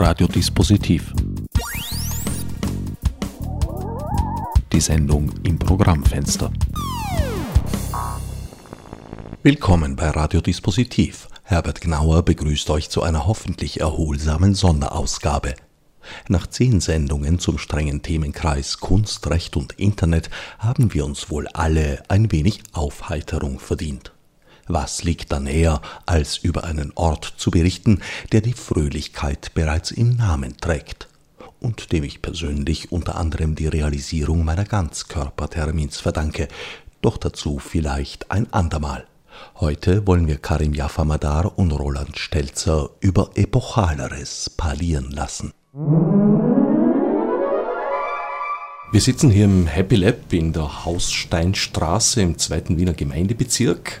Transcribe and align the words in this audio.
Radiodispositiv. 0.00 1.12
Die 4.72 4.80
Sendung 4.80 5.32
im 5.42 5.58
Programmfenster. 5.58 6.52
Willkommen 9.42 9.96
bei 9.96 10.10
Radiodispositiv. 10.10 11.28
Herbert 11.42 11.80
Gnauer 11.80 12.22
begrüßt 12.22 12.70
euch 12.70 12.90
zu 12.90 13.02
einer 13.02 13.26
hoffentlich 13.26 13.80
erholsamen 13.80 14.54
Sonderausgabe. 14.54 15.54
Nach 16.28 16.46
zehn 16.46 16.80
Sendungen 16.80 17.40
zum 17.40 17.58
strengen 17.58 18.00
Themenkreis 18.00 18.78
Kunst, 18.78 19.28
Recht 19.28 19.56
und 19.56 19.72
Internet 19.80 20.30
haben 20.60 20.94
wir 20.94 21.04
uns 21.04 21.28
wohl 21.28 21.48
alle 21.48 22.04
ein 22.06 22.30
wenig 22.30 22.62
Aufheiterung 22.72 23.58
verdient. 23.58 24.12
Was 24.68 25.02
liegt 25.02 25.32
da 25.32 25.40
näher, 25.40 25.80
als 26.04 26.36
über 26.36 26.64
einen 26.64 26.92
Ort 26.94 27.34
zu 27.38 27.50
berichten, 27.50 28.00
der 28.32 28.42
die 28.42 28.52
Fröhlichkeit 28.52 29.52
bereits 29.54 29.90
im 29.90 30.16
Namen 30.16 30.58
trägt 30.58 31.08
und 31.58 31.90
dem 31.90 32.04
ich 32.04 32.20
persönlich 32.20 32.92
unter 32.92 33.16
anderem 33.16 33.54
die 33.54 33.66
Realisierung 33.66 34.44
meiner 34.44 34.64
Ganzkörpertermins 34.64 36.00
verdanke, 36.00 36.48
doch 37.00 37.16
dazu 37.16 37.58
vielleicht 37.58 38.30
ein 38.30 38.52
andermal. 38.52 39.06
Heute 39.56 40.06
wollen 40.06 40.26
wir 40.26 40.36
Karim 40.36 40.74
Jafamadar 40.74 41.56
und 41.58 41.70
Roland 41.70 42.18
Stelzer 42.18 42.90
über 43.00 43.30
Epochaleres 43.36 44.50
parlieren 44.50 45.10
lassen. 45.10 45.52
Wir 48.90 49.00
sitzen 49.00 49.30
hier 49.30 49.44
im 49.44 49.66
Happy 49.66 49.96
Lab 49.96 50.32
in 50.32 50.52
der 50.52 50.84
Haussteinstraße 50.84 52.20
im 52.20 52.38
zweiten 52.38 52.78
Wiener 52.78 52.94
Gemeindebezirk 52.94 54.00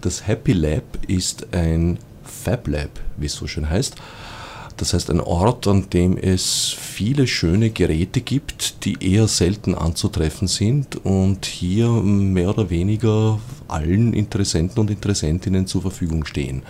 das 0.00 0.26
Happy 0.26 0.52
Lab 0.52 0.84
ist 1.06 1.54
ein 1.54 1.98
Fab 2.24 2.68
Lab, 2.68 2.90
wie 3.16 3.26
es 3.26 3.34
so 3.34 3.46
schön 3.46 3.68
heißt. 3.68 3.96
Das 4.76 4.94
heißt 4.94 5.10
ein 5.10 5.20
Ort, 5.20 5.66
an 5.66 5.90
dem 5.90 6.16
es 6.16 6.68
viele 6.68 7.26
schöne 7.26 7.68
Geräte 7.68 8.22
gibt, 8.22 8.84
die 8.84 9.12
eher 9.12 9.28
selten 9.28 9.74
anzutreffen 9.74 10.48
sind 10.48 11.04
und 11.04 11.44
hier 11.44 11.90
mehr 11.90 12.50
oder 12.50 12.70
weniger 12.70 13.38
allen 13.68 14.14
Interessenten 14.14 14.80
und 14.80 14.90
Interessentinnen 14.90 15.66
zur 15.66 15.82
Verfügung 15.82 16.24
stehen. 16.24 16.62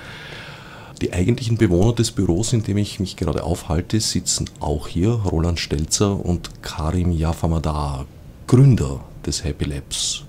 Die 1.01 1.13
eigentlichen 1.13 1.57
Bewohner 1.57 1.95
des 1.95 2.11
Büros, 2.11 2.53
in 2.53 2.65
dem 2.65 2.79
ich 2.79 2.99
mich 2.99 3.17
gerade 3.17 3.45
aufhalte, 3.45 4.01
sitzen 4.01 4.51
auch 4.59 4.89
hier, 4.89 5.11
Roland 5.11 5.61
Stelzer 5.61 6.25
und 6.25 6.63
Karim 6.63 7.13
Yafamadar, 7.13 8.07
Gründer 8.49 9.05
des 9.25 9.45
Happy 9.45 9.67
Labs. 9.67 10.25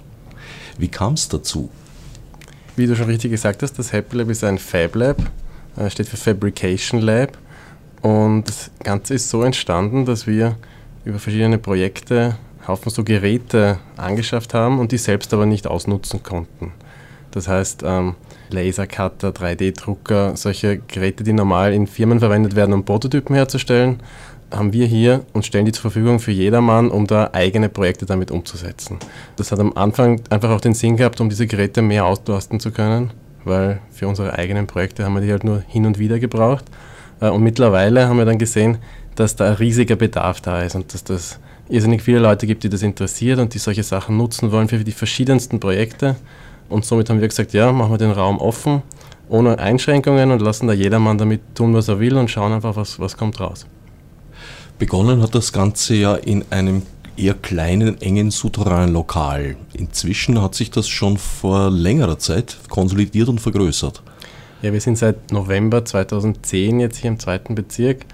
Wie 0.78 0.88
kam 0.88 1.16
es 1.16 1.28
dazu? 1.28 1.70
Wie 2.82 2.88
du 2.88 2.96
schon 2.96 3.06
richtig 3.06 3.30
gesagt 3.30 3.62
hast, 3.62 3.78
das 3.78 3.94
Happy 3.94 4.18
Lab 4.18 4.30
ist 4.32 4.44
ein 4.44 4.58
Fab 4.58 4.96
Lab, 4.96 5.18
äh, 5.78 5.88
steht 5.92 6.08
für 6.08 6.18
Fabrication 6.18 7.00
Lab. 7.00 7.38
Und 8.02 8.46
das 8.46 8.72
Ganze 8.82 9.14
ist 9.14 9.30
so 9.30 9.44
entstanden, 9.44 10.04
dass 10.04 10.26
wir 10.26 10.56
über 11.06 11.20
verschiedene 11.20 11.60
Projekte 11.60 12.38
Haufen 12.68 12.90
so 12.90 13.04
Geräte 13.04 13.78
angeschafft 13.98 14.56
haben 14.56 14.80
und 14.80 14.92
die 14.92 14.98
selbst 14.98 15.32
aber 15.32 15.46
nicht 15.46 15.68
ausnutzen 15.68 16.23
konnten. 16.23 16.72
Das 17.30 17.48
heißt, 17.48 17.84
ähm, 17.86 18.16
Lasercutter, 18.50 19.30
3D-Drucker, 19.30 20.36
solche 20.36 20.80
Geräte, 20.80 21.23
die 21.23 21.34
normal 21.34 21.73
in 21.73 21.86
Firmen 21.86 22.20
verwendet 22.20 22.56
werden, 22.56 22.73
um 22.73 22.84
Prototypen 22.84 23.36
herzustellen, 23.36 24.00
haben 24.52 24.74
wir 24.74 24.86
hier 24.86 25.26
und 25.34 25.46
stellen 25.46 25.66
die 25.66 25.72
zur 25.72 25.84
Verfügung 25.84 26.20
für 26.20 26.32
jedermann, 26.32 26.90
um 26.90 27.08
da 27.08 27.30
eigene 27.34 27.70
Projekte 27.70 28.06
damit 28.06 28.32
umzusetzen. 28.32 28.98
Das 29.36 29.52
hat 29.52 29.60
am 29.60 29.74
Anfang 29.74 30.22
einfach 30.30 30.50
auch 30.50 30.62
den 30.62 30.74
Sinn 30.74 30.98
gehabt, 30.98 31.22
um 31.22 31.30
diese 31.30 31.48
Geräte 31.48 31.82
mehr 31.82 32.06
auslasten 32.06 32.60
zu 32.60 32.72
können, 32.72 33.12
weil 33.44 33.80
für 33.92 34.08
unsere 34.08 34.38
eigenen 34.38 34.68
Projekte 34.68 35.04
haben 35.06 35.14
wir 35.14 35.22
die 35.22 35.32
halt 35.32 35.44
nur 35.44 35.64
hin 35.68 35.86
und 35.86 36.00
wieder 36.00 36.20
gebraucht. 36.20 36.66
Äh, 37.20 37.30
und 37.30 37.44
mittlerweile 37.44 38.08
haben 38.08 38.18
wir 38.18 38.26
dann 38.26 38.38
gesehen, 38.38 38.78
dass 39.16 39.36
da 39.36 39.48
ein 39.50 39.54
riesiger 39.54 39.96
Bedarf 39.96 40.42
da 40.42 40.62
ist 40.62 40.76
und 40.76 40.94
dass 40.94 41.04
das 41.04 41.40
irrsinnig 41.70 42.02
viele 42.02 42.20
Leute 42.20 42.48
gibt, 42.48 42.64
die 42.64 42.70
das 42.70 42.82
interessiert 42.82 43.40
und 43.40 43.54
die 43.54 43.60
solche 43.60 43.84
Sachen 43.84 44.17
nutzen 44.17 44.52
wollen 44.52 44.67
für 44.67 44.80
die 44.84 44.92
verschiedensten 44.92 45.60
Projekte. 45.60 46.16
Und 46.70 46.86
somit 46.86 47.10
haben 47.10 47.22
wir 47.22 47.28
gesagt, 47.28 47.54
ja, 47.54 47.72
machen 47.72 47.92
wir 47.92 47.98
den 47.98 48.11
Raum 48.11 48.40
offen, 48.40 48.82
ohne 49.30 49.60
Einschränkungen 49.60 50.32
und 50.32 50.42
lassen 50.42 50.67
da 50.67 50.73
jedermann 50.73 51.17
damit 51.17 51.42
tun, 51.56 51.73
was 51.73 51.88
er 51.88 52.00
will 52.00 52.17
und 52.17 52.30
schauen 52.30 52.54
einfach, 52.54 52.76
was, 52.76 53.00
was 53.00 53.17
kommt 53.17 53.40
raus. 53.40 53.66
Begonnen 54.81 55.21
hat 55.21 55.36
das 55.36 55.53
Ganze 55.53 55.93
ja 55.93 56.15
in 56.15 56.43
einem 56.49 56.81
eher 57.15 57.36
kleinen, 57.36 58.02
engen 58.02 58.31
Souterrain-Lokal. 58.31 59.55
Inzwischen 59.73 60.42
hat 60.42 60.55
sich 60.55 60.71
das 60.71 60.87
schon 60.87 61.19
vor 61.19 61.69
längerer 61.69 62.17
Zeit 62.17 62.58
konsolidiert 62.67 63.30
und 63.30 63.39
vergrößert. 63.39 64.02
Ja, 64.64 64.73
wir 64.73 64.81
sind 64.81 64.97
seit 64.97 65.31
November 65.31 65.86
2010 65.86 66.80
jetzt 66.80 66.97
hier 66.97 67.11
im 67.11 67.19
zweiten 67.19 67.53
Bezirk, 67.53 68.08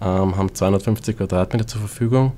ähm, 0.00 0.36
haben 0.36 0.54
250 0.54 1.16
Quadratmeter 1.16 1.66
zur 1.66 1.80
Verfügung 1.80 2.30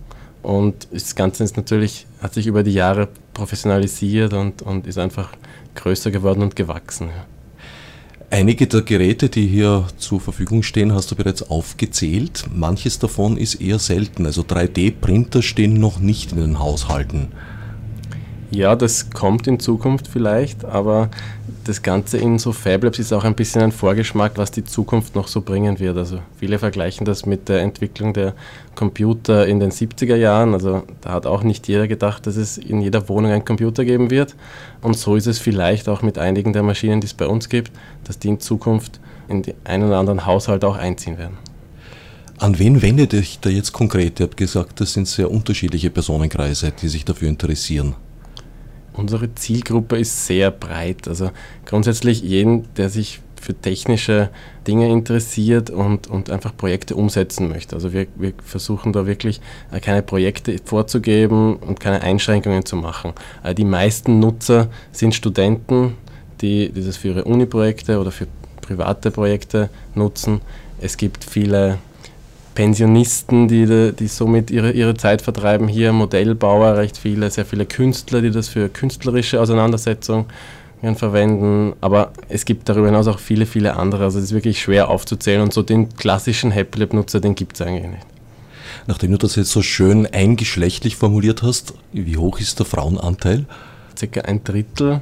und 0.43 0.89
das 0.91 1.15
Ganze 1.15 1.45
ist 1.45 1.59
natürlich, 1.59 2.07
hat 2.23 2.33
sich 2.33 2.47
über 2.47 2.63
die 2.63 2.73
Jahre 2.73 3.09
professionalisiert 3.35 4.33
und, 4.33 4.63
und 4.63 4.87
ist 4.87 4.97
einfach 4.97 5.29
größer 5.75 6.11
geworden 6.11 6.41
und 6.41 6.57
gewachsen. 6.57 7.09
Ja. 7.09 7.34
Einige 8.35 8.67
der 8.67 8.83
Geräte, 8.83 9.29
die 9.29 9.47
hier 9.47 9.87
zur 9.97 10.21
Verfügung 10.21 10.65
stehen, 10.65 10.93
hast 10.93 11.09
du 11.09 11.15
bereits 11.15 11.49
aufgezählt. 11.51 12.47
Manches 12.53 12.99
davon 12.99 13.37
ist 13.37 13.61
eher 13.61 13.79
selten. 13.79 14.27
Also 14.27 14.43
3D-Printer 14.43 15.41
stehen 15.41 15.75
noch 15.75 16.01
nicht 16.01 16.33
in 16.33 16.39
den 16.39 16.59
Haushalten. 16.59 17.29
Ja, 18.55 18.77
das 18.77 19.11
kommt 19.11 19.49
in 19.49 19.59
Zukunft 19.59 20.07
vielleicht, 20.07 20.65
aber 20.65 21.11
das 21.65 21.83
Ganze 21.83 22.19
in 22.19 22.39
so 22.39 22.53
Fab 22.53 22.85
Labs 22.85 23.01
ist 23.01 23.13
auch 23.13 23.25
ein 23.25 23.35
bisschen 23.35 23.63
ein 23.63 23.73
Vorgeschmack, 23.73 24.35
was 24.37 24.53
die 24.53 24.63
Zukunft 24.63 25.17
noch 25.17 25.27
so 25.27 25.41
bringen 25.41 25.81
wird. 25.81 25.99
Also 25.99 26.21
viele 26.39 26.61
vergleichen 26.61 27.05
das 27.05 27.27
mit 27.27 27.49
der 27.49 27.63
Entwicklung 27.63 28.13
der 28.13 28.33
Computer 28.77 29.45
in 29.49 29.59
den 29.59 29.73
70er 29.73 30.15
Jahren. 30.15 30.55
Also 30.55 30.85
da 31.01 31.11
hat 31.11 31.27
auch 31.27 31.43
nicht 31.43 31.67
jeder 31.67 31.89
gedacht, 31.89 32.29
dass 32.29 32.37
es 32.37 32.57
in 32.57 32.81
jeder 32.81 33.09
Wohnung 33.09 33.33
einen 33.33 33.45
Computer 33.45 33.85
geben 33.85 34.11
wird. 34.11 34.37
Und 34.83 34.97
so 34.97 35.17
ist 35.17 35.27
es 35.27 35.41
vielleicht 35.41 35.89
auch 35.89 36.03
mit 36.03 36.17
einigen 36.17 36.53
der 36.53 36.63
Maschinen, 36.63 37.01
die 37.01 37.09
es 37.09 37.15
bei 37.15 37.27
uns 37.27 37.49
gibt, 37.49 37.73
dass 38.05 38.21
die 38.21 38.29
in 38.29 38.39
Zukunft 38.39 39.01
in 39.27 39.43
den 39.43 39.55
einen 39.65 39.89
oder 39.89 39.99
anderen 39.99 40.27
Haushalt 40.27 40.65
auch 40.65 40.77
einziehen 40.77 41.19
werden. 41.19 41.39
An 42.39 42.57
wen 42.61 42.83
wendet 42.83 43.15
euch 43.15 43.41
da 43.41 43.51
jetzt 43.51 43.73
konkret? 43.73 44.21
Ihr 44.21 44.27
habt 44.27 44.37
gesagt, 44.37 44.81
das 44.81 44.93
sind 44.93 45.09
sehr 45.09 45.29
unterschiedliche 45.29 45.91
Personenkreise, 45.91 46.73
die 46.81 46.89
sich 46.89 47.05
dafür 47.05 47.29
interessieren. 47.29 47.97
Unsere 48.95 49.35
Zielgruppe 49.35 49.99
ist 49.99 50.27
sehr 50.27 50.51
breit. 50.51 51.09
Also 51.09 51.31
grundsätzlich 51.67 52.23
jeden, 52.23 52.73
der 52.75 52.89
sich 52.89 53.21
für 53.45 53.55
technische 53.55 54.31
Dinge 54.67 54.89
interessiert 54.89 55.69
und, 55.69 56.07
und 56.07 56.31
einfach 56.31 56.57
Projekte 56.57 56.97
umsetzen 56.97 57.49
möchte. 57.49 57.77
Also 57.77 57.93
wir, 57.93 58.07
wir 58.17 58.33
versuchen 58.43 58.93
da 58.93 59.07
wirklich 59.07 59.41
äh, 59.71 59.81
keine 59.81 60.03
Projekte 60.03 60.57
vorzugeben 60.65 61.57
und 61.57 61.79
keine 61.79 62.01
Einschränkungen 62.01 62.65
zu 62.65 62.77
machen. 62.77 63.13
Äh, 63.43 63.55
die 63.55 63.67
meisten 63.67 64.19
Nutzer 64.19 64.69
sind 64.93 65.15
Studenten, 65.15 65.97
die 66.41 66.73
das 66.73 66.97
für 66.97 67.09
ihre 67.09 67.25
Uni-Projekte 67.25 68.01
oder 68.01 68.11
für 68.11 68.27
private 68.63 69.11
Projekte 69.11 69.69
nutzen. 69.95 70.41
Es 70.81 70.97
gibt 70.97 71.23
viele 71.23 71.79
Pensionisten, 72.55 73.49
die, 73.49 73.93
die 73.93 74.07
somit 74.07 74.51
ihre, 74.51 74.71
ihre 74.73 74.95
Zeit 74.95 75.23
vertreiben, 75.23 75.69
hier 75.69 75.93
Modellbauer, 75.93 76.77
recht 76.77 76.97
viele, 76.97 77.31
sehr 77.31 77.45
viele 77.45 77.67
Künstler, 77.67 78.23
die 78.23 78.31
das 78.31 78.49
für 78.49 78.69
künstlerische 78.69 79.41
Auseinandersetzungen 79.41 80.27
verwenden. 80.95 81.73
Aber 81.81 82.13
es 82.29 82.45
gibt 82.45 82.69
darüber 82.69 82.87
hinaus 82.87 83.07
auch 83.09 83.19
viele, 83.19 83.47
viele 83.47 83.77
andere. 83.77 84.05
Also 84.05 84.19
es 84.19 84.27
ist 84.27 84.33
wirklich 84.33 84.61
schwer 84.61 84.89
aufzuzählen 84.89 85.43
und 85.43 85.53
so 85.53 85.63
den 85.63 85.89
klassischen 85.97 86.51
Happy 86.51 86.79
Lab-Nutzer, 86.81 87.21
den 87.21 87.35
gibt 87.35 87.57
es 87.57 87.67
eigentlich 87.67 87.91
nicht. 87.91 88.07
Nachdem 88.87 89.13
du 89.13 89.19
das 89.19 89.37
jetzt 89.37 89.51
so 89.51 89.63
schön 89.63 90.07
eingeschlechtlich 90.07 90.97
formuliert 90.97 91.43
hast, 91.43 91.75
wie 91.93 92.17
hoch 92.19 92.39
ist 92.39 92.59
der 92.59 92.67
Frauenanteil? 92.67 93.47
Circa 93.97 94.23
ein 94.23 94.45
Drittel. 94.45 95.01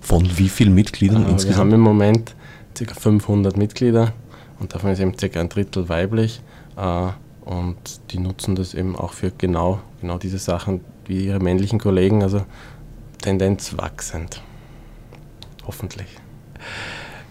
Von 0.00 0.28
wie 0.36 0.48
vielen 0.48 0.74
Mitgliedern 0.74 1.24
äh, 1.24 1.30
insgesamt? 1.30 1.56
Wir 1.56 1.60
haben 1.60 1.72
im 1.72 1.80
Moment 1.80 2.34
ca. 2.74 2.94
500 2.94 3.56
Mitglieder 3.56 4.12
und 4.58 4.74
davon 4.74 4.90
ist 4.90 5.00
eben 5.00 5.16
ca. 5.16 5.40
ein 5.40 5.48
Drittel 5.48 5.88
weiblich. 5.88 6.40
Äh, 6.76 7.08
und 7.44 7.76
die 8.10 8.18
nutzen 8.18 8.54
das 8.54 8.74
eben 8.74 8.94
auch 8.96 9.12
für 9.12 9.32
genau, 9.36 9.80
genau 10.00 10.18
diese 10.18 10.38
Sachen 10.38 10.80
wie 11.06 11.26
ihre 11.26 11.40
männlichen 11.40 11.78
Kollegen, 11.78 12.22
also 12.22 12.44
Tendenz 13.20 13.76
wachsend. 13.76 14.40
Hoffentlich. 15.66 16.06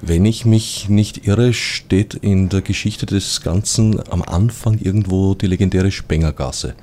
Wenn 0.01 0.25
ich 0.25 0.45
mich 0.45 0.89
nicht 0.89 1.27
irre, 1.27 1.53
steht 1.53 2.15
in 2.15 2.49
der 2.49 2.61
Geschichte 2.61 3.05
des 3.05 3.41
Ganzen 3.41 4.01
am 4.11 4.23
Anfang 4.23 4.79
irgendwo 4.79 5.35
die 5.35 5.47
legendäre 5.47 5.91
Spengergasse. 5.91 6.75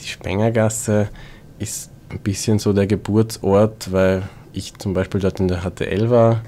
Die 0.00 0.08
Spengergasse 0.08 1.08
ist 1.58 1.90
ein 2.10 2.18
bisschen 2.18 2.58
so 2.58 2.72
der 2.72 2.86
Geburtsort, 2.86 3.92
weil 3.92 4.28
ich 4.52 4.74
zum 4.74 4.92
Beispiel 4.92 5.20
dort 5.20 5.40
in 5.40 5.48
der 5.48 5.62
HTL 5.62 6.10
war, 6.10 6.42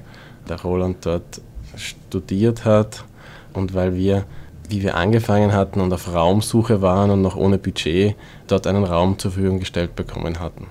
der 0.48 0.60
Roland 0.60 1.06
dort 1.06 1.40
studiert 1.76 2.64
hat 2.64 3.04
und 3.52 3.74
weil 3.74 3.94
wir 3.94 4.24
wie 4.68 4.82
wir 4.82 4.96
angefangen 4.96 5.52
hatten 5.52 5.80
und 5.80 5.92
auf 5.92 6.12
Raumsuche 6.12 6.82
waren 6.82 7.10
und 7.10 7.22
noch 7.22 7.36
ohne 7.36 7.58
Budget 7.58 8.16
dort 8.46 8.66
einen 8.66 8.84
Raum 8.84 9.18
zur 9.18 9.30
Verfügung 9.32 9.60
gestellt 9.60 9.94
bekommen 9.96 10.40
hatten. 10.40 10.66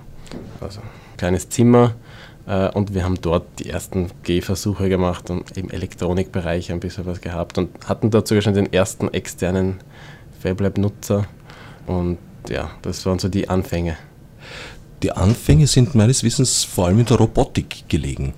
Also 0.60 0.80
ein 0.80 1.16
kleines 1.16 1.48
Zimmer, 1.48 1.94
Äh, 2.46 2.68
und 2.70 2.94
wir 2.94 3.04
haben 3.04 3.18
dort 3.20 3.46
die 3.58 3.70
ersten 3.70 4.10
Gehversuche 4.22 4.88
gemacht 4.88 5.30
und 5.30 5.56
im 5.56 5.70
Elektronikbereich 5.70 6.70
ein 6.72 6.80
bisschen 6.80 7.06
was 7.06 7.20
gehabt 7.20 7.58
und 7.58 7.70
hatten 7.88 8.10
dort 8.10 8.28
sogar 8.28 8.42
schon 8.42 8.54
den 8.54 8.72
ersten 8.72 9.08
externen 9.12 9.78
FabLab-Nutzer. 10.42 11.26
Und 11.86 12.18
ja, 12.48 12.70
das 12.82 13.06
waren 13.06 13.18
so 13.18 13.28
die 13.28 13.48
Anfänge. 13.48 13.96
Die 15.02 15.12
Anfänge 15.12 15.66
sind 15.66 15.94
meines 15.94 16.22
Wissens 16.22 16.64
vor 16.64 16.86
allem 16.86 17.00
in 17.00 17.06
der 17.06 17.16
Robotik 17.16 17.88
gelegen. 17.88 18.34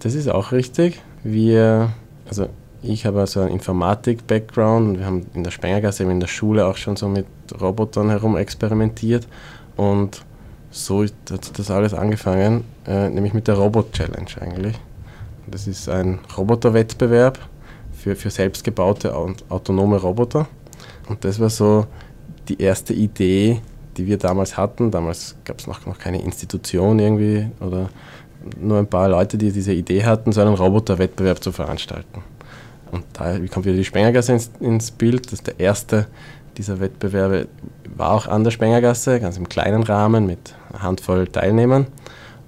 Das 0.00 0.14
ist 0.14 0.28
auch 0.28 0.52
richtig. 0.52 1.00
Wir, 1.22 1.92
also 2.28 2.48
ich 2.86 3.06
habe 3.06 3.20
also 3.20 3.40
einen 3.40 3.50
Informatik-Background 3.50 4.88
und 4.88 4.98
wir 4.98 5.06
haben 5.06 5.26
in 5.34 5.44
der 5.44 5.50
Spengergasse, 5.50 6.04
in 6.04 6.20
der 6.20 6.26
Schule 6.26 6.66
auch 6.66 6.76
schon 6.76 6.96
so 6.96 7.08
mit 7.08 7.26
Robotern 7.60 8.10
herum 8.10 8.36
experimentiert 8.36 9.26
und 9.76 10.24
so 10.70 11.04
hat 11.04 11.58
das 11.58 11.70
alles 11.70 11.94
angefangen, 11.94 12.64
äh, 12.86 13.08
nämlich 13.08 13.32
mit 13.32 13.48
der 13.48 13.54
Robot-Challenge 13.54 14.30
eigentlich. 14.40 14.74
Das 15.46 15.66
ist 15.66 15.88
ein 15.88 16.18
Roboterwettbewerb 16.36 17.38
für, 17.92 18.16
für 18.16 18.30
selbstgebaute 18.30 19.14
und 19.14 19.44
autonome 19.50 19.96
Roboter. 19.96 20.46
Und 21.08 21.24
das 21.24 21.38
war 21.38 21.50
so 21.50 21.86
die 22.48 22.60
erste 22.60 22.92
Idee, 22.92 23.60
die 23.96 24.06
wir 24.06 24.18
damals 24.18 24.56
hatten. 24.56 24.90
Damals 24.90 25.36
gab 25.44 25.60
es 25.60 25.66
noch, 25.66 25.86
noch 25.86 25.98
keine 25.98 26.22
Institution 26.22 26.98
irgendwie 26.98 27.46
oder 27.60 27.88
nur 28.60 28.78
ein 28.78 28.86
paar 28.86 29.08
Leute, 29.08 29.38
die 29.38 29.52
diese 29.52 29.72
Idee 29.72 30.04
hatten, 30.04 30.32
so 30.32 30.40
einen 30.40 30.54
Roboterwettbewerb 30.54 31.42
zu 31.42 31.52
veranstalten. 31.52 32.22
Und 32.94 33.04
da 33.14 33.36
kommt 33.52 33.66
wieder 33.66 33.76
die 33.76 33.84
Spengergasse 33.84 34.32
ins, 34.32 34.50
ins 34.60 34.90
Bild. 34.92 35.26
Das 35.26 35.34
ist 35.34 35.46
der 35.48 35.58
erste 35.58 36.06
dieser 36.56 36.78
Wettbewerbe, 36.78 37.48
war 37.96 38.12
auch 38.12 38.28
an 38.28 38.44
der 38.44 38.52
Spengergasse, 38.52 39.18
ganz 39.18 39.36
im 39.36 39.48
kleinen 39.48 39.82
Rahmen 39.82 40.26
mit 40.26 40.54
einer 40.70 40.82
Handvoll 40.82 41.26
Teilnehmern. 41.26 41.88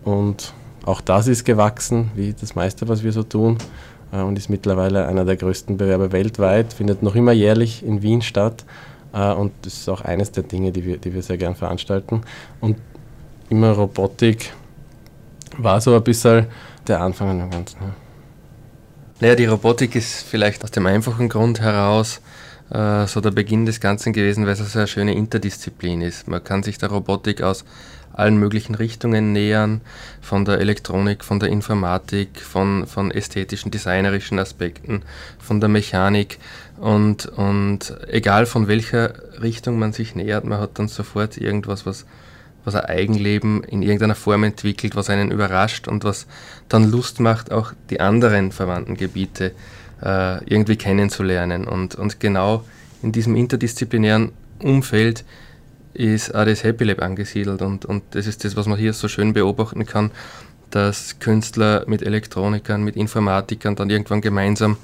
Und 0.05 0.55
auch 0.85 1.01
das 1.01 1.27
ist 1.27 1.45
gewachsen, 1.45 2.13
wie 2.15 2.33
das 2.33 2.55
meiste, 2.55 2.87
was 2.89 3.03
wir 3.03 3.11
so 3.11 3.25
tun. 3.25 3.59
Äh, 4.13 4.21
und 4.21 4.39
ist 4.39 4.49
mittlerweile 4.49 5.09
einer 5.09 5.25
der 5.25 5.37
größten 5.37 5.77
Bewerbe 5.77 6.13
weltweit, 6.13 6.73
findet 6.73 7.03
noch 7.03 7.17
immer 7.17 7.33
jährlich 7.33 7.85
in 7.85 8.03
Wien 8.03 8.23
statt. 8.23 8.65
Äh, 9.13 9.33
und 9.33 9.53
das 9.63 9.75
ist 9.75 9.89
auch 9.89 10.03
eines 10.03 10.31
der 10.31 10.45
Dinge, 10.45 10.71
die 10.71 10.85
wir, 10.85 10.99
die 10.99 11.13
wir 11.13 11.23
sehr 11.23 11.39
gern 11.39 11.57
veranstalten. 11.57 12.21
Und 12.61 12.77
immer 13.51 13.73
Robotik 13.73 14.53
war 15.59 15.81
so 15.81 15.97
ein 15.97 16.05
bisschen 16.05 16.47
der 16.87 17.01
Anfang 17.01 17.31
an 17.31 17.39
dem 17.41 17.51
Ganzen. 17.51 18.06
Ja. 19.21 19.27
Naja, 19.27 19.35
die 19.37 19.47
Robotik 19.47 19.95
ist 19.95 20.23
vielleicht 20.29 20.63
aus 20.65 20.71
dem 20.71 20.87
einfachen 20.87 21.29
Grund 21.29 21.61
heraus 21.61 22.21
äh, 22.71 23.07
so 23.07 23.21
der 23.21 23.31
Beginn 23.31 23.67
des 23.67 23.81
Ganzen 23.81 24.13
gewesen, 24.13 24.45
weil 24.45 24.53
es 24.53 24.61
eine 24.61 24.69
sehr 24.69 24.87
schöne 24.87 25.15
Interdisziplin 25.15 26.03
ist. 26.03 26.29
Man 26.29 26.43
kann 26.43 26.63
sich 26.63 26.79
der 26.79 26.91
Robotik 26.91 27.43
aus 27.43 27.65
allen 28.13 28.39
möglichen 28.39 28.75
Richtungen 28.75 29.33
nähern, 29.33 29.83
von 30.23 30.45
der 30.45 30.59
Elektronik, 30.59 31.23
von 31.23 31.39
der 31.39 31.51
Informatik, 31.51 32.41
von, 32.41 32.87
von 32.87 33.11
ästhetischen, 33.11 33.71
designerischen 33.71 34.39
Aspekten, 34.39 35.03
von 35.39 35.61
der 35.61 35.69
Mechanik 35.69 36.39
und, 36.79 37.27
und 37.27 37.95
egal 38.09 38.47
von 38.47 38.69
welcher 38.69 39.15
Richtung 39.43 39.79
man 39.79 39.93
sich 39.93 40.15
nähert, 40.15 40.45
man 40.45 40.61
hat 40.61 40.79
dann 40.79 40.89
sofort 40.89 41.37
irgendwas, 41.37 41.85
was 41.85 42.07
was 42.67 42.75
ein 42.75 42.85
Eigenleben 42.85 43.63
in 43.65 43.83
irgendeiner 43.83 44.15
Form 44.15 44.45
entwickelt, 44.45 44.97
was 44.97 45.09
einen 45.09 45.31
überrascht 45.31 45.89
und 45.89 46.05
was 46.05 46.27
dann 46.69 46.91
Lust 46.91 47.21
macht, 47.21 47.53
auch 47.53 47.73
die 47.91 48.01
anderen 48.01 48.53
verwandten 48.53 48.97
Gebiete 48.97 49.53
äh, 50.03 50.45
irgendwie 50.45 50.77
kennenzulernen. 50.77 51.67
Und, 51.67 51.95
und 51.95 52.21
genau 52.21 52.65
in 53.03 53.13
diesem 53.13 53.37
interdisziplinären 53.37 54.33
Umfeld 54.61 55.25
ist 55.95 56.35
auch 56.35 56.45
das 56.45 56.65
Happy 56.65 56.85
Lab 56.85 57.01
angesiedelt 57.01 57.63
und, 57.63 57.85
und 57.85 58.03
das 58.11 58.27
ist 58.27 58.45
das, 58.45 58.57
was 58.57 58.67
man 58.67 58.79
hier 58.79 58.93
so 58.93 59.09
schön 59.09 59.33
beobachten 59.33 59.87
kann, 59.87 60.11
dass 60.71 61.19
Künstler 61.21 61.85
mit 61.87 62.03
Elektronikern, 62.03 62.83
mit 62.83 62.97
Informatikern 62.97 63.77
dann 63.77 63.89
irgendwann 63.89 64.21
gemeinsam 64.21 64.77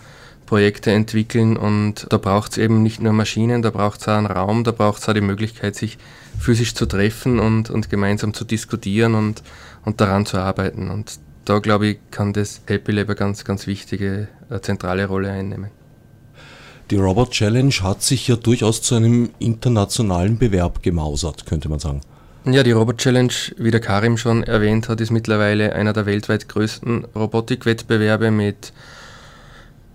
Projekte 0.47 0.91
entwickeln 0.91 1.57
und 1.57 2.07
da 2.11 2.19
braucht 2.19 2.53
es 2.53 2.59
eben 2.59 2.83
nicht 2.83 3.01
nur 3.01 3.13
Maschinen, 3.13 3.63
da 3.63 3.71
braucht 3.71 4.01
es 4.01 4.09
auch 4.09 4.17
einen 4.17 4.27
Raum, 4.27 4.65
da 4.65 4.73
braucht 4.73 5.03
es 5.03 5.09
auch 5.09 5.15
die 5.15 5.21
Möglichkeit, 5.21 5.75
sich 5.75 5.99
physisch 6.39 6.75
zu 6.75 6.87
treffen 6.87 7.41
und, 7.41 7.71
und 7.71 7.91
gemeinsam 7.91 8.35
zu 8.35 8.45
diskutieren 8.45 9.15
und, 9.15 9.43
und 9.85 10.01
daran 10.01 10.27
zu 10.27 10.39
arbeiten. 10.39 10.91
Und 10.91 11.19
da, 11.45 11.59
glaube 11.59 11.87
ich, 11.87 11.99
kann 12.11 12.33
das 12.33 12.61
Happy 12.67 12.93
Lab 12.93 13.09
eine 13.09 13.17
ganz, 13.17 13.45
ganz 13.45 13.67
wichtige, 13.67 14.29
äh, 14.51 14.61
zentrale 14.61 15.07
Rolle 15.07 15.31
einnehmen. 15.31 15.71
Die 16.91 16.97
Robot 16.97 17.31
Challenge 17.31 17.73
hat 17.83 18.03
sich 18.03 18.29
ja 18.29 18.37
durchaus 18.37 18.83
zu 18.83 18.97
einem 18.97 19.31
internationalen 19.39 20.39
Bewerb 20.39 20.83
gemausert, 20.83 21.47
könnte 21.47 21.69
man 21.69 21.79
sagen. 21.79 22.03
Ja, 22.45 22.65
die 22.65 22.73
Robot 22.73 22.99
Challenge, 22.99 23.33
wie 23.57 23.71
der 23.71 23.81
Karim 23.81 24.19
schon 24.19 24.43
erwähnt 24.43 24.89
hat, 24.89 25.01
ist 25.01 25.11
mittlerweile 25.11 25.75
einer 25.75 25.93
der 25.93 26.07
weltweit 26.07 26.49
größten 26.49 27.07
Robotikwettbewerbe 27.15 28.33
mit, 28.33 28.73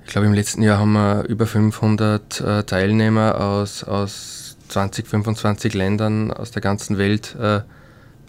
ich 0.08 0.14
glaube 0.14 0.26
im 0.26 0.34
letzten 0.34 0.62
Jahr 0.64 0.80
haben 0.80 0.94
wir 0.94 1.26
über 1.28 1.46
500 1.46 2.40
äh, 2.40 2.64
Teilnehmer 2.64 3.42
aus, 3.42 3.84
aus 3.84 4.56
20, 4.70 5.06
25 5.06 5.74
Ländern 5.74 6.32
aus 6.32 6.52
der 6.52 6.62
ganzen 6.62 6.98
Welt 6.98 7.36
äh, 7.38 7.60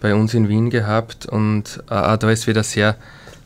bei 0.01 0.13
uns 0.13 0.33
in 0.33 0.49
Wien 0.49 0.69
gehabt. 0.69 1.25
Und 1.25 1.81
äh, 1.89 2.17
da 2.17 2.29
ist 2.29 2.47
wieder 2.47 2.63
sehr, 2.63 2.97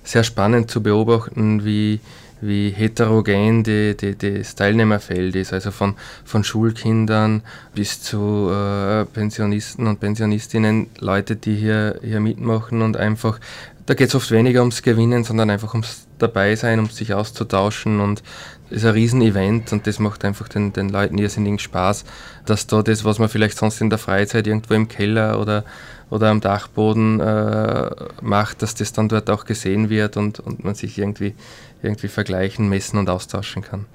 sehr 0.03 0.23
spannend 0.23 0.71
zu 0.71 0.81
beobachten, 0.81 1.63
wie, 1.63 1.99
wie 2.41 2.71
heterogen 2.71 3.63
die, 3.63 3.95
die, 3.95 4.17
das 4.17 4.55
Teilnehmerfeld 4.55 5.35
ist, 5.35 5.53
also 5.53 5.69
von, 5.69 5.93
von 6.25 6.43
Schulkindern 6.43 7.43
bis 7.75 8.01
zu 8.01 8.49
äh, 8.49 9.05
Pensionisten 9.05 9.85
und 9.85 9.99
Pensionistinnen, 9.99 10.87
Leute, 10.97 11.35
die 11.35 11.55
hier, 11.55 11.99
hier 12.01 12.19
mitmachen 12.19 12.81
und 12.81 12.97
einfach, 12.97 13.39
da 13.85 13.93
geht 13.93 14.09
es 14.09 14.15
oft 14.15 14.31
weniger 14.31 14.61
ums 14.61 14.81
Gewinnen, 14.81 15.23
sondern 15.23 15.49
einfach 15.49 15.73
ums 15.73 16.07
Dabeisein, 16.17 16.79
um 16.79 16.89
sich 16.89 17.13
auszutauschen 17.13 17.99
und 17.99 18.23
ist 18.69 18.85
ein 18.85 18.91
Riesenevent 18.91 19.73
und 19.73 19.85
das 19.87 19.99
macht 19.99 20.23
einfach 20.23 20.47
den, 20.47 20.73
den 20.73 20.89
Leuten 20.89 21.17
irrsinnigen 21.17 21.59
Spaß, 21.59 22.05
dass 22.45 22.65
da 22.65 22.81
das, 22.81 23.03
was 23.03 23.19
man 23.19 23.29
vielleicht 23.29 23.57
sonst 23.57 23.81
in 23.81 23.89
der 23.89 23.99
Freizeit 23.99 24.47
irgendwo 24.47 24.73
im 24.73 24.87
Keller 24.87 25.39
oder, 25.39 25.65
oder 26.09 26.29
am 26.29 26.39
Dachboden 26.39 27.19
äh, 27.19 27.89
macht, 28.21 28.61
dass 28.61 28.73
das 28.73 28.93
dann 28.93 29.09
dort 29.09 29.29
auch 29.29 29.45
gesehen 29.45 29.89
wird 29.89 30.17
und, 30.17 30.39
und 30.39 30.63
man 30.63 30.75
sich 30.75 30.97
irgendwie, 30.97 31.35
irgendwie 31.81 32.07
vergleichen, 32.07 32.69
messen 32.69 32.97
und 32.97 33.09
austauschen 33.09 33.61
kann. 33.61 33.85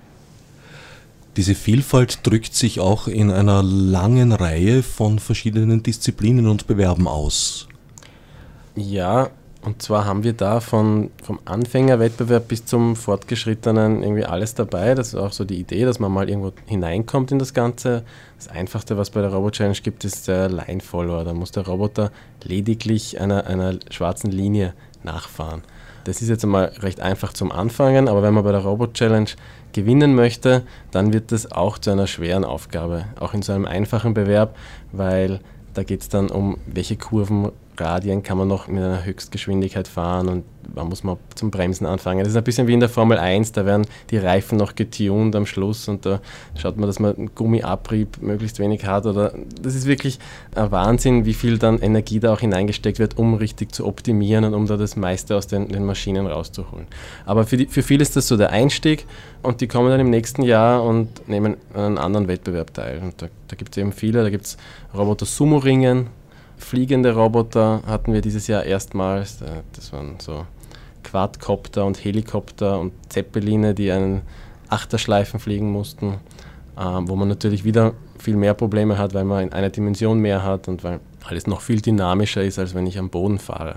Diese 1.37 1.55
Vielfalt 1.55 2.27
drückt 2.27 2.55
sich 2.55 2.81
auch 2.81 3.07
in 3.07 3.31
einer 3.31 3.63
langen 3.63 4.33
Reihe 4.33 4.83
von 4.83 5.19
verschiedenen 5.19 5.83
Disziplinen 5.83 6.49
und 6.49 6.67
Bewerben 6.67 7.07
aus. 7.07 7.69
Ja, 8.75 9.31
und 9.63 9.83
zwar 9.83 10.05
haben 10.05 10.23
wir 10.23 10.35
da 10.35 10.61
von, 10.61 11.11
vom 11.23 11.41
Anfängerwettbewerb 11.45 12.47
bis 12.47 12.65
zum 12.65 12.95
Fortgeschrittenen 12.95 14.03
irgendwie 14.03 14.25
alles 14.25 14.55
dabei. 14.55 14.95
Das 14.95 15.09
ist 15.09 15.15
auch 15.17 15.33
so 15.33 15.45
die 15.45 15.59
Idee, 15.59 15.85
dass 15.85 15.99
man 15.99 16.13
mal 16.13 16.29
irgendwo 16.29 16.53
hineinkommt 16.67 17.33
in 17.33 17.41
das 17.41 17.55
Ganze. 17.55 18.05
Das 18.37 18.49
Einfachste, 18.49 18.97
was 18.97 19.11
bei 19.11 19.21
der 19.21 19.33
Robot 19.33 19.55
Challenge 19.55 19.79
gibt, 19.83 20.05
ist 20.05 20.29
der 20.29 20.49
Line-Follower. 20.49 21.25
Da 21.25 21.35
muss 21.35 21.51
der 21.51 21.67
Roboter 21.67 22.13
lediglich 22.45 23.21
einer, 23.21 23.47
einer 23.47 23.75
schwarzen 23.91 24.31
Linie 24.31 24.75
nachfahren. 25.03 25.63
Das 26.05 26.23
ist 26.23 26.29
jetzt 26.29 26.45
einmal 26.45 26.73
recht 26.79 27.01
einfach 27.01 27.33
zum 27.33 27.51
Anfangen, 27.51 28.09
aber 28.09 28.23
wenn 28.23 28.35
man 28.35 28.45
bei 28.45 28.53
der 28.53 28.63
Robot 28.63 28.95
Challenge 28.95 29.29
gewinnen 29.73 30.15
möchte, 30.15 30.63
dann 30.93 31.13
wird 31.13 31.33
das 31.33 31.51
auch 31.51 31.79
zu 31.79 31.91
einer 31.91 32.07
schweren 32.07 32.45
Aufgabe, 32.45 33.07
auch 33.19 33.35
in 33.35 33.43
so 33.43 33.53
einem 33.53 33.67
einfachen 33.67 34.15
Bewerb, 34.15 34.57
weil 34.93 35.41
da 35.75 35.83
geht 35.83 36.01
es 36.01 36.09
dann 36.09 36.31
um, 36.31 36.59
welche 36.67 36.97
Kurven 36.97 37.51
Radien 37.81 38.23
kann 38.23 38.39
man 38.39 38.49
noch 38.49 38.69
mit 38.69 38.83
einer 38.83 39.05
Höchstgeschwindigkeit 39.05 39.89
fahren 39.89 40.29
und 40.29 40.45
wann 40.75 40.89
muss 40.89 41.03
man 41.03 41.17
zum 41.35 41.51
Bremsen 41.51 41.87
anfangen. 41.87 42.21
Das 42.21 42.29
ist 42.29 42.37
ein 42.37 42.45
bisschen 42.45 42.67
wie 42.67 42.75
in 42.75 42.81
der 42.81 42.89
Formel 42.89 43.19
1, 43.19 43.53
da 43.53 43.65
werden 43.65 43.87
die 44.11 44.19
Reifen 44.19 44.59
noch 44.59 44.75
getuned 44.75 45.35
am 45.35 45.47
Schluss 45.47 45.89
und 45.89 46.05
da 46.05 46.21
schaut 46.57 46.77
man, 46.77 46.87
dass 46.87 46.99
man 46.99 47.17
einen 47.17 47.35
Gummiabrieb 47.35 48.21
möglichst 48.21 48.59
wenig 48.59 48.85
hat. 48.87 49.07
Oder 49.07 49.33
das 49.61 49.75
ist 49.75 49.87
wirklich 49.87 50.19
ein 50.55 50.71
Wahnsinn, 50.71 51.25
wie 51.25 51.35
viel 51.35 51.59
dann 51.59 51.79
Energie 51.79 52.21
da 52.21 52.33
auch 52.33 52.41
hineingesteckt 52.41 52.99
wird, 52.99 53.19
um 53.19 53.35
richtig 53.35 53.73
zu 53.73 53.87
optimieren 53.87 54.45
und 54.45 54.55
um 54.55 54.67
da 54.67 54.77
das 54.77 54.97
meiste 54.97 55.37
aus 55.37 55.47
den, 55.47 55.69
den 55.69 55.85
Maschinen 55.85 56.27
rauszuholen. 56.27 56.87
Aber 57.25 57.45
für, 57.45 57.57
die, 57.57 57.67
für 57.67 57.83
viele 57.83 58.03
ist 58.03 58.17
das 58.17 58.29
so 58.29 58.37
der 58.37 58.51
Einstieg 58.51 59.07
und 59.43 59.61
die 59.61 59.69
kommen 59.69 59.91
dann 59.91 60.01
im 60.01 60.11
nächsten 60.11 60.43
Jahr 60.43 60.83
und 60.83 61.29
nehmen 61.29 61.57
an 61.75 61.85
einem 61.85 61.99
anderen 61.99 62.29
Wettbewerb 62.29 62.75
teil. 62.75 63.01
Und 63.03 63.23
da, 63.23 63.29
da 63.49 63.57
gibt 63.57 63.73
es 63.77 63.81
eben 63.81 63.93
viele, 63.93 64.23
da 64.23 64.31
gibt 64.31 64.47
es 64.47 64.57
Roboter 64.95 65.27
Sumo-Ringen, 65.27 66.09
fliegende 66.59 67.15
Roboter 67.15 67.83
hatten 67.87 68.13
wir 68.13 68.21
dieses 68.21 68.47
Jahr 68.47 68.65
erstmals. 68.65 69.41
Äh, 69.43 69.63
das 69.73 69.93
waren 69.93 70.17
so 70.21 70.47
Quadcopter 71.05 71.85
und 71.85 72.05
Helikopter 72.05 72.79
und 72.79 72.93
Zeppeline, 73.09 73.75
die 73.75 73.91
einen 73.91 74.23
Achterschleifen 74.69 75.41
fliegen 75.41 75.71
mussten, 75.71 76.19
ähm, 76.79 77.09
wo 77.09 77.17
man 77.17 77.29
natürlich 77.29 77.65
wieder 77.65 77.95
viel 78.19 78.37
mehr 78.37 78.55
Probleme 78.55 78.99
hat, 78.99 79.15
weil 79.15 79.25
man 79.25 79.45
in 79.45 79.53
einer 79.53 79.71
Dimension 79.71 80.19
mehr 80.19 80.43
hat 80.43 80.69
und 80.69 80.85
weil 80.85 81.01
alles 81.25 81.47
noch 81.47 81.61
viel 81.61 81.81
dynamischer 81.81 82.43
ist, 82.43 82.59
als 82.59 82.75
wenn 82.75 82.87
ich 82.87 82.99
am 82.99 83.11
Boden 83.11 83.39
fahre. 83.39 83.77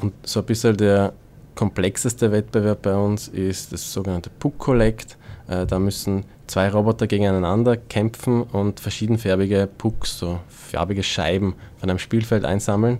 Und 0.00 0.12
so 0.24 0.40
ein 0.40 0.46
bisschen 0.46 0.76
der 0.76 1.12
komplexeste 1.54 2.32
Wettbewerb 2.32 2.82
bei 2.82 2.94
uns 2.94 3.28
ist 3.28 3.72
das 3.72 3.92
sogenannte 3.92 4.30
Puck 4.30 4.58
Collect. 4.58 5.16
Äh, 5.48 5.66
da 5.66 5.78
müssen 5.78 6.24
zwei 6.52 6.68
Roboter 6.68 7.06
gegeneinander 7.06 7.78
kämpfen 7.78 8.42
und 8.42 8.78
verschiedenfarbige 8.78 9.66
Pucks, 9.78 10.18
so 10.18 10.38
farbige 10.48 11.02
Scheiben 11.02 11.54
von 11.78 11.88
einem 11.88 11.98
Spielfeld 11.98 12.44
einsammeln. 12.44 12.98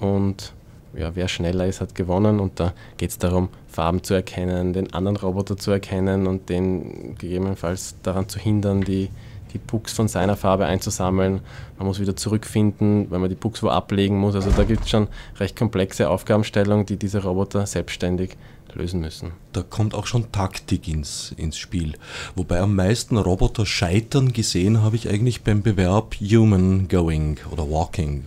Und 0.00 0.52
ja, 0.96 1.14
wer 1.14 1.28
schneller 1.28 1.66
ist, 1.66 1.80
hat 1.80 1.94
gewonnen 1.94 2.40
und 2.40 2.58
da 2.58 2.72
geht 2.96 3.10
es 3.10 3.18
darum, 3.18 3.50
Farben 3.68 4.02
zu 4.02 4.14
erkennen, 4.14 4.72
den 4.72 4.92
anderen 4.94 5.16
Roboter 5.16 5.56
zu 5.56 5.70
erkennen 5.70 6.26
und 6.26 6.48
den 6.48 7.14
gegebenenfalls 7.16 7.94
daran 8.02 8.28
zu 8.28 8.40
hindern, 8.40 8.80
die, 8.80 9.10
die 9.52 9.58
Pucks 9.58 9.92
von 9.92 10.08
seiner 10.08 10.36
Farbe 10.36 10.66
einzusammeln. 10.66 11.40
Man 11.78 11.86
muss 11.86 12.00
wieder 12.00 12.16
zurückfinden, 12.16 13.10
weil 13.10 13.18
man 13.18 13.28
die 13.28 13.36
Pucks 13.36 13.62
wo 13.62 13.68
ablegen 13.68 14.18
muss. 14.18 14.34
Also 14.34 14.50
da 14.50 14.64
gibt 14.64 14.84
es 14.84 14.90
schon 14.90 15.08
recht 15.38 15.56
komplexe 15.56 16.08
Aufgabenstellungen, 16.08 16.86
die 16.86 16.96
diese 16.96 17.22
Roboter 17.22 17.66
selbstständig 17.66 18.36
lösen 18.74 19.00
müssen. 19.00 19.32
Da 19.52 19.62
kommt 19.62 19.94
auch 19.94 20.06
schon 20.06 20.30
Taktik 20.32 20.88
ins, 20.88 21.34
ins 21.36 21.58
Spiel. 21.58 21.94
Wobei 22.36 22.60
am 22.60 22.76
meisten 22.76 23.16
Roboter 23.16 23.66
scheitern 23.66 24.32
gesehen 24.32 24.82
habe 24.82 24.96
ich 24.96 25.08
eigentlich 25.08 25.42
beim 25.42 25.62
Bewerb 25.62 26.14
Human 26.20 26.88
Going 26.88 27.38
oder 27.50 27.70
Walking. 27.70 28.26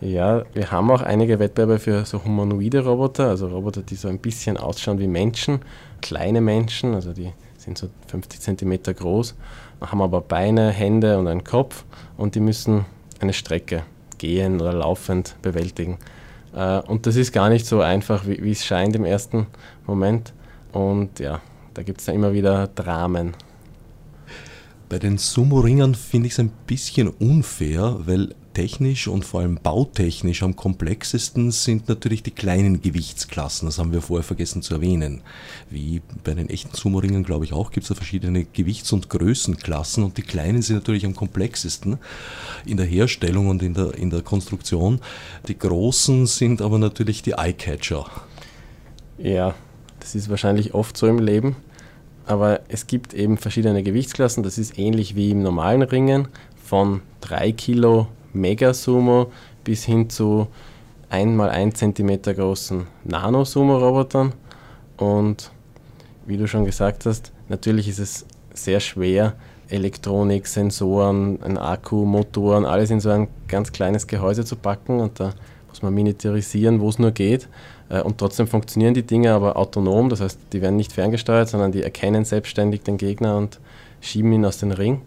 Ja, 0.00 0.44
wir 0.54 0.70
haben 0.70 0.90
auch 0.92 1.02
einige 1.02 1.40
Wettbewerbe 1.40 1.80
für 1.80 2.04
so 2.04 2.24
humanoide 2.24 2.84
Roboter, 2.84 3.28
also 3.28 3.48
Roboter, 3.48 3.82
die 3.82 3.96
so 3.96 4.06
ein 4.06 4.20
bisschen 4.20 4.56
ausschauen 4.56 5.00
wie 5.00 5.08
Menschen, 5.08 5.60
kleine 6.00 6.40
Menschen, 6.40 6.94
also 6.94 7.12
die 7.12 7.32
sind 7.56 7.76
so 7.76 7.88
50 8.06 8.40
cm 8.40 8.94
groß, 8.94 9.34
haben 9.80 10.02
aber 10.02 10.20
Beine, 10.20 10.70
Hände 10.70 11.18
und 11.18 11.28
einen 11.28 11.44
Kopf 11.44 11.84
und 12.16 12.34
die 12.34 12.40
müssen 12.40 12.84
eine 13.20 13.32
Strecke 13.32 13.82
gehen 14.18 14.60
oder 14.60 14.72
laufend 14.72 15.36
bewältigen. 15.42 15.98
Äh, 16.54 16.80
und 16.80 17.06
das 17.06 17.16
ist 17.16 17.32
gar 17.32 17.48
nicht 17.48 17.66
so 17.66 17.80
einfach, 17.80 18.26
wie, 18.26 18.50
es 18.50 18.64
scheint 18.64 18.96
im 18.96 19.04
ersten 19.04 19.46
Moment. 19.86 20.32
Und 20.72 21.18
ja, 21.18 21.40
da 21.74 21.82
gibt 21.82 22.00
es 22.00 22.06
ja 22.06 22.12
immer 22.12 22.32
wieder 22.32 22.68
Dramen. 22.68 23.34
Bei 24.88 24.98
den 24.98 25.18
Sumo-Ringern 25.18 25.94
finde 25.94 26.28
ich 26.28 26.32
es 26.32 26.40
ein 26.40 26.50
bisschen 26.66 27.08
unfair, 27.08 27.96
weil 28.00 28.34
technisch 28.58 29.06
und 29.06 29.24
vor 29.24 29.42
allem 29.42 29.60
bautechnisch 29.62 30.42
am 30.42 30.56
komplexesten 30.56 31.52
sind 31.52 31.88
natürlich 31.88 32.24
die 32.24 32.32
kleinen 32.32 32.82
Gewichtsklassen. 32.82 33.68
Das 33.68 33.78
haben 33.78 33.92
wir 33.92 34.02
vorher 34.02 34.24
vergessen 34.24 34.62
zu 34.62 34.74
erwähnen. 34.74 35.20
Wie 35.70 36.02
bei 36.24 36.34
den 36.34 36.50
echten 36.50 36.74
Sumo-Ringen, 36.74 37.22
glaube 37.22 37.44
ich 37.44 37.52
auch, 37.52 37.70
gibt 37.70 37.84
es 37.84 37.90
ja 37.90 37.94
verschiedene 37.94 38.46
Gewichts- 38.46 38.92
und 38.92 39.10
Größenklassen 39.10 40.02
und 40.02 40.16
die 40.16 40.22
kleinen 40.22 40.60
sind 40.62 40.74
natürlich 40.74 41.06
am 41.06 41.14
komplexesten 41.14 41.98
in 42.66 42.78
der 42.78 42.86
Herstellung 42.86 43.46
und 43.46 43.62
in 43.62 43.74
der, 43.74 43.94
in 43.94 44.10
der 44.10 44.22
Konstruktion. 44.22 45.02
Die 45.46 45.56
großen 45.56 46.26
sind 46.26 46.60
aber 46.60 46.78
natürlich 46.78 47.22
die 47.22 47.34
Eyecatcher. 47.38 48.06
Ja, 49.18 49.54
das 50.00 50.16
ist 50.16 50.30
wahrscheinlich 50.30 50.74
oft 50.74 50.96
so 50.96 51.06
im 51.06 51.20
Leben. 51.20 51.54
Aber 52.26 52.62
es 52.66 52.88
gibt 52.88 53.14
eben 53.14 53.38
verschiedene 53.38 53.84
Gewichtsklassen. 53.84 54.42
Das 54.42 54.58
ist 54.58 54.80
ähnlich 54.80 55.14
wie 55.14 55.30
im 55.30 55.44
normalen 55.44 55.82
Ringen 55.82 56.26
von 56.64 57.02
3 57.20 57.52
Kilo 57.52 58.08
Mega-Sumo 58.40 59.30
bis 59.64 59.84
hin 59.84 60.08
zu 60.08 60.48
1 61.10 61.36
mal 61.36 61.50
1 61.50 61.78
cm 61.78 62.22
großen 62.22 62.86
Nano-Sumo-Robotern. 63.04 64.32
Und 64.96 65.50
wie 66.26 66.36
du 66.36 66.46
schon 66.46 66.64
gesagt 66.64 67.06
hast, 67.06 67.32
natürlich 67.48 67.88
ist 67.88 67.98
es 67.98 68.26
sehr 68.52 68.80
schwer, 68.80 69.34
Elektronik, 69.70 70.46
Sensoren, 70.46 71.42
ein 71.42 71.58
Akku, 71.58 72.04
Motoren, 72.04 72.64
alles 72.64 72.90
in 72.90 73.00
so 73.00 73.10
ein 73.10 73.28
ganz 73.48 73.72
kleines 73.72 74.06
Gehäuse 74.06 74.44
zu 74.44 74.56
packen 74.56 75.00
und 75.00 75.20
da 75.20 75.34
muss 75.68 75.82
man 75.82 75.94
miniaturisieren, 75.94 76.80
wo 76.80 76.88
es 76.88 76.98
nur 76.98 77.10
geht. 77.10 77.48
Äh, 77.88 78.02
und 78.02 78.18
trotzdem 78.18 78.46
funktionieren 78.46 78.94
die 78.94 79.02
Dinge 79.02 79.32
aber 79.32 79.56
autonom, 79.56 80.08
das 80.08 80.20
heißt, 80.20 80.38
die 80.52 80.62
werden 80.62 80.76
nicht 80.76 80.92
ferngesteuert, 80.92 81.48
sondern 81.48 81.72
die 81.72 81.82
erkennen 81.82 82.24
selbstständig 82.24 82.82
den 82.82 82.96
Gegner 82.96 83.36
und 83.36 83.60
schieben 84.00 84.32
ihn 84.32 84.44
aus 84.44 84.58
dem 84.58 84.70
Ring. 84.70 85.02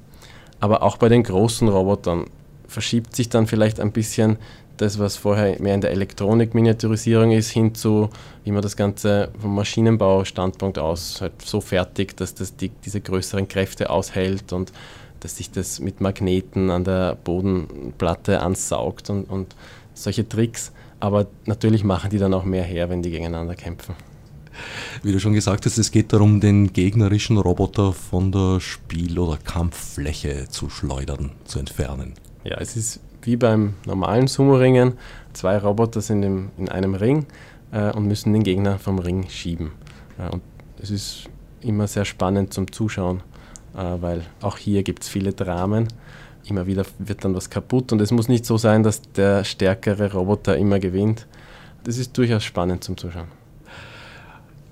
Aber 0.60 0.84
auch 0.84 0.98
bei 0.98 1.10
den 1.10 1.24
großen 1.24 1.68
Robotern 1.68 2.26
verschiebt 2.72 3.16
sich 3.16 3.30
dann 3.30 3.48
vielleicht 3.48 3.80
ein 3.80 3.92
bisschen 3.92 4.38
das, 4.78 4.98
was 4.98 5.16
vorher 5.16 5.62
mehr 5.62 5.76
in 5.76 5.82
der 5.82 5.92
Elektronik-Miniaturisierung 5.92 7.32
ist, 7.32 7.52
hin 7.52 7.76
zu, 7.76 8.10
wie 8.44 8.52
man 8.52 8.64
das 8.64 8.76
Ganze 8.76 9.30
vom 9.40 9.54
Maschinenbau-Standpunkt 9.56 10.80
aus 10.80 11.22
halt 11.22 11.34
so 11.44 11.62
fertig, 11.62 12.18
dass 12.18 12.34
das 12.34 12.56
die, 12.56 12.70
diese 12.84 13.02
größeren 13.02 13.48
Kräfte 13.48 13.90
aushält 13.90 14.54
und 14.54 14.72
dass 15.20 15.38
sich 15.38 15.52
das 15.52 15.80
mit 15.80 16.02
Magneten 16.02 16.72
an 16.72 16.84
der 16.84 17.16
Bodenplatte 17.16 18.40
ansaugt 18.42 19.12
und, 19.12 19.26
und 19.26 19.56
solche 19.94 20.28
Tricks. 20.28 20.72
Aber 21.00 21.28
natürlich 21.46 21.84
machen 21.84 22.10
die 22.10 22.18
dann 22.18 22.34
auch 22.34 22.44
mehr 22.44 22.64
her, 22.64 22.90
wenn 22.90 23.04
die 23.04 23.12
gegeneinander 23.12 23.56
kämpfen. 23.56 23.94
Wie 25.04 25.12
du 25.12 25.20
schon 25.20 25.34
gesagt 25.34 25.66
hast, 25.66 25.78
es 25.78 25.92
geht 25.92 26.12
darum, 26.12 26.40
den 26.40 26.74
gegnerischen 26.74 27.38
Roboter 27.38 27.94
von 27.94 28.32
der 28.32 28.60
Spiel- 28.60 29.20
oder 29.20 29.38
Kampffläche 29.38 30.48
zu 30.50 30.70
schleudern, 30.70 31.32
zu 31.46 31.60
entfernen. 31.60 32.14
Ja, 32.44 32.58
es 32.60 32.76
ist 32.76 33.00
wie 33.22 33.36
beim 33.36 33.76
normalen 33.86 34.28
Sumo-Ringen. 34.28 34.94
Zwei 35.34 35.58
Roboter 35.58 36.02
sind 36.02 36.24
im, 36.24 36.50
in 36.58 36.70
einem 36.70 36.96
Ring 36.96 37.28
äh, 37.72 37.92
und 37.92 38.08
müssen 38.08 38.34
den 38.34 38.44
Gegner 38.44 38.80
vom 38.80 39.00
Ring 39.00 39.30
schieben. 39.30 39.72
Äh, 40.18 40.32
und 40.32 40.42
es 40.82 40.90
ist 40.90 41.30
immer 41.62 41.88
sehr 41.88 42.06
spannend 42.06 42.54
zum 42.54 42.72
Zuschauen, 42.72 43.22
äh, 43.76 44.02
weil 44.02 44.24
auch 44.42 44.58
hier 44.58 44.84
gibt 44.84 45.04
es 45.04 45.10
viele 45.10 45.34
Dramen. 45.34 45.88
Immer 46.46 46.66
wieder 46.66 46.84
wird 46.98 47.24
dann 47.24 47.36
was 47.36 47.50
kaputt 47.52 47.92
und 47.92 48.02
es 48.02 48.12
muss 48.12 48.28
nicht 48.28 48.46
so 48.46 48.58
sein, 48.58 48.82
dass 48.82 49.02
der 49.14 49.44
stärkere 49.44 50.12
Roboter 50.12 50.58
immer 50.58 50.80
gewinnt. 50.80 51.28
Das 51.84 51.98
ist 51.98 52.18
durchaus 52.18 52.44
spannend 52.44 52.84
zum 52.84 52.98
Zuschauen. 52.98 53.41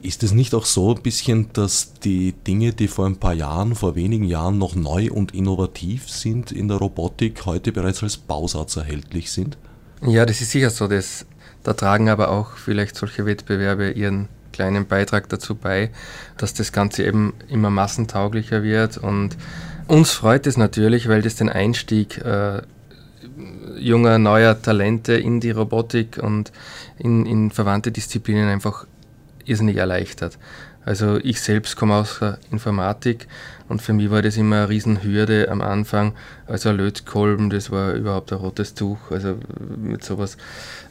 Ist 0.01 0.23
es 0.23 0.31
nicht 0.31 0.55
auch 0.55 0.65
so 0.65 0.95
ein 0.95 1.01
bisschen, 1.01 1.51
dass 1.51 1.93
die 1.93 2.31
Dinge, 2.31 2.71
die 2.71 2.87
vor 2.87 3.05
ein 3.05 3.17
paar 3.17 3.33
Jahren, 3.33 3.75
vor 3.75 3.95
wenigen 3.95 4.23
Jahren 4.23 4.57
noch 4.57 4.75
neu 4.75 5.09
und 5.11 5.33
innovativ 5.33 6.09
sind 6.09 6.51
in 6.51 6.69
der 6.69 6.77
Robotik, 6.77 7.45
heute 7.45 7.73
bereits 7.73 8.01
als 8.01 8.15
Bausatz 8.15 8.77
erhältlich 8.77 9.31
sind? 9.31 9.57
Ja, 10.01 10.25
das 10.25 10.39
ist 10.39 10.51
sicher 10.51 10.69
so. 10.69 10.87
Das, 10.87 11.25
da 11.63 11.73
tragen 11.73 12.07
aber 12.07 12.31
auch 12.31 12.55
vielleicht 12.55 12.95
solche 12.95 13.25
Wettbewerbe 13.25 13.91
ihren 13.91 14.29
kleinen 14.53 14.87
Beitrag 14.87 15.27
dazu 15.29 15.55
bei, 15.55 15.89
dass 16.37 16.53
das 16.53 16.71
Ganze 16.71 17.03
eben 17.03 17.33
immer 17.49 17.69
massentauglicher 17.69 18.63
wird. 18.63 18.97
Und 18.97 19.37
uns 19.87 20.11
freut 20.11 20.47
es 20.47 20.55
natürlich, 20.55 21.09
weil 21.09 21.21
das 21.21 21.35
den 21.35 21.49
Einstieg 21.49 22.17
äh, 22.19 22.61
junger, 23.77 24.17
neuer 24.19 24.61
Talente 24.61 25.13
in 25.13 25.39
die 25.39 25.51
Robotik 25.51 26.19
und 26.21 26.51
in, 26.97 27.25
in 27.25 27.51
verwandte 27.51 27.91
Disziplinen 27.91 28.49
einfach 28.49 28.85
irrsinnig 29.49 29.77
erleichtert. 29.77 30.37
Also 30.85 31.17
ich 31.17 31.41
selbst 31.41 31.75
komme 31.75 31.95
aus 31.95 32.19
der 32.19 32.39
Informatik 32.51 33.27
und 33.67 33.81
für 33.81 33.93
mich 33.93 34.09
war 34.09 34.21
das 34.21 34.37
immer 34.37 34.55
eine 34.55 34.69
Riesenhürde 34.69 35.49
am 35.51 35.61
Anfang. 35.61 36.13
Also 36.47 36.69
ein 36.69 36.77
Lötkolben, 36.77 37.49
das 37.49 37.69
war 37.69 37.93
überhaupt 37.93 38.31
ein 38.31 38.39
rotes 38.39 38.73
Tuch. 38.73 38.97
Also 39.11 39.35
mit 39.77 40.03
sowas 40.03 40.37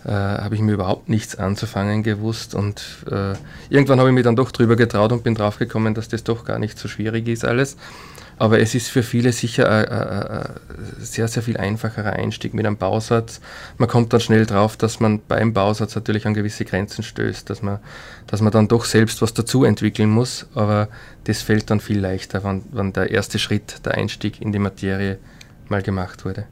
äh, 0.05 0.11
habe 0.11 0.55
ich 0.55 0.61
mir 0.61 0.73
überhaupt 0.73 1.09
nichts 1.09 1.37
anzufangen 1.37 2.03
gewusst. 2.03 2.55
Und 2.55 2.83
äh, 3.11 3.33
irgendwann 3.71 3.99
habe 3.99 4.11
ich 4.11 4.15
mich 4.15 4.25
dann 4.25 4.37
doch 4.37 4.53
drüber 4.53 4.77
getraut 4.77 5.11
und 5.11 5.25
bin 5.25 5.35
draufgekommen, 5.35 5.95
dass 5.95 6.09
das 6.09 6.23
doch 6.23 6.45
gar 6.45 6.59
nicht 6.59 6.79
so 6.79 6.87
schwierig 6.87 7.27
ist 7.27 7.45
alles. 7.45 7.77
Aber 8.39 8.61
es 8.61 8.75
ist 8.75 8.89
für 8.89 9.03
viele 9.03 9.33
sicher 9.33 9.69
ein, 9.69 10.55
sehr, 11.01 11.27
sehr 11.29 11.43
viel 11.43 11.57
einfacherer 11.57 12.13
Einstieg 12.13 12.55
mit 12.55 12.67
einem 12.67 12.77
Bausatz. 12.77 13.41
Man 13.79 13.89
kommt 13.89 14.13
dann 14.13 14.21
schnell 14.21 14.47
drauf, 14.47 14.77
dass 14.77 15.01
man 15.01 15.21
beim 15.27 15.53
Bausatz 15.53 15.95
natürlich 15.95 16.27
an 16.27 16.35
gewisse 16.35 16.65
Grenzen 16.65 17.03
stößt, 17.03 17.51
dass 17.51 17.63
man, 17.63 17.81
dass 18.27 18.41
man 18.41 18.53
dann 18.53 18.69
doch 18.69 18.85
selbst 18.85 19.23
was 19.23 19.35
dazu 19.35 19.65
entwickeln 19.65 20.11
muss. 20.11 20.47
Aber 20.55 20.89
das 21.25 21.43
fällt 21.43 21.71
dann 21.71 21.81
viel 21.81 21.99
leichter, 21.99 22.45
wenn, 22.45 22.63
wenn 22.71 22.93
der 22.93 23.11
erste 23.11 23.39
Schritt, 23.39 23.85
der 23.85 23.95
Einstieg 23.95 24.41
in 24.41 24.53
die 24.53 24.61
Materie 24.61 25.19
mal 25.69 25.83
gemacht 25.83 26.25
wurde. 26.25 26.45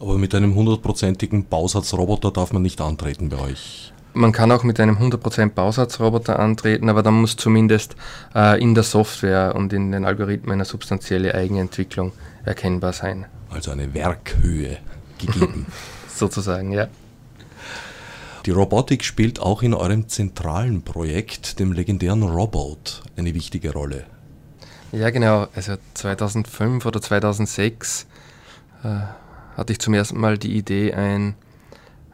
Aber 0.00 0.18
mit 0.18 0.34
einem 0.34 0.54
hundertprozentigen 0.54 1.46
Bausatzroboter 1.46 2.30
darf 2.30 2.52
man 2.52 2.62
nicht 2.62 2.80
antreten 2.80 3.28
bei 3.28 3.38
euch. 3.38 3.92
Man 4.16 4.32
kann 4.32 4.50
auch 4.50 4.62
mit 4.62 4.80
einem 4.80 4.96
100% 4.96 5.50
Bausatzroboter 5.50 6.38
antreten, 6.38 6.88
aber 6.88 7.02
dann 7.02 7.20
muss 7.20 7.36
zumindest 7.36 7.96
äh, 8.34 8.58
in 8.58 8.74
der 8.74 8.82
Software 8.82 9.54
und 9.54 9.74
in 9.74 9.92
den 9.92 10.06
Algorithmen 10.06 10.52
eine 10.52 10.64
substanzielle 10.64 11.34
Eigenentwicklung 11.34 12.12
erkennbar 12.46 12.94
sein. 12.94 13.26
Also 13.50 13.72
eine 13.72 13.92
Werkhöhe 13.92 14.78
gegeben. 15.18 15.66
Sozusagen, 16.08 16.72
ja. 16.72 16.88
Die 18.46 18.52
Robotik 18.52 19.04
spielt 19.04 19.38
auch 19.38 19.62
in 19.62 19.74
eurem 19.74 20.08
zentralen 20.08 20.80
Projekt, 20.80 21.58
dem 21.58 21.72
legendären 21.72 22.22
Robot, 22.22 23.02
eine 23.18 23.34
wichtige 23.34 23.74
Rolle. 23.74 24.04
Ja, 24.92 25.10
genau. 25.10 25.48
Also 25.54 25.74
2005 25.92 26.86
oder 26.86 27.02
2006 27.02 28.06
äh, 28.82 28.88
hatte 29.58 29.74
ich 29.74 29.78
zum 29.78 29.92
ersten 29.92 30.18
Mal 30.18 30.38
die 30.38 30.56
Idee, 30.56 30.94
ein, 30.94 31.34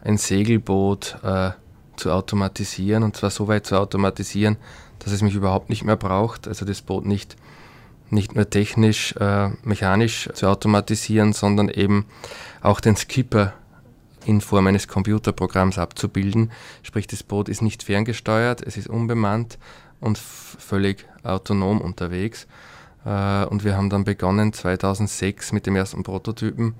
ein 0.03 0.19
Segelboot 0.19 1.19
äh, 1.23 1.51
zu 1.97 2.11
automatisieren 2.11 3.03
und 3.03 3.17
zwar 3.17 3.31
so 3.31 3.49
weit 3.49 3.67
zu 3.67 3.79
automatisieren, 3.79 4.57
dass 4.99 5.13
es 5.13 5.23
mich 5.23 5.35
überhaupt 5.35 5.71
nicht 5.71 5.85
mehr 5.85 5.97
braucht. 5.97 6.49
Also 6.49 6.65
das 6.65 6.83
Boot 6.83 7.07
nicht, 7.07 7.37
nicht 8.11 8.35
nur 8.35 8.49
technisch, 8.49 9.15
äh, 9.17 9.51
mechanisch 9.63 10.29
zu 10.35 10.47
automatisieren, 10.49 11.33
sondern 11.33 11.69
eben 11.69 12.07
auch 12.61 12.81
den 12.81 12.97
Skipper 12.97 13.55
in 14.25 14.41
Form 14.41 14.67
eines 14.69 14.87
Computerprogramms 14.87 15.79
abzubilden. 15.79 16.53
Sprich, 16.83 17.07
das 17.07 17.23
Boot 17.23 17.49
ist 17.49 17.63
nicht 17.63 17.83
ferngesteuert, 17.83 18.63
es 18.63 18.77
ist 18.77 18.89
unbemannt 18.89 19.59
und 20.01 20.19
völlig 20.19 21.07
autonom 21.25 21.81
unterwegs. 21.81 22.47
Äh, 23.05 23.45
und 23.47 23.65
wir 23.65 23.77
haben 23.77 23.91
dann 23.91 24.05
begonnen 24.05 24.53
2006 24.53 25.53
mit 25.53 25.67
dem 25.67 25.75
ersten 25.75 26.05
Prototypen, 26.05 26.75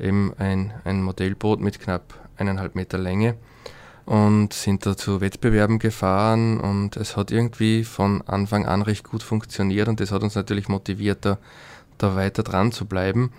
eben 0.00 0.32
ein, 0.38 0.74
ein 0.84 1.02
Modellboot 1.02 1.60
mit 1.60 1.78
knapp 1.80 2.14
eineinhalb 2.36 2.74
Meter 2.74 2.98
Länge 2.98 3.36
und 4.06 4.52
sind 4.52 4.84
da 4.84 4.96
zu 4.96 5.20
Wettbewerben 5.20 5.78
gefahren 5.78 6.60
und 6.60 6.96
es 6.96 7.16
hat 7.16 7.30
irgendwie 7.30 7.84
von 7.84 8.22
Anfang 8.22 8.66
an 8.66 8.82
recht 8.82 9.04
gut 9.04 9.22
funktioniert 9.22 9.88
und 9.88 10.00
das 10.00 10.12
hat 10.12 10.22
uns 10.22 10.34
natürlich 10.34 10.68
motiviert, 10.68 11.24
da, 11.24 11.38
da 11.96 12.14
weiter 12.14 12.42
dran 12.42 12.72
zu 12.72 12.84
bleiben. 12.84 13.32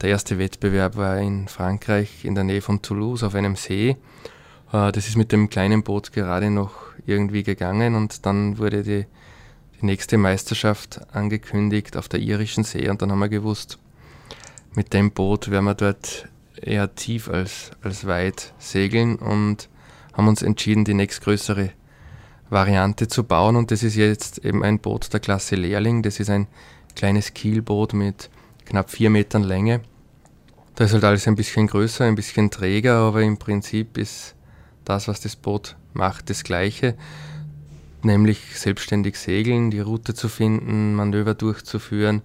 Der 0.00 0.10
erste 0.10 0.38
Wettbewerb 0.38 0.96
war 0.96 1.18
in 1.18 1.48
Frankreich 1.48 2.24
in 2.24 2.34
der 2.34 2.44
Nähe 2.44 2.62
von 2.62 2.82
Toulouse 2.82 3.22
auf 3.22 3.34
einem 3.34 3.56
See. 3.56 3.96
Äh, 4.72 4.92
das 4.92 5.08
ist 5.08 5.16
mit 5.16 5.32
dem 5.32 5.50
kleinen 5.50 5.82
Boot 5.82 6.12
gerade 6.12 6.50
noch 6.50 6.72
irgendwie 7.04 7.42
gegangen 7.42 7.94
und 7.94 8.24
dann 8.26 8.58
wurde 8.58 8.82
die, 8.82 9.06
die 9.80 9.86
nächste 9.86 10.18
Meisterschaft 10.18 11.00
angekündigt 11.14 11.96
auf 11.96 12.08
der 12.08 12.20
irischen 12.20 12.64
See 12.64 12.88
und 12.88 13.02
dann 13.02 13.12
haben 13.12 13.18
wir 13.18 13.28
gewusst, 13.28 13.78
mit 14.74 14.92
dem 14.92 15.10
Boot 15.10 15.50
werden 15.50 15.64
wir 15.64 15.74
dort 15.74 16.28
eher 16.60 16.94
tief 16.94 17.28
als, 17.28 17.70
als 17.82 18.06
weit 18.06 18.54
segeln 18.58 19.16
und 19.16 19.68
haben 20.16 20.28
uns 20.28 20.42
entschieden, 20.42 20.84
die 20.84 20.94
nächstgrößere 20.94 21.70
Variante 22.48 23.08
zu 23.08 23.24
bauen 23.24 23.56
und 23.56 23.70
das 23.70 23.82
ist 23.82 23.96
jetzt 23.96 24.44
eben 24.44 24.62
ein 24.62 24.78
Boot 24.78 25.12
der 25.12 25.20
Klasse 25.20 25.56
Lehrling. 25.56 26.02
Das 26.02 26.20
ist 26.20 26.30
ein 26.30 26.46
kleines 26.94 27.34
Kielboot 27.34 27.92
mit 27.92 28.30
knapp 28.64 28.90
vier 28.90 29.10
Metern 29.10 29.42
Länge. 29.42 29.80
Da 30.76 30.84
ist 30.84 30.92
halt 30.92 31.04
alles 31.04 31.26
ein 31.26 31.36
bisschen 31.36 31.66
größer, 31.66 32.04
ein 32.04 32.14
bisschen 32.14 32.50
träger, 32.50 32.96
aber 32.96 33.22
im 33.22 33.36
Prinzip 33.38 33.98
ist 33.98 34.34
das, 34.84 35.08
was 35.08 35.20
das 35.20 35.36
Boot 35.36 35.76
macht, 35.92 36.30
das 36.30 36.44
gleiche, 36.44 36.94
nämlich 38.02 38.58
selbstständig 38.58 39.18
segeln, 39.18 39.70
die 39.70 39.80
Route 39.80 40.14
zu 40.14 40.28
finden, 40.28 40.94
Manöver 40.94 41.34
durchzuführen. 41.34 42.22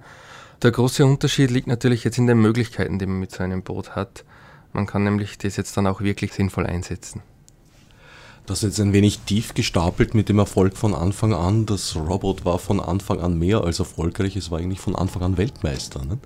Der 0.61 0.71
große 0.71 1.05
Unterschied 1.05 1.49
liegt 1.49 1.67
natürlich 1.67 2.03
jetzt 2.03 2.19
in 2.19 2.27
den 2.27 2.39
Möglichkeiten, 2.39 2.99
die 2.99 3.05
man 3.05 3.19
mit 3.19 3.31
so 3.31 3.41
einem 3.41 3.63
Boot 3.63 3.95
hat. 3.95 4.23
Man 4.73 4.85
kann 4.85 5.03
nämlich 5.03 5.37
das 5.37 5.57
jetzt 5.57 5.75
dann 5.75 5.87
auch 5.87 6.01
wirklich 6.01 6.33
sinnvoll 6.33 6.67
einsetzen. 6.67 7.23
Das 8.51 8.63
jetzt 8.63 8.81
ein 8.81 8.91
wenig 8.91 9.19
tief 9.19 9.53
gestapelt 9.53 10.13
mit 10.13 10.27
dem 10.27 10.37
Erfolg 10.37 10.75
von 10.75 10.93
Anfang 10.93 11.33
an. 11.33 11.65
Das 11.65 11.95
Robot 11.95 12.43
war 12.43 12.59
von 12.59 12.81
Anfang 12.81 13.21
an 13.21 13.39
mehr 13.39 13.63
als 13.63 13.79
erfolgreich. 13.79 14.35
Es 14.35 14.51
war 14.51 14.59
eigentlich 14.59 14.81
von 14.81 14.93
Anfang 14.93 15.23
an 15.23 15.37
Weltmeister. 15.37 16.03
Ne? 16.03 16.17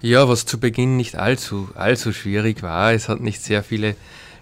Ja, 0.00 0.30
was 0.30 0.46
zu 0.46 0.58
Beginn 0.58 0.96
nicht 0.96 1.16
allzu, 1.16 1.68
allzu 1.74 2.14
schwierig 2.14 2.62
war. 2.62 2.94
Es 2.94 3.10
hat 3.10 3.20
nicht 3.20 3.42
sehr 3.42 3.62
viele 3.62 3.96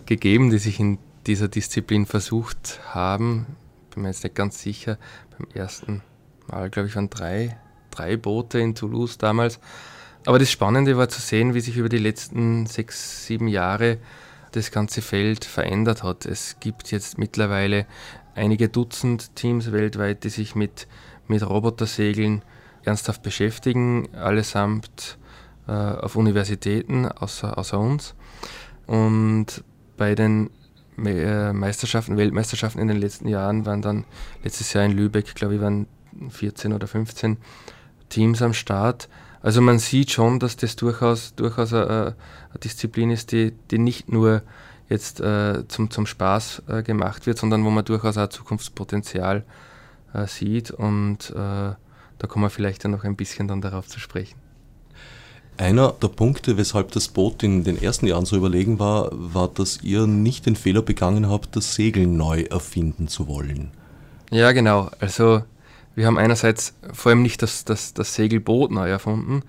gegeben, 0.06 0.50
die 0.50 0.59
sich 0.59 0.78
in 0.78 0.99
dieser 1.26 1.49
Disziplin 1.49 2.06
versucht 2.06 2.78
haben. 2.90 3.47
Bin 3.92 4.04
mir 4.04 4.11
jetzt 4.11 4.23
nicht 4.23 4.37
ganz 4.37 4.62
sicher. 4.62 4.97
Beim 5.37 5.49
ersten 5.52 6.02
Mal, 6.47 6.71
glaube 6.71 6.88
ich, 6.88 6.95
waren 6.95 7.11
drei, 7.11 7.59
drei 7.90 8.16
Boote 8.16 8.61
in 8.61 8.76
Toulouse 8.76 9.18
damals. 9.18 9.59
Aber 10.26 10.38
das 10.38 10.52
Spannende 10.52 10.97
war 10.97 11.09
zu 11.09 11.21
sehen, 11.21 11.54
wie 11.54 11.61
sich 11.61 11.76
über 11.76 11.88
die 11.88 11.99
letzten 11.99 12.66
sechs, 12.66 13.26
sieben 13.26 13.49
Jahre 13.49 13.99
das 14.53 14.71
ganze 14.71 15.03
Feld 15.03 15.45
verändert 15.45 16.03
hat. 16.03 16.26
Es 16.26 16.57
gibt 16.61 16.91
jetzt 16.91 17.19
mittlerweile 17.19 17.87
einige 18.35 18.69
Dutzend 18.69 19.35
Teams 19.35 19.73
weltweit, 19.73 20.25
die 20.25 20.29
sich 20.29 20.55
mit, 20.55 20.87
mit 21.26 21.49
Robotersegeln 21.49 22.43
ernsthaft 22.85 23.23
beschäftigen, 23.23 24.09
allesamt 24.15 25.19
äh, 25.67 25.73
auf 25.73 26.17
Universitäten 26.17 27.07
außer, 27.07 27.59
außer 27.59 27.79
uns. 27.79 28.15
Und 28.87 29.65
bei 29.97 30.15
den 30.15 30.50
äh, 31.05 31.53
Meisterschaften, 31.53 32.17
Weltmeisterschaften 32.17 32.81
in 32.81 32.88
den 32.88 32.99
letzten 32.99 33.29
Jahren 33.29 33.67
waren 33.67 33.83
dann 33.83 34.05
letztes 34.45 34.73
Jahr 34.73 34.85
in 34.85 34.93
Lübeck, 34.93 35.35
glaube 35.35 35.57
ich, 35.57 35.61
waren 35.61 35.87
14 36.31 36.73
oder 36.73 36.87
15 36.87 37.37
Teams 38.09 38.41
am 38.43 38.55
Start. 38.55 39.09
Also 39.43 39.61
man 39.61 39.78
sieht 39.78 40.11
schon, 40.11 40.38
dass 40.40 40.57
das 40.57 40.76
durchaus, 40.76 41.35
durchaus 41.35 41.73
eine, 41.73 41.88
eine 41.88 42.14
Disziplin 42.62 43.11
ist, 43.11 43.33
die, 43.33 43.52
die 43.71 43.78
nicht 43.78 44.11
nur 44.11 44.43
jetzt 44.88 45.21
äh, 45.21 45.66
zum, 45.69 45.90
zum 45.90 46.07
Spaß 46.07 46.62
äh, 46.69 46.83
gemacht 46.83 47.26
wird, 47.26 47.38
sondern 47.38 47.64
wo 47.64 47.71
man 47.71 47.85
durchaus 47.85 48.16
auch 48.19 48.28
Zukunftspotenzial 48.28 49.45
äh, 50.14 50.26
sieht. 50.26 50.71
Und 50.71 51.31
äh, 51.31 51.35
da 51.35 52.26
kommen 52.28 52.45
wir 52.45 52.50
vielleicht 52.50 52.85
ja 52.85 52.90
noch 52.90 53.05
ein 53.05 53.16
bisschen 53.16 53.49
dann 53.49 53.61
darauf 53.61 53.88
zu 53.88 54.00
sprechen. 54.00 54.37
Einer 55.59 55.93
der 55.93 56.09
Punkte, 56.09 56.58
weshalb 56.58 56.93
das 56.93 57.08
Boot 57.08 57.43
in 57.43 57.65
den 57.65 57.80
ersten 57.80 58.06
Jahren 58.06 58.26
so 58.26 58.37
überlegen 58.37 58.78
war, 58.78 59.08
war, 59.13 59.49
dass 59.49 59.82
ihr 59.82 60.06
nicht 60.06 60.45
den 60.45 60.54
Fehler 60.54 60.82
begangen 60.82 61.30
habt, 61.30 61.56
das 61.56 61.75
Segeln 61.75 62.17
neu 62.17 62.43
erfinden 62.43 63.08
zu 63.08 63.26
wollen. 63.26 63.71
Ja, 64.30 64.52
genau. 64.52 64.91
Also 65.00 65.43
wir 65.97 66.06
haben 66.06 66.19
einerseits 66.19 66.75
vor 66.93 67.11
allem 67.11 67.23
nicht 67.23 67.43
das, 67.43 67.65
das, 67.65 67.95
das 67.95 68.15
Segelboot 68.15 68.71
neu 68.71 68.89
erfunden. 68.89 69.43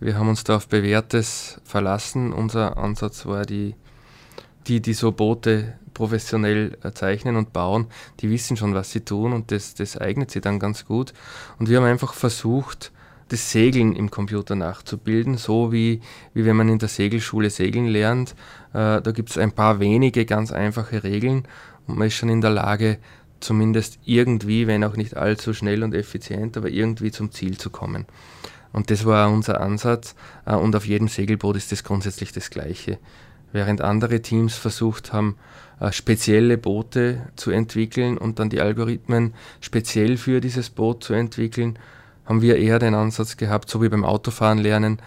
Wir 0.00 0.18
haben 0.18 0.28
uns 0.28 0.44
da 0.44 0.56
auf 0.56 0.68
Bewährtes 0.68 1.60
verlassen. 1.64 2.34
Unser 2.34 2.76
Ansatz 2.76 3.24
war, 3.24 3.46
die, 3.46 3.74
die, 4.66 4.82
die 4.82 4.92
so 4.92 5.12
Boote 5.12 5.78
professionell 5.94 6.76
zeichnen 6.92 7.36
und 7.36 7.54
bauen, 7.54 7.86
die 8.20 8.28
wissen 8.28 8.56
schon, 8.56 8.74
was 8.74 8.90
sie 8.90 9.00
tun 9.00 9.32
und 9.32 9.50
das, 9.50 9.74
das 9.74 9.96
eignet 9.96 10.30
sie 10.30 10.42
dann 10.42 10.58
ganz 10.58 10.84
gut. 10.84 11.14
Und 11.58 11.70
wir 11.70 11.78
haben 11.78 11.84
einfach 11.84 12.12
versucht, 12.12 12.92
das 13.28 13.50
Segeln 13.50 13.96
im 13.96 14.10
Computer 14.10 14.54
nachzubilden, 14.54 15.38
so 15.38 15.72
wie, 15.72 16.02
wie 16.34 16.44
wenn 16.44 16.56
man 16.56 16.68
in 16.68 16.78
der 16.78 16.88
Segelschule 16.88 17.48
segeln 17.48 17.86
lernt. 17.86 18.32
Äh, 18.74 19.00
da 19.00 19.12
gibt 19.12 19.30
es 19.30 19.38
ein 19.38 19.52
paar 19.52 19.80
wenige 19.80 20.26
ganz 20.26 20.52
einfache 20.52 21.02
Regeln 21.02 21.48
und 21.86 21.96
man 21.96 22.08
ist 22.08 22.14
schon 22.14 22.28
in 22.28 22.42
der 22.42 22.50
Lage, 22.50 22.98
zumindest 23.44 23.98
irgendwie, 24.04 24.66
wenn 24.66 24.84
auch 24.84 24.96
nicht 24.96 25.16
allzu 25.16 25.54
schnell 25.54 25.82
und 25.82 25.94
effizient, 25.94 26.56
aber 26.56 26.68
irgendwie 26.68 27.10
zum 27.10 27.30
Ziel 27.30 27.58
zu 27.58 27.70
kommen. 27.70 28.06
Und 28.72 28.90
das 28.90 29.04
war 29.04 29.30
unser 29.30 29.60
Ansatz. 29.60 30.16
Äh, 30.44 30.56
und 30.56 30.74
auf 30.74 30.86
jedem 30.86 31.08
Segelboot 31.08 31.56
ist 31.56 31.70
das 31.70 31.84
grundsätzlich 31.84 32.32
das 32.32 32.50
Gleiche. 32.50 32.98
Während 33.52 33.80
andere 33.80 34.20
Teams 34.20 34.56
versucht 34.56 35.12
haben, 35.12 35.36
äh, 35.78 35.92
spezielle 35.92 36.58
Boote 36.58 37.28
zu 37.36 37.52
entwickeln 37.52 38.18
und 38.18 38.40
dann 38.40 38.50
die 38.50 38.60
Algorithmen 38.60 39.34
speziell 39.60 40.16
für 40.16 40.40
dieses 40.40 40.70
Boot 40.70 41.04
zu 41.04 41.14
entwickeln, 41.14 41.78
haben 42.24 42.42
wir 42.42 42.56
eher 42.56 42.80
den 42.80 42.94
Ansatz 42.94 43.36
gehabt, 43.36 43.70
so 43.70 43.80
wie 43.80 43.88
beim 43.88 44.04
Autofahren 44.04 44.58
lernen, 44.58 44.98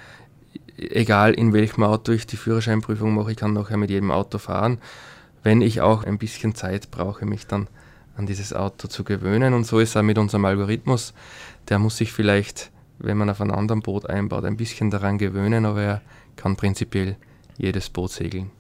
egal 0.77 1.33
in 1.33 1.51
welchem 1.51 1.83
Auto 1.83 2.11
ich 2.11 2.27
die 2.27 2.37
Führerscheinprüfung 2.37 3.13
mache, 3.13 3.31
ich 3.31 3.37
kann 3.37 3.53
nachher 3.53 3.77
mit 3.77 3.89
jedem 3.89 4.11
Auto 4.11 4.37
fahren. 4.37 4.77
Wenn 5.43 5.61
ich 5.61 5.81
auch 5.81 6.03
ein 6.03 6.17
bisschen 6.17 6.55
Zeit 6.55 6.91
brauche, 6.91 7.25
mich 7.25 7.47
dann 7.47 7.67
an 8.17 8.25
dieses 8.25 8.53
Auto 8.53 8.87
zu 8.87 9.03
gewöhnen. 9.03 9.53
Und 9.53 9.65
so 9.65 9.79
ist 9.79 9.89
es 9.89 9.97
auch 9.97 10.01
mit 10.01 10.17
unserem 10.17 10.45
Algorithmus. 10.45 11.13
Der 11.69 11.79
muss 11.79 11.97
sich 11.97 12.11
vielleicht, 12.11 12.71
wenn 12.99 13.17
man 13.17 13.29
auf 13.29 13.39
einem 13.39 13.51
anderen 13.51 13.81
Boot 13.81 14.09
einbaut, 14.09 14.43
ein 14.43 14.57
bisschen 14.57 14.89
daran 14.89 15.17
gewöhnen, 15.17 15.65
aber 15.65 15.81
er 15.81 16.01
kann 16.35 16.55
prinzipiell 16.55 17.15
jedes 17.57 17.89
Boot 17.89 18.11
segeln. 18.11 18.51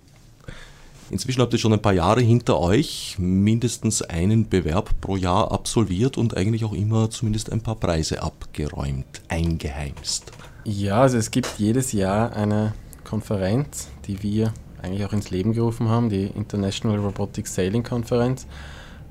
Inzwischen 1.09 1.41
habt 1.41 1.53
ihr 1.53 1.59
schon 1.59 1.71
ein 1.71 1.81
paar 1.81 1.93
Jahre 1.93 2.19
hinter 2.19 2.59
euch, 2.59 3.15
mindestens 3.17 4.01
einen 4.01 4.49
Bewerb 4.49 4.99
pro 4.99 5.15
Jahr 5.15 5.51
absolviert 5.51 6.17
und 6.17 6.35
eigentlich 6.35 6.65
auch 6.65 6.73
immer 6.73 7.09
zumindest 7.09 7.51
ein 7.51 7.61
paar 7.61 7.75
Preise 7.75 8.21
abgeräumt, 8.21 9.21
eingeheimst. 9.29 10.33
Ja, 10.65 11.01
also 11.01 11.17
es 11.17 11.31
gibt 11.31 11.47
jedes 11.59 11.93
Jahr 11.93 12.33
eine 12.33 12.73
Konferenz, 13.05 13.87
die 14.05 14.21
wir 14.21 14.53
eigentlich 14.81 15.05
auch 15.05 15.13
ins 15.13 15.29
Leben 15.29 15.53
gerufen 15.53 15.87
haben, 15.87 16.09
die 16.09 16.25
International 16.25 16.99
Robotic 16.99 17.47
Sailing 17.47 17.83
Konferenz. 17.83 18.45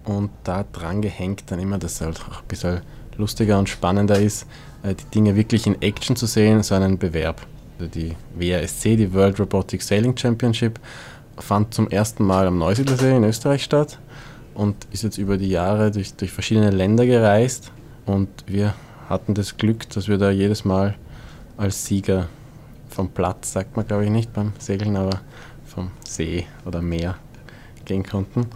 Und 0.06 0.30
da 0.44 0.64
dran 0.72 1.02
gehängt 1.02 1.44
dann 1.48 1.58
immer, 1.58 1.78
dass 1.78 1.94
es 1.94 2.00
halt 2.00 2.20
auch 2.20 2.40
ein 2.40 2.48
bisschen 2.48 2.80
lustiger 3.18 3.58
und 3.58 3.68
spannender 3.68 4.18
ist, 4.18 4.46
äh, 4.82 4.94
die 4.94 5.04
Dinge 5.14 5.36
wirklich 5.36 5.66
in 5.66 5.80
Action 5.82 6.16
zu 6.16 6.26
sehen, 6.26 6.62
so 6.62 6.74
einen 6.74 6.98
Bewerb. 6.98 7.46
Also 7.78 7.90
die 7.90 8.14
WRSC, 8.34 8.96
die 8.96 9.12
World 9.12 9.38
Robotic 9.40 9.82
Sailing 9.82 10.16
Championship, 10.16 10.78
fand 11.38 11.74
zum 11.74 11.88
ersten 11.88 12.24
Mal 12.24 12.46
am 12.46 12.58
Neusiedlersee 12.58 13.16
in 13.16 13.24
Österreich 13.24 13.64
statt 13.64 13.98
und 14.54 14.76
ist 14.92 15.02
jetzt 15.02 15.18
über 15.18 15.36
die 15.36 15.50
Jahre 15.50 15.90
durch, 15.90 16.14
durch 16.14 16.32
verschiedene 16.32 16.70
Länder 16.70 17.04
gereist. 17.04 17.72
Und 18.06 18.28
wir 18.46 18.74
hatten 19.08 19.34
das 19.34 19.56
Glück, 19.56 19.88
dass 19.90 20.08
wir 20.08 20.18
da 20.18 20.30
jedes 20.30 20.64
Mal 20.64 20.94
als 21.56 21.84
Sieger 21.84 22.28
vom 22.88 23.10
Platz, 23.10 23.52
sagt 23.52 23.76
man 23.76 23.86
glaube 23.86 24.04
ich 24.04 24.10
nicht 24.10 24.32
beim 24.32 24.52
Segeln, 24.58 24.96
aber 24.96 25.20
vom 25.66 25.90
See 26.06 26.46
oder 26.64 26.80
Meer 26.80 27.16
gehen 27.84 28.04
konnten. 28.04 28.46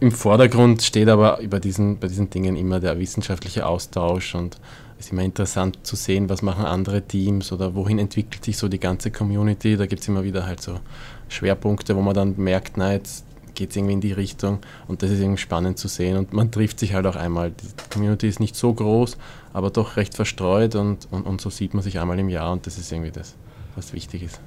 Im 0.00 0.10
Vordergrund 0.10 0.82
steht 0.82 1.08
aber 1.08 1.38
bei 1.48 1.60
diesen, 1.60 1.98
bei 1.98 2.08
diesen 2.08 2.28
Dingen 2.28 2.56
immer 2.56 2.80
der 2.80 2.98
wissenschaftliche 2.98 3.66
Austausch 3.66 4.34
und 4.34 4.58
es 4.98 5.06
ist 5.06 5.12
immer 5.12 5.22
interessant 5.22 5.78
zu 5.82 5.96
sehen, 5.96 6.28
was 6.28 6.42
machen 6.42 6.64
andere 6.64 7.02
Teams 7.02 7.52
oder 7.52 7.74
wohin 7.74 7.98
entwickelt 7.98 8.44
sich 8.44 8.56
so 8.56 8.68
die 8.68 8.80
ganze 8.80 9.10
Community. 9.10 9.76
Da 9.76 9.86
gibt 9.86 10.02
es 10.02 10.08
immer 10.08 10.24
wieder 10.24 10.46
halt 10.46 10.60
so 10.60 10.80
Schwerpunkte, 11.28 11.96
wo 11.96 12.02
man 12.02 12.14
dann 12.14 12.34
merkt, 12.36 12.76
na, 12.76 12.92
jetzt 12.92 13.24
geht 13.54 13.70
es 13.70 13.76
irgendwie 13.76 13.94
in 13.94 14.00
die 14.00 14.12
Richtung 14.12 14.58
und 14.88 15.02
das 15.02 15.10
ist 15.10 15.20
irgendwie 15.20 15.40
spannend 15.40 15.78
zu 15.78 15.88
sehen 15.88 16.16
und 16.16 16.32
man 16.32 16.50
trifft 16.50 16.80
sich 16.80 16.94
halt 16.94 17.06
auch 17.06 17.16
einmal. 17.16 17.52
Die 17.52 17.90
Community 17.90 18.28
ist 18.28 18.40
nicht 18.40 18.56
so 18.56 18.74
groß, 18.74 19.16
aber 19.52 19.70
doch 19.70 19.96
recht 19.96 20.14
verstreut 20.14 20.74
und, 20.74 21.08
und, 21.10 21.22
und 21.22 21.40
so 21.40 21.50
sieht 21.50 21.72
man 21.72 21.82
sich 21.82 21.98
einmal 22.00 22.18
im 22.18 22.28
Jahr 22.28 22.52
und 22.52 22.66
das 22.66 22.78
ist 22.78 22.90
irgendwie 22.90 23.12
das, 23.12 23.34
was 23.76 23.92
wichtig 23.92 24.24
ist. 24.24 24.40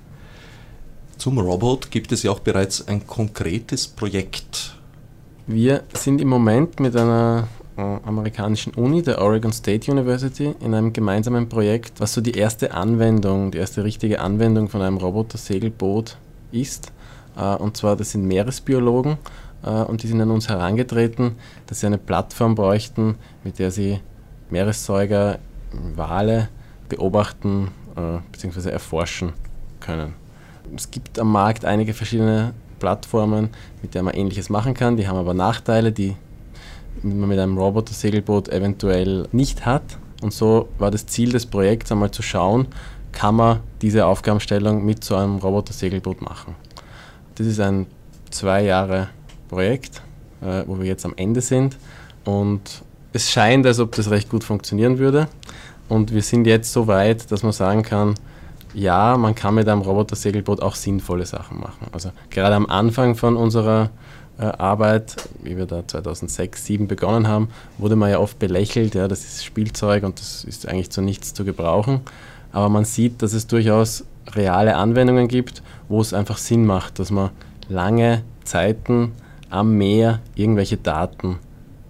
Zum 1.18 1.40
Robot 1.40 1.90
gibt 1.90 2.12
es 2.12 2.24
ja 2.24 2.32
auch 2.32 2.40
bereits 2.40 2.88
ein 2.88 3.08
konkretes 3.08 3.88
Projekt 3.88 4.77
wir 5.48 5.84
sind 5.94 6.20
im 6.20 6.28
Moment 6.28 6.80
mit 6.82 6.96
einer 6.96 7.48
äh, 7.78 7.82
amerikanischen 7.82 8.74
Uni, 8.74 9.02
der 9.02 9.22
Oregon 9.22 9.54
State 9.54 9.90
University, 9.90 10.54
in 10.60 10.74
einem 10.74 10.92
gemeinsamen 10.92 11.48
Projekt, 11.48 12.02
was 12.02 12.14
so 12.14 12.22
die 12.22 12.34
erste 12.34 12.74
Anwendung, 12.74 13.52
die 13.52 13.58
erste 13.58 13.84
richtige 13.84 14.20
Anwendung 14.20 14.68
von 14.68 14.82
einem 14.82 14.98
Roboter-Segelboot 14.98 16.18
ist. 16.52 16.92
Äh, 17.38 17.56
und 17.56 17.78
zwar, 17.78 17.96
das 17.96 18.12
sind 18.12 18.26
Meeresbiologen 18.26 19.18
äh, 19.64 19.70
und 19.70 20.04
die 20.04 20.08
sind 20.08 20.20
an 20.20 20.32
uns 20.32 20.50
herangetreten, 20.50 21.38
dass 21.66 21.80
sie 21.80 21.88
eine 21.88 21.98
Plattform 21.98 22.54
bräuchten, 22.54 23.16
mit 23.46 23.58
der 23.58 23.72
sie 23.72 24.02
Meeressäuger, 24.50 25.40
Wale 25.96 26.48
beobachten 26.88 27.68
bzw. 28.32 28.70
erforschen 28.70 29.34
können. 29.82 30.14
Es 30.74 30.90
gibt 30.90 31.20
am 31.20 31.30
Markt 31.30 31.66
einige 31.66 31.94
verschiedene 31.94 32.54
Plattformen, 32.80 33.50
mit 33.82 33.94
denen 33.94 34.06
man 34.06 34.14
ähnliches 34.14 34.50
machen 34.50 34.74
kann. 34.74 34.98
Die 34.98 35.08
haben 35.08 35.18
aber 35.18 35.34
Nachteile, 35.34 35.92
die 35.92 36.16
man 37.04 37.30
mit 37.30 37.40
einem 37.40 37.58
Roboter-Segelboot 37.58 38.50
eventuell 38.50 39.28
nicht 39.32 39.66
hat. 39.66 39.98
Und 40.22 40.34
so 40.34 40.70
war 40.80 40.92
das 40.92 41.06
Ziel 41.06 41.32
des 41.32 41.46
Projekts 41.46 41.92
einmal 41.92 42.12
zu 42.12 42.22
schauen, 42.22 42.68
kann 43.12 43.36
man 43.36 43.60
diese 43.82 44.06
Aufgabenstellung 44.06 44.86
mit 44.86 45.04
so 45.04 45.16
einem 45.16 45.38
Roboter-Segelboot 45.38 46.22
machen. 46.22 46.56
Das 47.36 47.46
ist 47.46 47.60
ein 47.60 47.86
zwei 48.32 48.64
Jahre 48.64 49.10
Projekt, 49.48 50.02
äh, 50.42 50.64
wo 50.66 50.80
wir 50.80 50.86
jetzt 50.86 51.06
am 51.06 51.14
Ende 51.16 51.42
sind. 51.42 51.78
Und 52.26 52.84
es 53.14 53.32
scheint, 53.32 53.66
als 53.66 53.80
ob 53.80 53.96
das 53.96 54.10
recht 54.10 54.30
gut 54.30 54.44
funktionieren 54.44 54.98
würde. 54.98 55.28
Und 55.90 56.14
wir 56.14 56.22
sind 56.22 56.46
jetzt 56.46 56.74
so 56.74 56.88
weit, 56.88 57.32
dass 57.32 57.44
man 57.44 57.54
sagen 57.54 57.84
kann, 57.84 58.16
ja, 58.78 59.18
man 59.18 59.34
kann 59.34 59.56
mit 59.56 59.68
einem 59.68 59.82
Roboter-Segelboot 59.82 60.62
auch 60.62 60.76
sinnvolle 60.76 61.26
Sachen 61.26 61.60
machen. 61.60 61.88
Also 61.92 62.12
gerade 62.30 62.54
am 62.54 62.68
Anfang 62.68 63.16
von 63.16 63.36
unserer 63.36 63.90
äh, 64.38 64.44
Arbeit, 64.44 65.16
wie 65.42 65.58
wir 65.58 65.66
da 65.66 65.88
2006, 65.88 66.60
2007 66.60 66.88
begonnen 66.88 67.28
haben, 67.28 67.50
wurde 67.80 67.96
man 67.96 68.12
ja 68.12 68.20
oft 68.20 68.38
belächelt, 68.38 68.94
ja, 68.94 69.08
das 69.08 69.26
ist 69.26 69.44
Spielzeug 69.44 70.04
und 70.04 70.20
das 70.20 70.44
ist 70.44 70.68
eigentlich 70.68 70.92
zu 70.92 71.02
nichts 71.02 71.34
zu 71.34 71.44
gebrauchen. 71.44 72.02
Aber 72.52 72.70
man 72.70 72.86
sieht, 72.86 73.24
dass 73.24 73.34
es 73.34 73.48
durchaus 73.48 74.06
reale 74.36 74.76
Anwendungen 74.76 75.28
gibt, 75.28 75.64
wo 75.90 76.00
es 76.00 76.14
einfach 76.14 76.38
Sinn 76.38 76.64
macht, 76.64 77.00
dass 77.00 77.10
man 77.10 77.32
lange 77.70 78.22
Zeiten 78.44 79.14
am 79.50 79.76
Meer 79.76 80.20
irgendwelche 80.36 80.78
Daten 80.78 81.40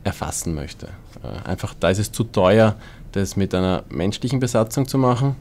erfassen 0.06 0.56
möchte. 0.56 0.88
Äh, 1.22 1.50
einfach 1.50 1.74
da 1.78 1.90
ist 1.90 2.00
es 2.00 2.14
zu 2.14 2.24
teuer, 2.24 2.76
das 3.12 3.36
mit 3.36 3.54
einer 3.54 3.84
menschlichen 3.90 4.40
Besatzung 4.40 4.88
zu 4.88 4.98
machen. 4.98 5.36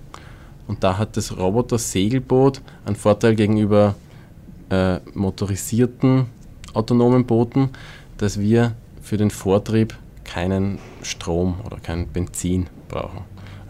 Und 0.67 0.83
da 0.83 0.99
hat 0.99 1.17
das 1.17 1.37
Roboter-Segelboot 1.37 2.61
einen 2.85 2.97
Vorteil 2.97 3.35
gegenüber 3.35 3.95
äh, 4.71 4.99
motorisierten 5.15 6.27
autonomen 6.75 7.25
Booten, 7.25 7.71
dass 8.19 8.39
wir 8.41 8.75
für 9.01 9.17
den 9.17 9.31
Vortrieb 9.31 9.97
keinen 10.25 10.79
Strom 11.03 11.61
oder 11.65 11.79
kein 11.79 12.09
Benzin 12.09 12.67
brauchen, 12.89 13.21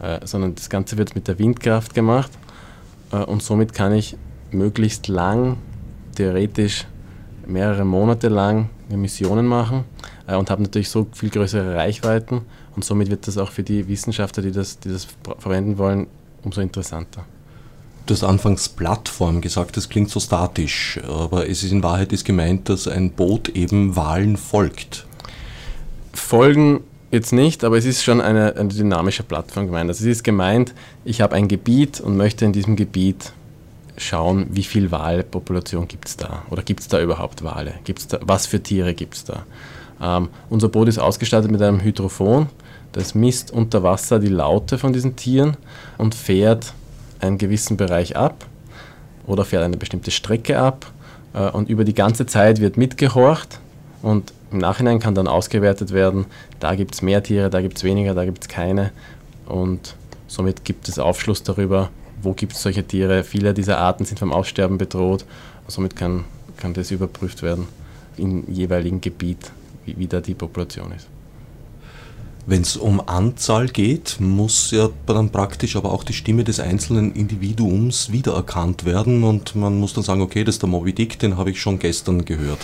äh, 0.02 0.26
sondern 0.26 0.54
das 0.54 0.70
Ganze 0.70 0.96
wird 0.96 1.14
mit 1.14 1.28
der 1.28 1.38
Windkraft 1.38 1.94
gemacht 1.94 2.30
äh, 3.12 3.18
und 3.18 3.42
somit 3.42 3.74
kann 3.74 3.92
ich 3.92 4.16
möglichst 4.50 5.08
lang, 5.08 5.58
theoretisch 6.14 6.86
mehrere 7.46 7.84
Monate 7.84 8.28
lang 8.28 8.70
Missionen 8.88 9.46
machen 9.46 9.84
äh, 10.26 10.36
und 10.36 10.50
habe 10.50 10.62
natürlich 10.62 10.88
so 10.88 11.06
viel 11.12 11.30
größere 11.30 11.74
Reichweiten. 11.74 12.42
Und 12.74 12.84
somit 12.84 13.10
wird 13.10 13.26
das 13.26 13.38
auch 13.38 13.50
für 13.50 13.62
die 13.62 13.88
Wissenschaftler, 13.88 14.42
die 14.42 14.52
das, 14.52 14.78
die 14.78 14.90
das 14.90 15.06
verwenden 15.38 15.78
wollen, 15.78 16.06
umso 16.46 16.60
interessanter. 16.60 17.24
Du 18.06 18.14
hast 18.14 18.22
anfangs 18.22 18.68
Plattform 18.68 19.40
gesagt, 19.40 19.76
das 19.76 19.88
klingt 19.88 20.10
so 20.10 20.20
statisch, 20.20 21.00
aber 21.06 21.48
es 21.48 21.64
ist 21.64 21.72
in 21.72 21.82
Wahrheit 21.82 22.12
ist 22.12 22.24
gemeint, 22.24 22.68
dass 22.68 22.86
ein 22.86 23.10
Boot 23.10 23.48
eben 23.48 23.96
Wahlen 23.96 24.36
folgt. 24.36 25.06
Folgen 26.12 26.84
jetzt 27.10 27.32
nicht, 27.32 27.64
aber 27.64 27.76
es 27.76 27.84
ist 27.84 28.04
schon 28.04 28.20
eine, 28.20 28.54
eine 28.54 28.68
dynamische 28.68 29.24
Plattform 29.24 29.66
gemeint. 29.66 29.90
Also 29.90 30.04
es 30.04 30.18
ist 30.18 30.22
gemeint, 30.22 30.72
ich 31.04 31.20
habe 31.20 31.34
ein 31.34 31.48
Gebiet 31.48 32.00
und 32.00 32.16
möchte 32.16 32.44
in 32.44 32.52
diesem 32.52 32.76
Gebiet 32.76 33.32
schauen, 33.96 34.46
wie 34.50 34.62
viel 34.62 34.92
Walpopulation 34.92 35.88
gibt 35.88 36.06
es 36.06 36.16
da 36.16 36.44
oder 36.50 36.62
gibt 36.62 36.80
es 36.80 36.88
da 36.88 37.00
überhaupt 37.00 37.42
Wale? 37.42 37.74
Gibt's 37.82 38.06
da, 38.06 38.18
was 38.22 38.46
für 38.46 38.62
Tiere 38.62 38.94
gibt 38.94 39.14
es 39.14 39.24
da? 39.24 39.46
Ähm, 40.00 40.28
unser 40.48 40.68
Boot 40.68 40.86
ist 40.86 40.98
ausgestattet 40.98 41.50
mit 41.50 41.60
einem 41.60 41.80
Hydrophon, 41.80 42.48
das 42.96 43.14
misst 43.14 43.50
unter 43.50 43.82
Wasser 43.82 44.18
die 44.18 44.28
Laute 44.28 44.78
von 44.78 44.94
diesen 44.94 45.16
Tieren 45.16 45.58
und 45.98 46.14
fährt 46.14 46.72
einen 47.20 47.36
gewissen 47.36 47.76
Bereich 47.76 48.16
ab 48.16 48.46
oder 49.26 49.44
fährt 49.44 49.62
eine 49.62 49.76
bestimmte 49.76 50.10
Strecke 50.10 50.58
ab 50.58 50.90
äh, 51.34 51.50
und 51.50 51.68
über 51.68 51.84
die 51.84 51.92
ganze 51.92 52.24
Zeit 52.24 52.58
wird 52.58 52.78
mitgehorcht 52.78 53.60
und 54.00 54.32
im 54.50 54.58
Nachhinein 54.58 54.98
kann 54.98 55.14
dann 55.14 55.28
ausgewertet 55.28 55.92
werden, 55.92 56.24
da 56.58 56.74
gibt 56.74 56.94
es 56.94 57.02
mehr 57.02 57.22
Tiere, 57.22 57.50
da 57.50 57.60
gibt 57.60 57.76
es 57.76 57.84
weniger, 57.84 58.14
da 58.14 58.24
gibt 58.24 58.44
es 58.44 58.48
keine 58.48 58.92
und 59.44 59.94
somit 60.26 60.64
gibt 60.64 60.88
es 60.88 60.98
Aufschluss 60.98 61.42
darüber, 61.42 61.90
wo 62.22 62.32
gibt 62.32 62.54
es 62.54 62.62
solche 62.62 62.82
Tiere. 62.82 63.24
Viele 63.24 63.52
dieser 63.52 63.76
Arten 63.76 64.06
sind 64.06 64.18
vom 64.18 64.32
Aussterben 64.32 64.78
bedroht, 64.78 65.26
somit 65.68 65.96
kann, 65.96 66.24
kann 66.56 66.72
das 66.72 66.90
überprüft 66.90 67.42
werden 67.42 67.68
im 68.16 68.50
jeweiligen 68.50 69.02
Gebiet, 69.02 69.50
wie, 69.84 69.98
wie 69.98 70.06
da 70.06 70.22
die 70.22 70.34
Population 70.34 70.92
ist. 70.92 71.08
Wenn 72.48 72.62
es 72.62 72.76
um 72.76 73.06
Anzahl 73.08 73.66
geht, 73.66 74.18
muss 74.20 74.70
ja 74.70 74.88
dann 75.06 75.30
praktisch 75.30 75.74
aber 75.74 75.92
auch 75.92 76.04
die 76.04 76.12
Stimme 76.12 76.44
des 76.44 76.60
einzelnen 76.60 77.12
Individuums 77.12 78.12
wiedererkannt 78.12 78.84
werden 78.84 79.24
und 79.24 79.56
man 79.56 79.78
muss 79.80 79.94
dann 79.94 80.04
sagen, 80.04 80.20
okay, 80.22 80.44
das 80.44 80.54
ist 80.54 80.62
der 80.62 80.68
Moby 80.68 80.92
Dick, 80.92 81.18
den 81.18 81.36
habe 81.36 81.50
ich 81.50 81.60
schon 81.60 81.80
gestern 81.80 82.24
gehört. 82.24 82.60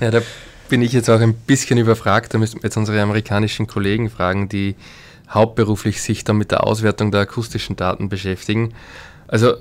Ja, 0.00 0.10
da 0.10 0.20
bin 0.68 0.82
ich 0.82 0.92
jetzt 0.92 1.08
auch 1.08 1.20
ein 1.20 1.34
bisschen 1.34 1.78
überfragt. 1.78 2.34
Da 2.34 2.38
müssen 2.38 2.56
wir 2.56 2.64
jetzt 2.64 2.76
unsere 2.76 3.00
amerikanischen 3.00 3.66
Kollegen 3.66 4.10
fragen, 4.10 4.48
die 4.48 4.74
hauptberuflich 5.30 6.02
sich 6.02 6.24
dann 6.24 6.36
mit 6.36 6.50
der 6.50 6.66
Auswertung 6.66 7.10
der 7.10 7.22
akustischen 7.22 7.76
Daten 7.76 8.08
beschäftigen. 8.08 8.74
Also 9.28 9.54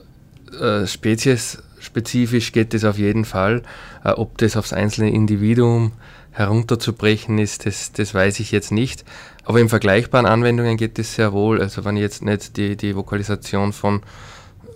äh, 0.60 0.86
speziesspezifisch 0.86 2.51
geht 2.51 2.73
es 2.73 2.84
auf 2.84 2.97
jeden 2.97 3.25
Fall. 3.25 3.63
Äh, 4.03 4.12
ob 4.12 4.38
das 4.38 4.58
aufs 4.58 4.73
einzelne 4.73 5.12
Individuum 5.12 5.93
herunterzubrechen 6.33 7.37
ist, 7.37 7.65
das, 7.65 7.91
das 7.91 8.13
weiß 8.13 8.39
ich 8.39 8.51
jetzt 8.51 8.71
nicht. 8.71 9.05
Aber 9.45 9.59
in 9.59 9.69
vergleichbaren 9.69 10.25
Anwendungen 10.25 10.77
geht 10.77 10.97
es 10.99 11.15
sehr 11.15 11.31
wohl. 11.31 11.61
Also 11.61 11.85
wenn 11.85 11.95
ich 11.95 12.01
jetzt 12.01 12.23
nicht 12.23 12.57
die, 12.57 12.75
die 12.75 12.95
Vokalisation 12.95 13.71
von, 13.71 14.01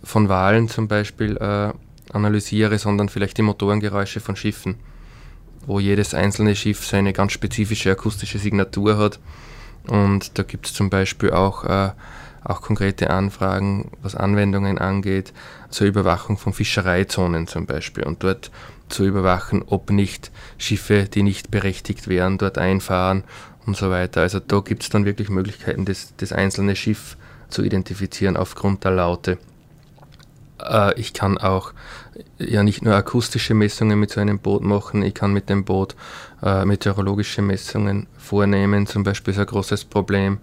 von 0.03 0.29
Wahlen 0.29 0.69
zum 0.69 0.87
Beispiel 0.87 1.37
äh, 1.37 1.73
analysiere, 2.13 2.77
sondern 2.77 3.09
vielleicht 3.09 3.37
die 3.37 3.43
Motorengeräusche 3.43 4.19
von 4.19 4.35
Schiffen, 4.35 4.75
wo 5.65 5.79
jedes 5.79 6.13
einzelne 6.13 6.55
Schiff 6.55 6.85
seine 6.85 7.11
ganz 7.11 7.31
spezifische 7.31 7.91
akustische 7.91 8.39
Signatur 8.39 8.97
hat. 8.97 9.19
Und 9.87 10.37
da 10.37 10.43
gibt 10.43 10.67
es 10.67 10.73
zum 10.73 10.89
Beispiel 10.89 11.31
auch, 11.31 11.63
äh, 11.63 11.91
auch 12.43 12.61
konkrete 12.61 13.09
Anfragen, 13.09 13.91
was 14.01 14.15
Anwendungen 14.15 14.77
angeht, 14.77 15.33
zur 15.69 15.87
Überwachung 15.87 16.37
von 16.37 16.53
Fischereizonen 16.53 17.47
zum 17.47 17.65
Beispiel. 17.65 18.03
Und 18.03 18.23
dort 18.23 18.51
zu 18.89 19.05
überwachen, 19.05 19.63
ob 19.65 19.91
nicht 19.91 20.31
Schiffe, 20.57 21.05
die 21.05 21.23
nicht 21.23 21.51
berechtigt 21.51 22.07
wären, 22.07 22.37
dort 22.37 22.57
einfahren 22.57 23.23
und 23.65 23.75
so 23.75 23.89
weiter. 23.89 24.21
Also 24.21 24.39
da 24.39 24.59
gibt 24.59 24.83
es 24.83 24.89
dann 24.89 25.05
wirklich 25.05 25.29
Möglichkeiten, 25.29 25.85
das, 25.85 26.13
das 26.17 26.31
einzelne 26.31 26.75
Schiff 26.75 27.17
zu 27.49 27.63
identifizieren 27.63 28.37
aufgrund 28.37 28.83
der 28.83 28.91
Laute. 28.91 29.37
Äh, 30.61 30.99
ich 30.99 31.13
kann 31.13 31.37
auch 31.37 31.73
ja 32.39 32.63
nicht 32.63 32.81
nur 32.81 32.95
akustische 32.95 33.53
Messungen 33.53 33.99
mit 33.99 34.11
so 34.11 34.21
einem 34.21 34.39
Boot 34.39 34.63
machen, 34.63 35.03
ich 35.03 35.13
kann 35.13 35.33
mit 35.33 35.49
dem 35.49 35.65
Boot 35.65 35.95
äh, 36.41 36.65
meteorologische 36.65 37.41
Messungen 37.41 38.07
vornehmen. 38.17 38.87
Zum 38.87 39.03
Beispiel 39.03 39.33
ist 39.33 39.39
ein 39.39 39.45
großes 39.45 39.85
Problem, 39.85 40.39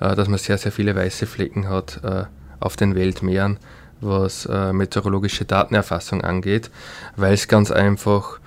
äh, 0.00 0.14
dass 0.14 0.28
man 0.28 0.38
sehr, 0.38 0.58
sehr 0.58 0.72
viele 0.72 0.94
weiße 0.94 1.26
Flecken 1.26 1.68
hat 1.68 2.00
äh, 2.04 2.24
auf 2.60 2.76
den 2.76 2.94
Weltmeeren 2.94 3.58
was 4.00 4.46
äh, 4.46 4.72
meteorologische 4.72 5.44
Datenerfassung 5.44 6.22
angeht, 6.22 6.70
weil 7.16 7.34
es 7.34 7.48
ganz 7.48 7.70
einfach 7.70 8.38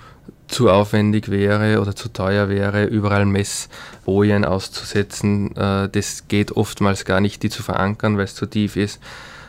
zu 0.48 0.70
aufwendig 0.70 1.30
wäre 1.30 1.80
oder 1.80 1.96
zu 1.96 2.10
teuer 2.10 2.48
wäre, 2.48 2.84
überall 2.84 3.24
Messbojen 3.24 4.44
auszusetzen. 4.44 5.56
Äh, 5.56 5.88
das 5.88 6.28
geht 6.28 6.52
oftmals 6.52 7.04
gar 7.04 7.20
nicht, 7.20 7.42
die 7.42 7.50
zu 7.50 7.62
verankern, 7.62 8.16
weil 8.16 8.24
es 8.24 8.34
zu 8.34 8.46
tief 8.46 8.76
ist. 8.76 9.00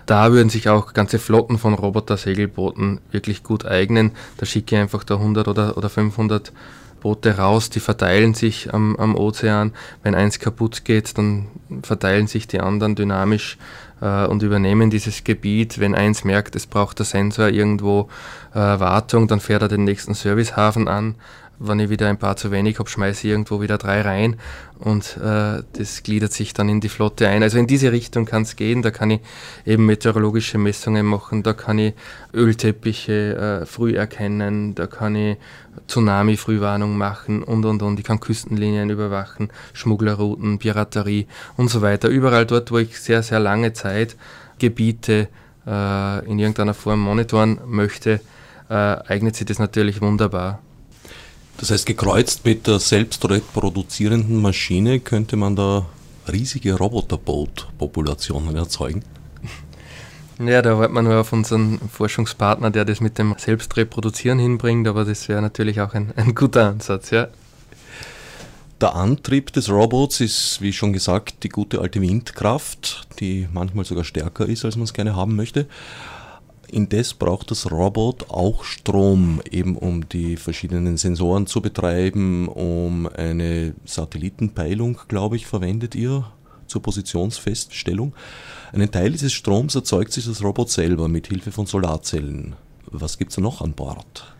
Da 0.05 0.31
würden 0.31 0.49
sich 0.49 0.69
auch 0.69 0.93
ganze 0.93 1.19
Flotten 1.19 1.57
von 1.57 1.73
Roboter-Segelbooten 1.73 2.99
wirklich 3.11 3.43
gut 3.43 3.65
eignen. 3.65 4.11
Da 4.37 4.45
schicke 4.45 4.75
ich 4.75 4.81
einfach 4.81 5.03
da 5.03 5.15
100 5.15 5.47
oder, 5.47 5.77
oder 5.77 5.89
500 5.89 6.51
Boote 7.03 7.37
raus, 7.37 7.69
die 7.69 7.81
verteilen 7.81 8.33
sich 8.33 8.73
am, 8.73 8.95
am 8.95 9.15
Ozean. 9.15 9.73
Wenn 10.03 10.15
eins 10.15 10.39
kaputt 10.39 10.85
geht, 10.85 11.17
dann 11.17 11.47
verteilen 11.83 12.27
sich 12.27 12.47
die 12.47 12.61
anderen 12.61 12.95
dynamisch 12.95 13.57
äh, 14.01 14.25
und 14.25 14.41
übernehmen 14.41 14.89
dieses 14.89 15.25
Gebiet. 15.25 15.79
Wenn 15.79 15.95
eins 15.95 16.23
merkt, 16.23 16.55
es 16.55 16.65
braucht 16.65 16.99
der 16.99 17.05
Sensor 17.05 17.49
irgendwo 17.49 18.07
äh, 18.53 18.57
Wartung, 18.57 19.27
dann 19.27 19.41
fährt 19.41 19.63
er 19.63 19.67
den 19.67 19.83
nächsten 19.83 20.13
Servicehafen 20.13 20.87
an. 20.87 21.15
Wenn 21.59 21.79
ich 21.79 21.89
wieder 21.89 22.09
ein 22.09 22.17
paar 22.17 22.35
zu 22.35 22.51
wenig 22.51 22.79
habe, 22.79 22.89
schmeiße 22.89 23.27
ich 23.27 23.31
irgendwo 23.31 23.61
wieder 23.61 23.77
drei 23.77 24.01
rein 24.01 24.37
und 24.79 25.17
äh, 25.17 25.61
das 25.73 26.03
gliedert 26.03 26.33
sich 26.33 26.53
dann 26.53 26.67
in 26.67 26.81
die 26.81 26.89
Flotte 26.89 27.27
ein. 27.27 27.41
Also 27.41 27.57
in 27.57 27.67
diese 27.67 27.91
Richtung 27.91 28.25
kann 28.25 28.41
es 28.41 28.55
gehen. 28.55 28.81
Da 28.81 28.91
kann 28.91 29.11
ich 29.11 29.21
eben 29.65 29.85
meteorologische 29.85 30.57
Messungen 30.57 31.05
machen, 31.05 31.41
da 31.43 31.53
kann 31.53 31.79
ich 31.79 31.93
Ölteppiche 32.33 33.61
äh, 33.61 33.65
früh 33.65 33.95
erkennen, 33.95 34.75
da 34.75 34.87
kann 34.87 35.15
ich 35.15 35.37
Tsunami-Frühwarnung 35.87 36.97
machen 36.97 37.43
und 37.43 37.63
und 37.65 37.81
und. 37.81 37.99
Ich 37.99 38.05
kann 38.05 38.19
Küstenlinien 38.19 38.89
überwachen, 38.89 39.49
Schmugglerrouten, 39.73 40.59
Piraterie 40.59 41.27
und 41.55 41.69
so 41.69 41.81
weiter. 41.81 42.09
Überall 42.09 42.45
dort, 42.45 42.71
wo 42.71 42.77
ich 42.77 42.99
sehr, 42.99 43.23
sehr 43.23 43.39
lange 43.39 43.73
Zeit 43.73 44.17
Gebiete 44.59 45.29
äh, 45.65 46.25
in 46.25 46.39
irgendeiner 46.39 46.73
Form 46.73 46.99
monitoren 46.99 47.59
möchte, 47.65 48.19
äh, 48.69 48.73
eignet 48.73 49.35
sich 49.35 49.45
das 49.45 49.59
natürlich 49.59 50.01
wunderbar. 50.01 50.59
Das 51.63 51.71
heißt, 51.71 51.85
gekreuzt 51.85 52.43
mit 52.43 52.67
der 52.67 52.77
selbst 52.77 53.23
reproduzierenden 53.23 54.41
Maschine 54.41 54.99
könnte 54.99 55.37
man 55.37 55.55
da 55.55 55.85
riesige 56.29 56.73
Roboterboot-Populationen 56.73 58.53
erzeugen? 58.57 59.01
Ja, 60.45 60.61
da 60.61 60.77
wartet 60.77 60.93
man 60.93 61.05
nur 61.05 61.21
auf 61.21 61.31
unseren 61.31 61.79
Forschungspartner, 61.89 62.69
der 62.69 62.83
das 62.83 62.99
mit 62.99 63.17
dem 63.17 63.35
Selbstreproduzieren 63.37 64.39
hinbringt, 64.39 64.89
aber 64.89 65.05
das 65.05 65.29
wäre 65.29 65.41
natürlich 65.41 65.79
auch 65.79 65.93
ein, 65.93 66.11
ein 66.17 66.35
guter 66.35 66.67
Ansatz, 66.67 67.11
ja. 67.11 67.29
Der 68.81 68.95
Antrieb 68.95 69.53
des 69.53 69.69
Robots 69.69 70.19
ist, 70.19 70.59
wie 70.59 70.73
schon 70.73 70.91
gesagt, 70.91 71.43
die 71.43 71.49
gute 71.49 71.79
alte 71.79 72.01
Windkraft, 72.01 73.07
die 73.21 73.47
manchmal 73.53 73.85
sogar 73.85 74.03
stärker 74.03 74.45
ist, 74.47 74.65
als 74.65 74.75
man 74.75 74.83
es 74.83 74.91
gerne 74.91 75.15
haben 75.15 75.37
möchte. 75.37 75.67
Indes 76.73 77.13
braucht 77.13 77.51
das 77.51 77.71
Robot 77.71 78.31
auch 78.31 78.63
Strom, 78.63 79.41
eben 79.51 79.77
um 79.77 80.09
die 80.09 80.37
verschiedenen 80.37 80.97
Sensoren 80.97 81.45
zu 81.45 81.61
betreiben, 81.61 82.47
um 82.47 83.07
eine 83.07 83.75
Satellitenpeilung, 83.85 84.99
glaube 85.07 85.35
ich, 85.35 85.45
verwendet 85.45 85.93
ihr 85.93 86.25
zur 86.65 86.81
Positionsfeststellung. 86.81 88.15
Einen 88.71 88.89
Teil 88.89 89.11
dieses 89.11 89.33
Stroms 89.33 89.75
erzeugt 89.75 90.13
sich 90.13 90.25
das 90.25 90.43
Robot 90.43 90.71
selber 90.71 91.07
mit 91.07 91.27
Hilfe 91.27 91.51
von 91.51 91.67
Solarzellen. 91.67 92.55
Was 92.87 93.19
gibt 93.19 93.31
es 93.31 93.37
noch 93.37 93.61
an 93.61 93.73
Bord? 93.73 94.33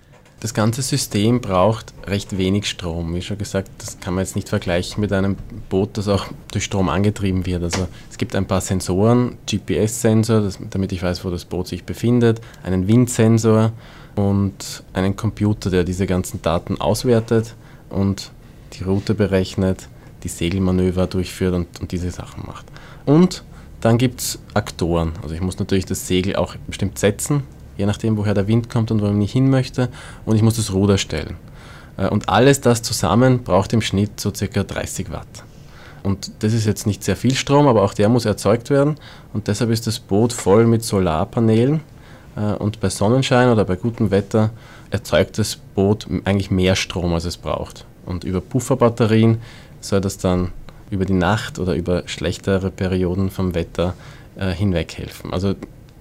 Das 0.44 0.54
ganze 0.54 0.82
System 0.82 1.40
braucht 1.40 1.94
recht 2.06 2.38
wenig 2.38 2.70
Strom. 2.70 3.16
Wie 3.16 3.22
schon 3.22 3.38
gesagt, 3.38 3.70
das 3.78 4.02
kann 4.02 4.14
man 4.14 4.26
jetzt 4.26 4.36
nicht 4.36 4.50
vergleichen 4.50 5.00
mit 5.00 5.14
einem 5.14 5.38
Boot, 5.70 5.98
das 5.98 6.10
auch 6.10 6.26
durch 6.52 6.66
Strom 6.66 6.90
angetrieben 6.90 7.46
wird. 7.46 7.64
Also 7.64 7.88
es 8.12 8.18
gibt 8.18 8.36
ein 8.36 8.46
paar 8.46 8.60
Sensoren, 8.60 9.38
GPS-Sensor, 9.50 10.50
damit 10.70 10.92
ich 10.92 11.02
weiß, 11.02 11.24
wo 11.24 11.30
das 11.30 11.46
Boot 11.46 11.70
sich 11.70 11.86
befindet, 11.86 12.42
einen 12.62 12.90
Windsensor 12.90 13.72
und 14.18 14.84
einen 14.92 15.16
Computer, 15.16 15.70
der 15.70 15.86
diese 15.86 16.08
ganzen 16.08 16.42
Daten 16.42 16.82
auswertet 16.82 17.56
und 17.90 18.32
die 18.74 18.84
Route 18.84 19.14
berechnet, 19.14 19.88
die 20.24 20.28
Segelmanöver 20.28 21.08
durchführt 21.08 21.54
und, 21.54 21.80
und 21.80 21.94
diese 21.94 22.12
Sachen 22.12 22.46
macht. 22.46 22.66
Und 23.06 23.46
dann 23.80 23.98
gibt 23.98 24.20
es 24.20 24.40
Aktoren. 24.54 25.14
Also 25.22 25.36
ich 25.36 25.42
muss 25.42 25.58
natürlich 25.58 25.86
das 25.86 26.06
Segel 26.06 26.36
auch 26.36 26.58
bestimmt 26.68 27.00
setzen, 27.00 27.44
je 27.78 27.86
nachdem, 27.86 28.18
woher 28.18 28.34
der 28.34 28.48
Wind 28.48 28.70
kommt 28.70 28.92
und 28.92 29.02
wo 29.02 29.22
ich 29.22 29.32
hin 29.32 29.50
möchte. 29.50 29.90
Und 30.26 30.36
ich 30.36 30.42
muss 30.42 30.56
das 30.56 30.74
Ruder 30.74 30.98
stellen. 30.98 31.38
Äh, 31.98 32.08
und 32.08 32.30
alles 32.30 32.62
das 32.62 32.82
zusammen 32.82 33.44
braucht 33.44 33.74
im 33.74 33.82
Schnitt 33.82 34.20
so 34.20 34.34
circa 34.34 34.64
30 34.64 35.12
Watt. 35.12 35.44
Und 36.04 36.32
das 36.40 36.54
ist 36.54 36.66
jetzt 36.66 36.86
nicht 36.86 37.04
sehr 37.04 37.16
viel 37.16 37.34
Strom, 37.34 37.68
aber 37.68 37.84
auch 37.84 37.94
der 37.94 38.10
muss 38.10 38.26
erzeugt 38.26 38.70
werden. 38.70 38.96
Und 39.34 39.48
deshalb 39.48 39.70
ist 39.70 39.88
das 39.88 40.00
Boot 40.00 40.34
voll 40.34 40.66
mit 40.68 40.84
Solarpanelen. 40.84 41.82
Äh, 42.36 42.54
und 42.56 42.80
bei 42.80 42.90
Sonnenschein 42.90 43.50
oder 43.50 43.66
bei 43.66 43.76
gutem 43.76 44.12
Wetter 44.12 44.52
erzeugt 44.92 45.40
das 45.40 45.56
Boot 45.56 46.08
eigentlich 46.26 46.52
mehr 46.52 46.76
Strom, 46.76 47.14
als 47.14 47.26
es 47.26 47.38
braucht. 47.38 47.86
Und 48.06 48.24
über 48.24 48.42
Pufferbatterien 48.42 49.40
soll 49.80 50.02
das 50.02 50.18
dann 50.18 50.52
über 50.90 51.06
die 51.06 51.14
Nacht 51.14 51.58
oder 51.58 51.74
über 51.74 52.04
schlechtere 52.06 52.70
Perioden 52.70 53.32
vom 53.32 53.56
Wetter 53.56 53.96
äh, 54.36 54.52
hinweg 54.52 54.98
helfen. 54.98 55.34
Also 55.34 55.56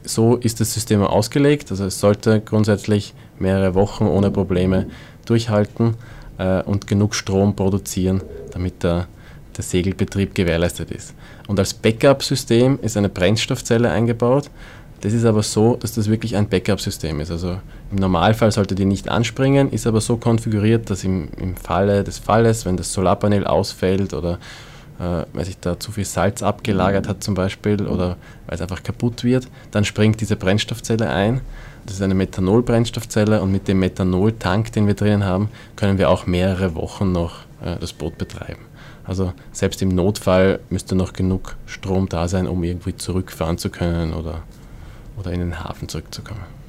so 0.05 0.37
ist 0.37 0.61
das 0.61 0.75
System 0.75 1.03
ausgelegt. 1.03 1.71
Also 1.71 1.85
es 1.85 2.01
sollte 2.01 2.41
grundsätzlich 2.41 3.15
mehrere 3.39 3.75
Wochen 3.75 4.05
ohne 4.05 4.31
Probleme 4.31 4.87
durchhalten 5.25 5.95
äh, 6.39 6.63
und 6.63 6.87
genug 6.87 7.15
Strom 7.15 7.55
produzieren, 7.55 8.23
damit 8.53 8.83
der, 8.83 9.07
der 9.57 9.65
Segelbetrieb 9.65 10.35
gewährleistet 10.35 10.91
ist. 10.91 11.15
Und 11.49 11.59
als 11.59 11.75
Backup-System 11.75 12.79
ist 12.83 12.97
eine 12.97 13.09
Brennstoffzelle 13.09 13.91
eingebaut. 13.91 14.51
Das 15.01 15.13
ist 15.13 15.25
aber 15.25 15.43
so, 15.43 15.77
dass 15.77 15.95
das 15.95 16.09
wirklich 16.09 16.37
ein 16.37 16.49
Backup-System 16.49 17.19
ist. 17.21 17.33
Also 17.33 17.59
im 17.91 17.97
Normalfall 17.97 18.53
sollte 18.53 18.77
die 18.77 18.85
nicht 18.85 19.09
anspringen, 19.09 19.71
ist 19.71 19.87
aber 19.87 20.01
so 20.01 20.17
konfiguriert, 20.17 20.91
dass 20.91 21.03
im, 21.03 21.29
im 21.39 21.57
Falle 21.57 22.05
des 22.05 22.19
Falles, 22.19 22.65
wenn 22.65 22.77
das 22.77 22.93
Solarpanel 22.93 23.45
ausfällt 23.45 24.15
oder 24.15 24.39
äh, 25.03 25.27
weil 25.33 25.45
sich 25.45 25.59
da 25.59 25.81
zu 25.81 25.91
viel 25.91 26.05
Salz 26.05 26.43
abgelagert 26.43 27.09
hat 27.09 27.25
zum 27.25 27.35
Beispiel 27.35 27.87
oder 27.89 28.17
weil 28.47 28.55
es 28.55 28.61
einfach 28.61 28.83
kaputt 28.83 29.25
wird, 29.25 29.49
dann 29.73 29.85
springt 29.85 30.21
diese 30.21 30.37
Brennstoffzelle 30.37 31.11
ein. 31.11 31.41
Das 31.85 31.97
ist 31.97 32.03
eine 32.03 32.15
Methanol-Brennstoffzelle 32.15 33.43
und 33.43 33.51
mit 33.51 33.67
dem 33.67 33.81
Methanoltank, 33.81 34.71
den 34.73 34.87
wir 34.87 34.95
drinnen 34.95 35.25
haben, 35.25 35.49
können 35.75 35.99
wir 35.99 36.09
auch 36.09 36.27
mehrere 36.27 36.77
Wochen 36.77 37.11
noch 37.11 37.41
äh, 37.61 37.77
das 37.81 37.93
Boot 37.93 38.17
betreiben. 38.17 38.63
Also 39.05 39.33
selbst 39.51 39.83
im 39.83 39.89
Notfall 39.89 40.61
müsste 40.71 40.95
noch 40.95 41.13
genug 41.13 41.57
Strom 41.67 42.09
da 42.09 42.29
sein, 42.29 42.47
um 42.47 42.63
irgendwie 42.63 42.97
zurückfahren 42.97 43.59
zu 43.59 43.69
können 43.71 44.15
oder, 44.15 44.45
oder 45.19 45.33
in 45.33 45.41
den 45.41 45.59
Hafen 45.59 45.89
zurückzukommen. 45.89 46.62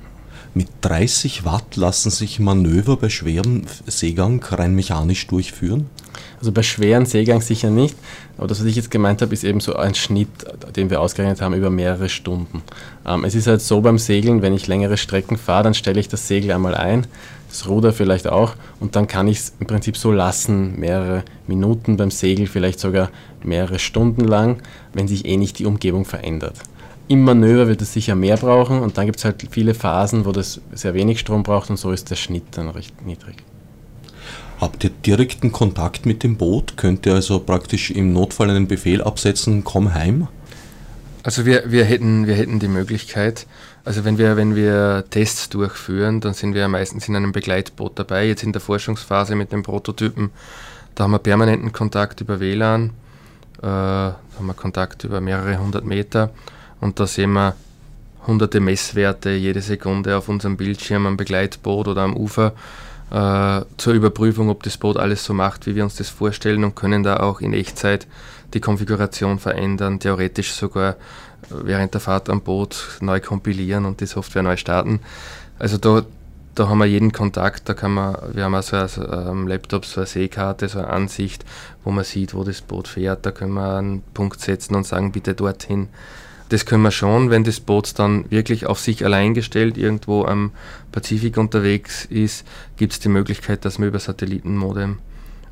Mit 0.56 0.68
30 0.82 1.46
Watt 1.46 1.76
lassen 1.78 2.12
sich 2.12 2.40
Manöver 2.40 2.96
bei 2.98 3.10
schwerem 3.10 3.64
Seegang 3.88 4.44
rein 4.44 4.76
mechanisch 4.76 5.26
durchführen? 5.26 5.90
Also 6.40 6.52
bei 6.52 6.62
schweren 6.62 7.08
Seegang 7.08 7.42
sicher 7.42 7.72
nicht, 7.72 7.96
aber 8.38 8.48
das, 8.48 8.60
was 8.60 8.68
ich 8.68 8.76
jetzt 8.76 8.92
gemeint 8.92 9.24
habe, 9.24 9.34
ist 9.34 9.44
eben 9.44 9.62
so 9.62 9.76
ein 9.76 9.96
Schnitt, 9.96 10.28
den 10.76 10.92
wir 10.92 11.02
ausgerechnet 11.02 11.42
haben 11.42 11.56
über 11.56 11.72
mehrere 11.72 12.08
Stunden. 12.08 12.62
Ähm, 13.04 13.24
es 13.24 13.34
ist 13.34 13.48
halt 13.48 13.62
so 13.62 13.82
beim 13.82 13.98
Segeln, 13.98 14.44
wenn 14.44 14.54
ich 14.54 14.68
längere 14.68 14.98
Strecken 14.98 15.38
fahre, 15.38 15.64
dann 15.64 15.74
stelle 15.74 16.00
ich 16.00 16.08
das 16.08 16.28
Segel 16.28 16.52
einmal 16.52 16.76
ein, 16.76 17.08
das 17.50 17.68
Ruder 17.68 17.92
vielleicht 17.92 18.28
auch, 18.28 18.56
und 18.80 18.96
dann 18.96 19.08
kann 19.08 19.28
ich 19.28 19.40
es 19.40 19.54
im 19.60 19.66
Prinzip 19.66 19.98
so 19.98 20.12
lassen, 20.12 20.80
mehrere 20.80 21.24
Minuten 21.48 21.98
beim 21.98 22.12
Segel, 22.12 22.46
vielleicht 22.46 22.80
sogar 22.80 23.10
mehrere 23.42 23.80
Stunden 23.80 24.26
lang, 24.26 24.62
wenn 24.94 25.08
sich 25.08 25.26
eh 25.26 25.38
nicht 25.38 25.58
die 25.58 25.66
Umgebung 25.66 26.06
verändert. 26.06 26.60
Im 27.08 27.24
Manöver 27.24 27.68
wird 27.68 27.82
es 27.82 27.94
sicher 27.94 28.16
mehr 28.16 28.38
brauchen 28.38 28.80
und 28.80 28.98
dann 28.98 29.06
gibt 29.06 29.20
es 29.20 29.26
halt 29.26 29.46
viele 29.52 29.74
Phasen, 29.74 30.26
wo 30.26 30.32
das 30.32 30.62
sehr 30.72 30.94
wenig 30.94 31.20
Strom 31.20 31.44
braucht 31.44 31.70
und 31.70 31.78
so 31.78 31.92
ist 31.92 32.10
der 32.10 32.16
Schnitt 32.16 32.44
dann 32.52 32.70
recht 32.70 33.06
niedrig. 33.06 33.36
Habt 34.62 34.84
ihr 34.86 34.90
direkten 34.90 35.52
Kontakt 35.52 36.06
mit 36.06 36.24
dem 36.24 36.38
Boot? 36.38 36.78
Könnt 36.78 37.06
ihr 37.06 37.16
also 37.16 37.40
praktisch 37.40 37.92
im 37.92 38.14
Notfall 38.14 38.50
einen 38.50 38.68
Befehl 38.68 39.02
absetzen, 39.02 39.66
komm 39.66 39.94
heim? 39.94 40.28
Also 41.24 41.46
wir, 41.46 41.64
wir, 41.68 41.84
hätten, 41.84 42.28
wir 42.28 42.36
hätten 42.36 42.60
die 42.60 42.68
Möglichkeit, 42.68 43.48
also 43.86 44.06
wenn 44.06 44.18
wir, 44.18 44.38
wenn 44.38 44.56
wir 44.56 45.04
Tests 45.10 45.50
durchführen, 45.50 46.22
dann 46.22 46.34
sind 46.34 46.54
wir 46.54 46.68
meistens 46.70 47.08
in 47.10 47.16
einem 47.16 47.34
Begleitboot 47.34 48.00
dabei. 48.00 48.28
Jetzt 48.28 48.44
in 48.44 48.54
der 48.54 48.62
Forschungsphase 48.62 49.36
mit 49.36 49.52
den 49.52 49.64
Prototypen, 49.64 50.32
da 50.96 51.04
haben 51.04 51.12
wir 51.12 51.20
permanenten 51.20 51.74
Kontakt 51.74 52.22
über 52.22 52.40
WLAN, 52.40 52.92
äh, 53.58 53.62
da 53.62 54.16
haben 54.38 54.46
wir 54.46 54.54
Kontakt 54.54 55.04
über 55.04 55.20
mehrere 55.20 55.58
hundert 55.60 55.86
Meter 55.86 56.30
und 56.84 57.00
da 57.00 57.08
sehen 57.08 57.32
wir 57.32 57.56
hunderte 58.28 58.60
Messwerte 58.60 59.32
jede 59.32 59.62
Sekunde 59.62 60.18
auf 60.18 60.28
unserem 60.28 60.58
Bildschirm 60.58 61.06
am 61.06 61.18
Begleitboot 61.18 61.88
oder 61.88 62.02
am 62.02 62.16
Ufer 62.16 62.54
äh, 63.10 63.62
zur 63.78 63.94
Überprüfung, 63.94 64.50
ob 64.50 64.64
das 64.64 64.78
Boot 64.78 64.98
alles 64.98 65.24
so 65.24 65.34
macht, 65.34 65.66
wie 65.66 65.76
wir 65.76 65.84
uns 65.86 65.96
das 65.96 66.10
vorstellen 66.10 66.64
und 66.64 66.76
können 66.76 67.04
da 67.04 67.18
auch 67.18 67.40
in 67.40 67.54
Echtzeit 67.54 68.06
die 68.54 68.60
Konfiguration 68.60 69.40
verändern, 69.40 70.00
theoretisch 70.00 70.52
sogar 70.52 70.92
äh, 70.92 70.96
während 71.64 71.94
der 71.94 72.02
Fahrt 72.02 72.30
am 72.30 72.42
Boot 72.42 72.98
neu 73.00 73.22
kompilieren 73.22 73.86
und 73.86 74.02
die 74.02 74.06
Software 74.06 74.44
neu 74.44 74.58
starten. 74.58 75.00
Also 75.60 75.78
da, 75.78 76.04
da 76.54 76.68
haben 76.68 76.80
wir 76.80 76.86
jeden 76.86 77.14
Kontakt, 77.14 77.70
da 77.70 77.74
kann 77.74 77.94
man, 77.94 78.18
wir 78.34 78.44
haben 78.44 78.56
also 78.56 78.78
am 78.78 79.48
Laptop 79.48 79.86
so 79.86 80.02
eine 80.02 80.08
Seekarte, 80.08 80.68
so 80.68 80.80
eine 80.80 80.90
Ansicht, 80.90 81.46
wo 81.86 81.92
man 81.92 82.04
sieht, 82.04 82.34
wo 82.34 82.44
das 82.44 82.62
Boot 82.62 82.90
fährt, 82.90 83.26
da 83.26 83.32
können 83.32 83.54
wir 83.54 83.78
einen 83.78 84.04
Punkt 84.14 84.42
setzen 84.42 84.76
und 84.76 84.86
sagen, 84.86 85.14
bitte 85.14 85.34
dorthin. 85.34 85.88
Das 86.54 86.68
können 86.68 86.84
wir 86.84 86.92
schon, 86.92 87.32
wenn 87.32 87.44
das 87.44 87.60
Boot 87.60 87.98
dann 87.98 88.30
wirklich 88.30 88.68
auf 88.68 88.80
sich 88.80 89.04
allein 89.04 89.34
gestellt 89.34 89.76
irgendwo 89.76 90.26
am 90.26 90.52
Pazifik 90.92 91.38
unterwegs 91.38 92.06
ist, 92.06 92.46
gibt 92.78 92.94
es 92.94 93.00
die 93.00 93.10
Möglichkeit, 93.10 93.66
dass 93.66 93.80
man 93.80 93.88
über 93.88 93.98
Satellitenmodem 93.98 95.00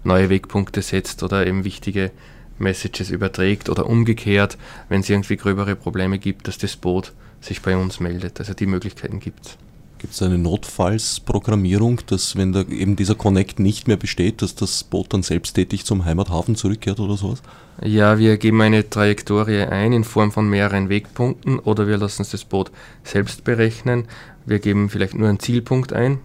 neue 0.03 0.29
Wegpunkte 0.29 0.83
setzt 0.83 1.23
oder 1.23 1.47
eben 1.47 1.63
wichtige 1.63 2.11
Messages 2.59 3.09
überträgt 3.09 3.67
oder 3.67 3.87
umgekehrt, 3.87 4.59
wenn 4.89 5.01
es 5.01 5.09
irgendwie 5.09 5.37
gröbere 5.37 5.75
Probleme 5.75 6.19
gibt, 6.19 6.47
dass 6.47 6.59
das 6.59 6.75
Boot 6.75 7.13
sich 7.39 7.63
bei 7.63 7.75
uns 7.75 7.99
meldet. 7.99 8.39
Also 8.39 8.53
die 8.53 8.67
Möglichkeiten 8.67 9.19
gibt 9.19 9.47
es. 9.47 9.57
Gibt 10.01 10.15
es 10.15 10.23
eine 10.23 10.39
Notfallsprogrammierung, 10.39 12.01
dass 12.07 12.35
wenn 12.35 12.53
da 12.53 12.61
eben 12.61 12.95
dieser 12.95 13.13
Connect 13.13 13.59
nicht 13.59 13.87
mehr 13.87 13.97
besteht, 13.97 14.41
dass 14.41 14.55
das 14.55 14.83
Boot 14.83 15.13
dann 15.13 15.21
selbsttätig 15.21 15.85
zum 15.85 16.05
Heimathafen 16.05 16.55
zurückkehrt 16.55 16.99
oder 16.99 17.17
sowas? 17.17 17.43
Ja, 17.83 18.17
wir 18.17 18.37
geben 18.37 18.59
eine 18.63 18.89
Trajektorie 18.89 19.61
ein 19.61 19.93
in 19.93 20.03
Form 20.03 20.31
von 20.31 20.49
mehreren 20.49 20.89
Wegpunkten 20.89 21.59
oder 21.59 21.85
wir 21.85 21.97
lassen 21.97 22.25
das 22.31 22.45
Boot 22.45 22.71
selbst 23.03 23.43
berechnen. 23.43 24.05
Wir 24.43 24.57
geben 24.57 24.89
vielleicht 24.89 25.13
nur 25.13 25.29
einen 25.29 25.39
Zielpunkt 25.39 25.93
ein 25.93 26.17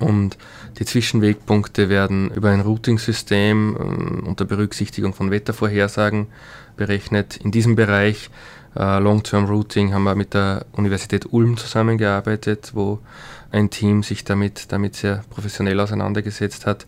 und 0.00 0.38
die 0.78 0.86
Zwischenwegpunkte 0.86 1.90
werden 1.90 2.30
über 2.30 2.48
ein 2.48 2.60
Routing-System 2.60 3.76
äh, 3.76 4.26
unter 4.26 4.46
Berücksichtigung 4.46 5.12
von 5.12 5.30
Wettervorhersagen 5.30 6.28
berechnet. 6.78 7.36
In 7.36 7.50
diesem 7.50 7.76
Bereich 7.76 8.30
Long-Term 8.74 9.46
Routing 9.46 9.92
haben 9.92 10.04
wir 10.04 10.14
mit 10.14 10.34
der 10.34 10.66
Universität 10.72 11.32
Ulm 11.32 11.56
zusammengearbeitet, 11.56 12.72
wo 12.74 13.00
ein 13.50 13.70
Team 13.70 14.02
sich 14.02 14.24
damit, 14.24 14.72
damit 14.72 14.94
sehr 14.94 15.24
professionell 15.30 15.80
auseinandergesetzt 15.80 16.66
hat. 16.66 16.86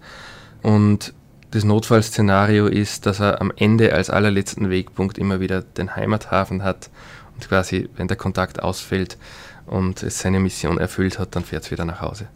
Und 0.62 1.14
das 1.50 1.64
Notfallszenario 1.64 2.66
ist, 2.66 3.06
dass 3.06 3.20
er 3.20 3.40
am 3.40 3.52
Ende 3.56 3.92
als 3.92 4.10
allerletzten 4.10 4.70
Wegpunkt 4.70 5.18
immer 5.18 5.40
wieder 5.40 5.62
den 5.62 5.96
Heimathafen 5.96 6.62
hat 6.62 6.90
und 7.34 7.48
quasi, 7.48 7.88
wenn 7.96 8.08
der 8.08 8.16
Kontakt 8.16 8.62
ausfällt 8.62 9.18
und 9.66 10.02
es 10.02 10.20
seine 10.20 10.38
Mission 10.38 10.78
erfüllt 10.78 11.18
hat, 11.18 11.34
dann 11.34 11.44
fährt 11.44 11.64
es 11.64 11.70
wieder 11.70 11.84
nach 11.84 12.00
Hause. 12.00 12.28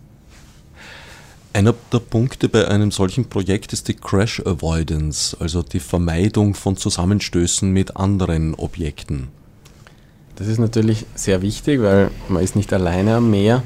Einer 1.55 1.73
der 1.93 2.01
Punkte 2.01 2.49
bei 2.49 2.67
einem 2.67 2.91
solchen 2.91 3.27
Projekt 3.27 3.73
ist 3.73 3.87
die 3.87 3.95
Crash 3.95 4.43
Avoidance, 4.45 5.37
also 5.39 5.63
die 5.63 5.79
Vermeidung 5.79 6.55
von 6.55 6.77
Zusammenstößen 6.77 7.71
mit 7.71 7.97
anderen 7.97 8.57
Objekten. 8.57 9.29
Das 10.35 10.49
ist 10.49 10.59
natürlich 10.59 11.07
sehr 11.15 11.43
wichtig, 11.43 11.81
weil 11.81 12.11
man 12.29 12.43
ist 12.43 12.57
nicht 12.57 12.73
alleine 12.73 13.15
am 13.15 13.31
Meer. 13.31 13.63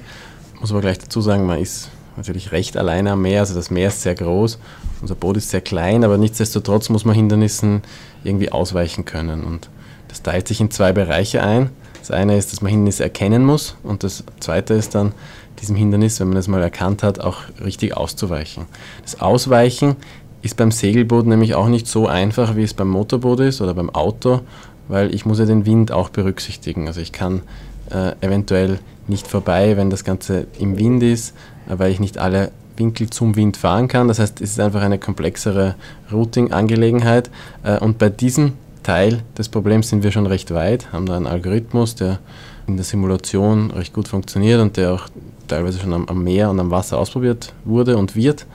Muss 0.61 0.71
aber 0.71 0.83
gleich 0.83 0.99
dazu 0.99 1.23
sagen, 1.23 1.47
man 1.47 1.63
ist 1.63 1.89
natürlich 2.19 2.53
recht 2.53 2.77
alleine 2.77 3.13
am 3.13 3.23
Meer. 3.23 3.41
Also 3.41 3.55
das 3.55 3.71
Meer 3.71 3.89
ist 3.89 4.03
sehr 4.03 4.15
groß, 4.15 4.59
unser 5.01 5.15
Boot 5.15 5.39
ist 5.39 5.49
sehr 5.49 5.63
klein, 5.63 6.05
aber 6.05 6.19
nichtsdestotrotz 6.19 6.91
muss 6.91 7.07
man 7.07 7.15
Hindernissen 7.15 7.81
irgendwie 8.23 8.53
ausweichen 8.53 9.07
können. 9.07 9.45
Und 9.45 9.71
das 10.09 10.23
teilt 10.23 10.47
sich 10.47 10.61
in 10.61 10.71
zwei 10.71 10.93
Bereiche 10.93 11.43
ein. 11.43 11.71
Das 12.01 12.11
eine 12.11 12.37
ist, 12.37 12.53
dass 12.53 12.61
man 12.61 12.71
Hindernisse 12.71 13.05
erkennen 13.05 13.47
muss 13.47 13.77
und 13.83 14.05
das 14.05 14.25
zweite 14.41 14.75
ist 14.75 14.95
dann, 14.95 15.13
diesem 15.61 15.77
Hindernis, 15.77 16.21
wenn 16.21 16.29
man 16.29 16.37
es 16.37 16.49
mal 16.49 16.63
erkannt 16.63 17.03
hat, 17.03 17.21
auch 17.21 17.39
richtig 17.65 17.97
auszuweichen. 17.97 18.67
Das 19.03 19.21
Ausweichen 19.21 19.97
ist 20.43 20.57
beim 20.57 20.71
Segelboot 20.71 21.27
nämlich 21.27 21.55
auch 21.55 21.69
nicht 21.69 21.87
so 21.87 22.07
einfach, 22.07 22.57
wie 22.57 22.63
es 22.63 22.75
beim 22.75 22.89
Motorboot 22.89 23.41
ist 23.41 23.61
oder 23.61 23.75
beim 23.75 23.91
Auto, 23.91 24.41
weil 24.89 25.15
ich 25.15 25.27
muss 25.27 25.39
ja 25.39 25.45
den 25.45 25.67
Wind 25.67 25.93
auch 25.93 26.09
berücksichtigen. 26.09 26.87
Also 26.87 27.01
ich 27.01 27.13
kann 27.13 27.43
äh, 27.91 28.13
eventuell 28.21 28.79
nicht 29.07 29.27
vorbei, 29.27 29.77
wenn 29.77 29.91
das 29.91 30.05
Ganze 30.05 30.47
im 30.59 30.79
Wind 30.79 31.03
ist, 31.03 31.35
äh, 31.69 31.79
weil 31.79 31.91
ich 31.91 32.01
nicht 32.01 32.19
alle 32.19 32.53
Winkel 32.77 33.11
zum 33.11 33.37
Wind 33.37 33.57
fahren 33.57 33.89
kann. 33.89 34.09
Das 34.09 34.19
heißt, 34.19 34.41
es 34.41 34.51
ist 34.51 34.61
einfach 34.61 34.83
eine 34.83 34.99
komplexere 34.99 35.75
Routing-Angelegenheit. 36.13 37.31
Äh, 37.65 37.79
und 37.79 37.99
bei 37.99 38.09
diesem 38.09 38.53
Teil 38.83 39.23
des 39.37 39.49
Problems 39.49 39.89
sind 39.89 40.03
wir 40.03 40.13
schon 40.13 40.27
recht 40.27 40.55
weit, 40.55 40.93
haben 40.93 41.07
da 41.07 41.17
einen 41.17 41.27
Algorithmus, 41.27 41.95
der 41.95 42.21
in 42.67 42.77
der 42.77 42.85
Simulation 42.85 43.71
recht 43.71 43.93
gut 43.93 44.09
funktioniert 44.09 44.61
und 44.61 44.77
der 44.77 44.93
auch 44.93 45.09
teilweise 45.49 45.79
schon 45.79 45.93
am, 45.93 46.07
am, 46.07 46.23
Meer 46.23 46.51
und 46.51 46.61
am 46.61 46.71
Wasser 46.71 46.99
ausprobiert 46.99 47.53
wurde 47.65 47.97
und 47.97 48.15
wird. 48.15 48.47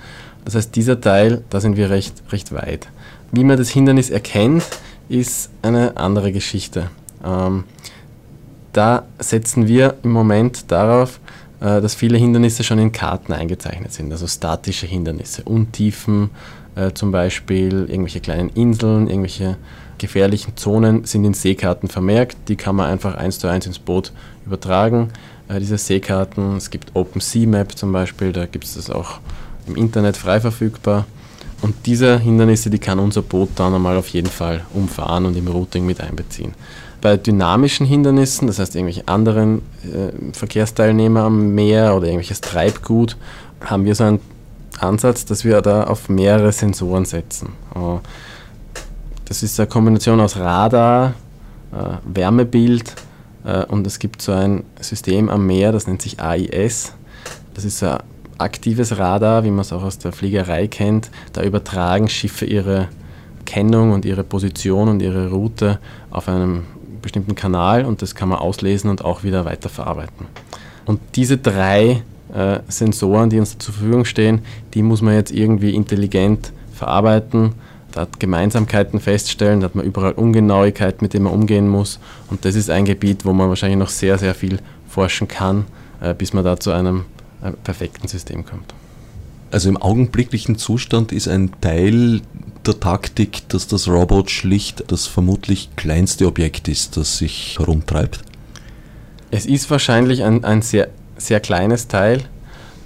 Das 0.45 0.55
heißt, 0.55 0.75
dieser 0.75 0.99
Teil, 0.99 1.43
da 1.49 1.59
sind 1.59 1.77
wir 1.77 1.89
recht, 1.89 2.21
recht 2.31 2.53
weit. 2.53 2.87
Wie 3.31 3.43
man 3.43 3.57
das 3.57 3.69
Hindernis 3.69 4.09
erkennt, 4.09 4.63
ist 5.09 5.49
eine 5.61 5.97
andere 5.97 6.31
Geschichte. 6.31 6.89
Ähm, 7.23 7.63
da 8.73 9.05
setzen 9.19 9.67
wir 9.67 9.95
im 10.03 10.11
Moment 10.11 10.71
darauf, 10.71 11.19
äh, 11.59 11.81
dass 11.81 11.95
viele 11.95 12.17
Hindernisse 12.17 12.63
schon 12.63 12.79
in 12.79 12.91
Karten 12.91 13.33
eingezeichnet 13.33 13.93
sind, 13.93 14.11
also 14.11 14.27
statische 14.27 14.87
Hindernisse, 14.87 15.43
Untiefen 15.43 16.31
äh, 16.75 16.91
zum 16.91 17.11
Beispiel, 17.11 17.85
irgendwelche 17.87 18.19
kleinen 18.19 18.49
Inseln, 18.49 19.07
irgendwelche 19.07 19.57
gefährlichen 19.97 20.57
Zonen 20.57 21.05
sind 21.05 21.23
in 21.23 21.33
Seekarten 21.33 21.87
vermerkt. 21.87 22.37
Die 22.49 22.55
kann 22.55 22.75
man 22.75 22.89
einfach 22.89 23.15
eins 23.15 23.39
zu 23.39 23.47
eins 23.47 23.65
ins 23.65 23.79
Boot 23.79 24.11
übertragen 24.45 25.09
äh, 25.47 25.59
diese 25.59 25.77
Seekarten. 25.77 26.57
Es 26.57 26.69
gibt 26.69 26.95
OpenSeaMap 26.95 27.77
zum 27.77 27.91
Beispiel, 27.91 28.31
da 28.31 28.45
gibt 28.45 28.65
es 28.65 28.75
das 28.75 28.89
auch 28.89 29.19
im 29.67 29.75
Internet 29.75 30.17
frei 30.17 30.39
verfügbar. 30.39 31.05
Und 31.61 31.75
diese 31.85 32.19
Hindernisse, 32.19 32.69
die 32.69 32.79
kann 32.79 32.99
unser 32.99 33.21
Boot 33.21 33.49
dann 33.55 33.73
einmal 33.73 33.95
auf 33.95 34.09
jeden 34.09 34.29
Fall 34.29 34.65
umfahren 34.73 35.25
und 35.25 35.37
im 35.37 35.47
Routing 35.47 35.85
mit 35.85 36.01
einbeziehen. 36.01 36.53
Bei 36.99 37.15
dynamischen 37.15 37.85
Hindernissen, 37.85 38.47
das 38.47 38.59
heißt 38.59 38.75
irgendwelche 38.75 39.07
anderen 39.07 39.61
äh, 39.83 40.33
Verkehrsteilnehmer 40.33 41.21
am 41.21 41.53
Meer 41.53 41.95
oder 41.95 42.07
irgendwelches 42.07 42.41
Treibgut, 42.41 43.17
haben 43.61 43.85
wir 43.85 43.95
so 43.95 44.03
einen 44.03 44.19
Ansatz, 44.79 45.25
dass 45.25 45.45
wir 45.45 45.61
da 45.61 45.85
auf 45.85 46.09
mehrere 46.09 46.51
Sensoren 46.51 47.05
setzen. 47.05 47.53
Äh, 47.75 47.99
das 49.25 49.41
ist 49.41 49.59
eine 49.59 49.67
Kombination 49.67 50.19
aus 50.19 50.35
Radar, 50.35 51.13
äh, 51.71 51.75
Wärmebild 52.05 52.93
und 53.67 53.85
es 53.85 53.99
gibt 53.99 54.21
so 54.21 54.31
ein 54.31 54.63
System 54.79 55.29
am 55.29 55.45
Meer, 55.45 55.71
das 55.71 55.87
nennt 55.87 56.01
sich 56.01 56.19
AIS. 56.21 56.93
Das 57.53 57.65
ist 57.65 57.83
ein 57.83 57.99
aktives 58.37 58.97
Radar, 58.97 59.43
wie 59.43 59.51
man 59.51 59.59
es 59.59 59.73
auch 59.73 59.83
aus 59.83 59.97
der 59.97 60.11
Fliegerei 60.11 60.67
kennt. 60.67 61.11
Da 61.33 61.43
übertragen 61.43 62.09
Schiffe 62.09 62.45
ihre 62.45 62.87
Kennung 63.45 63.91
und 63.91 64.05
ihre 64.05 64.23
Position 64.23 64.87
und 64.89 65.01
ihre 65.01 65.29
Route 65.29 65.79
auf 66.09 66.27
einem 66.27 66.63
bestimmten 67.01 67.35
Kanal 67.35 67.85
und 67.85 68.01
das 68.01 68.15
kann 68.15 68.29
man 68.29 68.39
auslesen 68.39 68.89
und 68.89 69.03
auch 69.03 69.23
wieder 69.23 69.45
weiterverarbeiten. 69.45 70.25
Und 70.85 70.99
diese 71.15 71.37
drei 71.37 72.01
äh, 72.33 72.59
Sensoren, 72.67 73.29
die 73.29 73.39
uns 73.39 73.57
zur 73.57 73.73
Verfügung 73.73 74.05
stehen, 74.05 74.41
die 74.73 74.81
muss 74.81 75.01
man 75.01 75.13
jetzt 75.13 75.31
irgendwie 75.31 75.75
intelligent 75.75 76.51
verarbeiten 76.73 77.53
da 77.93 78.07
Gemeinsamkeiten 78.19 78.99
feststellen, 78.99 79.61
da 79.61 79.65
hat 79.65 79.75
man 79.75 79.85
überall 79.85 80.13
Ungenauigkeiten, 80.13 80.99
mit 81.01 81.13
denen 81.13 81.25
man 81.25 81.33
umgehen 81.33 81.69
muss. 81.69 81.99
Und 82.29 82.43
das 82.43 82.55
ist 82.55 82.69
ein 82.69 82.85
Gebiet, 82.85 83.23
wo 83.23 83.33
man 83.33 83.49
wahrscheinlich 83.49 83.79
noch 83.79 83.89
sehr, 83.89 84.17
sehr 84.17 84.35
viel 84.35 84.59
forschen 84.87 85.27
kann, 85.27 85.65
äh, 86.01 86.13
bis 86.13 86.33
man 86.33 86.43
da 86.43 86.59
zu 86.59 86.71
einem 86.71 87.05
äh, 87.43 87.51
perfekten 87.51 88.07
System 88.07 88.45
kommt. 88.45 88.73
Also 89.51 89.69
im 89.69 89.77
augenblicklichen 89.77 90.57
Zustand 90.57 91.11
ist 91.11 91.27
ein 91.27 91.51
Teil 91.61 92.21
der 92.65 92.79
Taktik, 92.79 93.47
dass 93.49 93.67
das 93.67 93.87
Robot 93.87 94.31
schlicht 94.31 94.83
das 94.87 95.05
vermutlich 95.05 95.69
kleinste 95.75 96.25
Objekt 96.25 96.67
ist, 96.67 96.97
das 96.97 97.19
sich 97.19 97.57
herumtreibt. 97.59 98.21
Es 99.29 99.45
ist 99.45 99.69
wahrscheinlich 99.69 100.23
ein, 100.23 100.43
ein 100.43 100.61
sehr, 100.61 100.89
sehr 101.17 101.39
kleines 101.39 101.87
Teil 101.87 102.23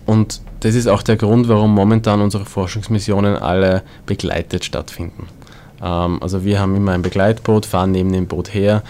und 0.06 0.42
das 0.60 0.76
ist 0.76 0.88
auch 0.88 1.04
der 1.04 1.18
Grund, 1.18 1.48
warum 1.48 1.74
momentan 1.74 2.22
unsere 2.22 2.46
Forschungsmissionen 2.46 3.36
alle 3.36 3.84
begleitet 4.06 4.66
stattfinden. 4.66 5.28
Ähm, 5.82 6.22
also 6.22 6.44
wir 6.44 6.60
haben 6.60 6.76
immer 6.76 6.94
ein 6.94 7.02
Begleitboot, 7.02 7.66
fahren 7.66 7.92
neben 7.92 8.12
dem 8.12 8.28
Boot 8.28 8.54
her. 8.54 8.84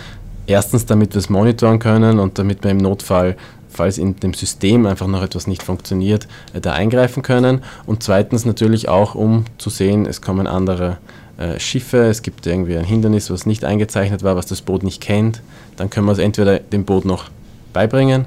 Erstens, 0.46 0.86
damit 0.86 1.14
wir 1.14 1.20
es 1.20 1.30
monitoren 1.30 1.80
können 1.80 2.20
und 2.20 2.40
damit 2.40 2.64
wir 2.64 2.72
im 2.72 2.78
Notfall, 2.78 3.36
falls 3.70 3.98
in 3.98 4.16
dem 4.18 4.34
System 4.34 4.86
einfach 4.86 5.08
noch 5.08 5.22
etwas 5.22 5.46
nicht 5.46 5.62
funktioniert, 5.62 6.28
äh, 6.54 6.62
da 6.62 6.74
eingreifen 6.74 7.24
können. 7.24 7.64
Und 7.86 8.04
zweitens 8.04 8.46
natürlich 8.46 8.90
auch, 8.90 9.16
um 9.16 9.46
zu 9.58 9.70
sehen, 9.70 10.06
es 10.06 10.22
kommen 10.22 10.48
andere 10.48 10.98
äh, 11.38 11.60
Schiffe, 11.60 12.06
es 12.06 12.22
gibt 12.22 12.48
irgendwie 12.48 12.78
ein 12.78 12.86
Hindernis, 12.86 13.30
was 13.30 13.46
nicht 13.46 13.66
eingezeichnet 13.66 14.24
war, 14.24 14.36
was 14.36 14.46
das 14.46 14.62
Boot 14.62 14.84
nicht 14.84 15.02
kennt. 15.02 15.42
Dann 15.76 15.90
können 15.90 16.08
wir 16.08 16.14
es 16.14 16.20
entweder 16.20 16.60
dem 16.60 16.86
Boot 16.86 17.06
noch 17.06 17.26
beibringen 17.74 18.26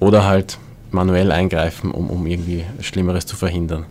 oder 0.00 0.26
halt 0.26 0.58
manuell 0.92 1.32
eingreifen, 1.32 1.90
um, 1.90 2.10
um 2.10 2.26
irgendwie 2.26 2.64
Schlimmeres 2.80 3.26
zu 3.26 3.36
verhindern. 3.36 3.86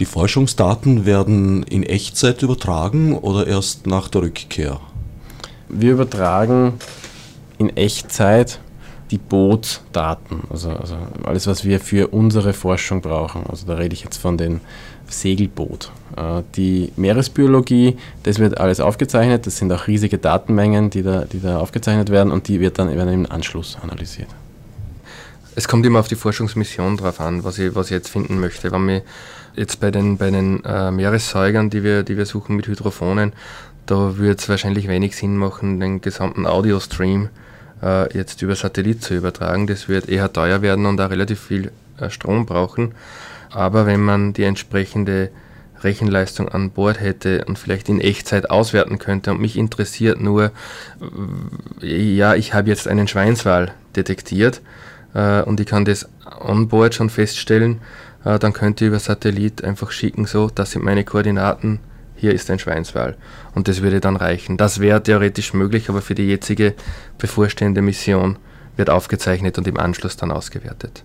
Die 0.00 0.04
Forschungsdaten 0.04 1.06
werden 1.06 1.62
in 1.62 1.84
Echtzeit 1.84 2.42
übertragen 2.42 3.16
oder 3.16 3.46
erst 3.46 3.86
nach 3.86 4.08
der 4.08 4.22
Rückkehr? 4.22 4.80
Wir 5.68 5.92
übertragen 5.92 6.74
in 7.58 7.76
Echtzeit 7.76 8.58
die 9.10 9.18
Bootsdaten, 9.18 10.40
also, 10.50 10.70
also 10.70 10.96
alles, 11.24 11.46
was 11.46 11.64
wir 11.64 11.78
für 11.78 12.08
unsere 12.08 12.52
Forschung 12.52 13.02
brauchen. 13.02 13.44
Also 13.48 13.66
da 13.66 13.74
rede 13.74 13.94
ich 13.94 14.02
jetzt 14.02 14.16
von 14.16 14.36
den 14.36 14.60
Segelboot. 15.08 15.92
Äh, 16.16 16.42
die 16.56 16.92
Meeresbiologie, 16.96 17.96
das 18.24 18.38
wird 18.38 18.58
alles 18.58 18.80
aufgezeichnet, 18.80 19.46
das 19.46 19.58
sind 19.58 19.70
auch 19.72 19.86
riesige 19.86 20.18
Datenmengen, 20.18 20.90
die 20.90 21.02
da, 21.02 21.24
die 21.24 21.40
da 21.40 21.58
aufgezeichnet 21.58 22.10
werden 22.10 22.32
und 22.32 22.48
die 22.48 22.58
wird 22.60 22.78
dann 22.78 22.88
im 22.90 23.30
Anschluss 23.30 23.76
analysiert. 23.80 24.28
Es 25.56 25.68
kommt 25.68 25.86
immer 25.86 26.00
auf 26.00 26.08
die 26.08 26.16
Forschungsmission 26.16 26.96
drauf 26.96 27.20
an, 27.20 27.44
was 27.44 27.58
ich, 27.58 27.74
was 27.74 27.86
ich 27.86 27.92
jetzt 27.92 28.08
finden 28.08 28.40
möchte. 28.40 28.72
Wenn 28.72 28.88
wir 28.88 29.02
jetzt 29.54 29.78
bei 29.78 29.92
den, 29.92 30.16
bei 30.16 30.30
den 30.30 30.64
äh, 30.64 30.90
Meeressäugern, 30.90 31.70
die 31.70 31.84
wir, 31.84 32.02
die 32.02 32.16
wir 32.16 32.26
suchen 32.26 32.56
mit 32.56 32.66
Hydrophonen, 32.66 33.32
da 33.86 34.16
würde 34.16 34.36
es 34.40 34.48
wahrscheinlich 34.48 34.88
wenig 34.88 35.14
Sinn 35.16 35.36
machen, 35.36 35.78
den 35.78 36.00
gesamten 36.00 36.46
Audio-Stream 36.46 37.28
äh, 37.82 38.12
jetzt 38.16 38.42
über 38.42 38.56
Satellit 38.56 39.02
zu 39.02 39.14
übertragen. 39.14 39.68
Das 39.68 39.88
wird 39.88 40.08
eher 40.08 40.32
teuer 40.32 40.60
werden 40.60 40.86
und 40.86 41.00
auch 41.00 41.10
relativ 41.10 41.40
viel 41.40 41.70
äh, 42.00 42.10
Strom 42.10 42.46
brauchen. 42.46 42.92
Aber 43.50 43.86
wenn 43.86 44.00
man 44.00 44.32
die 44.32 44.42
entsprechende 44.42 45.30
Rechenleistung 45.84 46.48
an 46.48 46.70
Bord 46.70 46.98
hätte 46.98 47.44
und 47.44 47.58
vielleicht 47.60 47.88
in 47.88 48.00
Echtzeit 48.00 48.50
auswerten 48.50 48.98
könnte 48.98 49.30
und 49.30 49.40
mich 49.40 49.56
interessiert 49.56 50.20
nur, 50.20 50.50
ja, 51.80 52.34
ich 52.34 52.54
habe 52.54 52.70
jetzt 52.70 52.88
einen 52.88 53.06
Schweinswal 53.06 53.72
detektiert 53.94 54.62
äh, 55.14 55.42
und 55.42 55.60
ich 55.60 55.66
kann 55.66 55.84
das 55.84 56.08
on 56.40 56.68
board 56.68 56.94
schon 56.94 57.10
feststellen, 57.10 57.80
äh, 58.24 58.38
dann 58.38 58.52
könnte 58.52 58.84
ich 58.84 58.88
über 58.88 58.98
Satellit 58.98 59.64
einfach 59.64 59.90
schicken, 59.90 60.26
so, 60.26 60.50
das 60.54 60.72
sind 60.72 60.84
meine 60.84 61.04
Koordinaten, 61.04 61.80
hier 62.16 62.32
ist 62.32 62.50
ein 62.50 62.58
Schweinswal. 62.58 63.16
Und 63.54 63.68
das 63.68 63.82
würde 63.82 64.00
dann 64.00 64.16
reichen. 64.16 64.56
Das 64.56 64.80
wäre 64.80 65.02
theoretisch 65.02 65.52
möglich, 65.52 65.88
aber 65.88 66.00
für 66.00 66.14
die 66.14 66.26
jetzige 66.26 66.74
bevorstehende 67.18 67.82
Mission 67.82 68.36
wird 68.76 68.90
aufgezeichnet 68.90 69.58
und 69.58 69.66
im 69.66 69.78
Anschluss 69.78 70.16
dann 70.16 70.30
ausgewertet. 70.30 71.04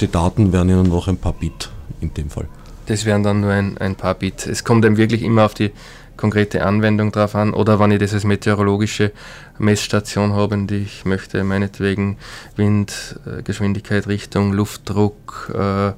Die 0.00 0.10
Daten 0.10 0.52
wären 0.52 0.68
ja 0.68 0.76
nur 0.76 0.84
noch 0.84 1.08
ein 1.08 1.18
paar 1.18 1.34
Bit 1.34 1.70
in 2.00 2.12
dem 2.14 2.30
Fall. 2.30 2.48
Das 2.86 3.04
wären 3.04 3.22
dann 3.22 3.40
nur 3.40 3.50
ein, 3.50 3.78
ein 3.78 3.94
paar 3.94 4.14
Bit. 4.14 4.46
Es 4.46 4.64
kommt 4.64 4.84
dann 4.84 4.96
wirklich 4.96 5.22
immer 5.22 5.44
auf 5.44 5.54
die 5.54 5.70
konkrete 6.16 6.64
Anwendung 6.64 7.12
drauf 7.12 7.34
an. 7.34 7.54
Oder 7.54 7.78
wenn 7.80 7.90
ich 7.90 7.98
das 7.98 8.14
als 8.14 8.24
meteorologische 8.24 9.12
Messstation 9.58 10.32
habe 10.32 10.54
und 10.54 10.70
ich 10.72 11.04
möchte 11.04 11.42
meinetwegen 11.44 12.16
Wind, 12.56 13.18
äh, 13.26 13.98
Richtung, 14.06 14.52
Luftdruck 14.52 15.52
äh, 15.54 15.92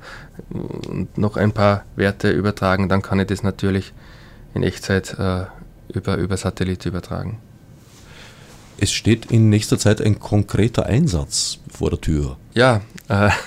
und 0.50 1.16
noch 1.16 1.36
ein 1.36 1.52
paar 1.52 1.84
Werte 1.96 2.30
übertragen, 2.30 2.88
dann 2.88 3.02
kann 3.02 3.20
ich 3.20 3.26
das 3.26 3.42
natürlich 3.42 3.92
in 4.54 4.62
Echtzeit 4.62 5.18
äh, 5.18 5.44
über, 5.92 6.16
über 6.16 6.36
Satellit 6.36 6.86
übertragen. 6.86 7.38
Es 8.78 8.92
steht 8.92 9.26
in 9.32 9.48
nächster 9.48 9.78
Zeit 9.78 10.02
ein 10.02 10.18
konkreter 10.18 10.84
Einsatz 10.84 11.58
vor 11.68 11.90
der 11.90 12.00
Tür. 12.00 12.36
Ja, 12.52 12.82
äh, 13.08 13.30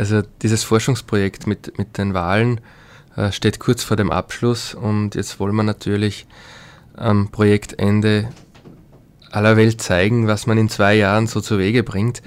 Also 0.00 0.22
dieses 0.40 0.64
Forschungsprojekt 0.64 1.46
mit, 1.46 1.76
mit 1.76 1.98
den 1.98 2.14
Wahlen 2.14 2.62
äh, 3.16 3.32
steht 3.32 3.58
kurz 3.58 3.82
vor 3.82 3.96
dem 3.96 4.10
Abschluss 4.10 4.74
und 4.74 5.14
jetzt 5.14 5.40
wollen 5.40 5.54
wir 5.54 5.62
natürlich 5.62 6.26
am 6.96 7.30
Projektende 7.30 8.28
aller 9.30 9.56
Welt 9.56 9.80
zeigen, 9.80 10.26
was 10.26 10.46
man 10.46 10.58
in 10.58 10.68
zwei 10.68 10.94
Jahren 10.94 11.26
so 11.26 11.40
zu 11.40 11.58
Wege 11.58 11.82
bringt. 11.82 12.22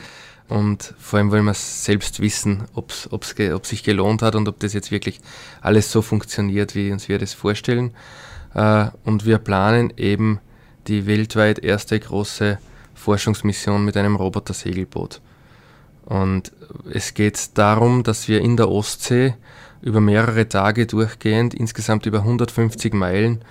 Und 0.49 0.93
vor 0.99 1.19
allem 1.19 1.31
wollen 1.31 1.45
wir 1.45 1.53
selbst 1.53 2.19
wissen, 2.19 2.63
ob 2.73 2.91
es 2.91 3.69
sich 3.69 3.83
gelohnt 3.83 4.21
hat 4.21 4.35
und 4.35 4.47
ob 4.47 4.59
das 4.59 4.73
jetzt 4.73 4.91
wirklich 4.91 5.19
alles 5.61 5.91
so 5.91 6.01
funktioniert, 6.01 6.75
wie 6.75 6.91
uns 6.91 7.07
wir 7.07 7.17
das 7.17 7.33
vorstellen. 7.33 7.91
Äh, 8.53 8.87
und 9.03 9.25
wir 9.25 9.37
planen 9.37 9.93
eben 9.97 10.39
die 10.87 11.07
weltweit 11.07 11.59
erste 11.59 11.99
große 11.99 12.59
Forschungsmission 12.93 13.83
mit 13.83 13.97
einem 13.97 14.15
Roboter-Segelboot. 14.15 15.21
Und 16.05 16.51
es 16.91 17.13
geht 17.13 17.57
darum, 17.57 18.03
dass 18.03 18.27
wir 18.27 18.41
in 18.41 18.57
der 18.57 18.69
Ostsee 18.69 19.35
über 19.83 19.99
mehrere 19.99 20.47
Tage 20.47 20.87
durchgehend, 20.87 21.53
insgesamt 21.53 22.05
über 22.05 22.19
150 22.19 22.93
Meilen, 22.93 23.43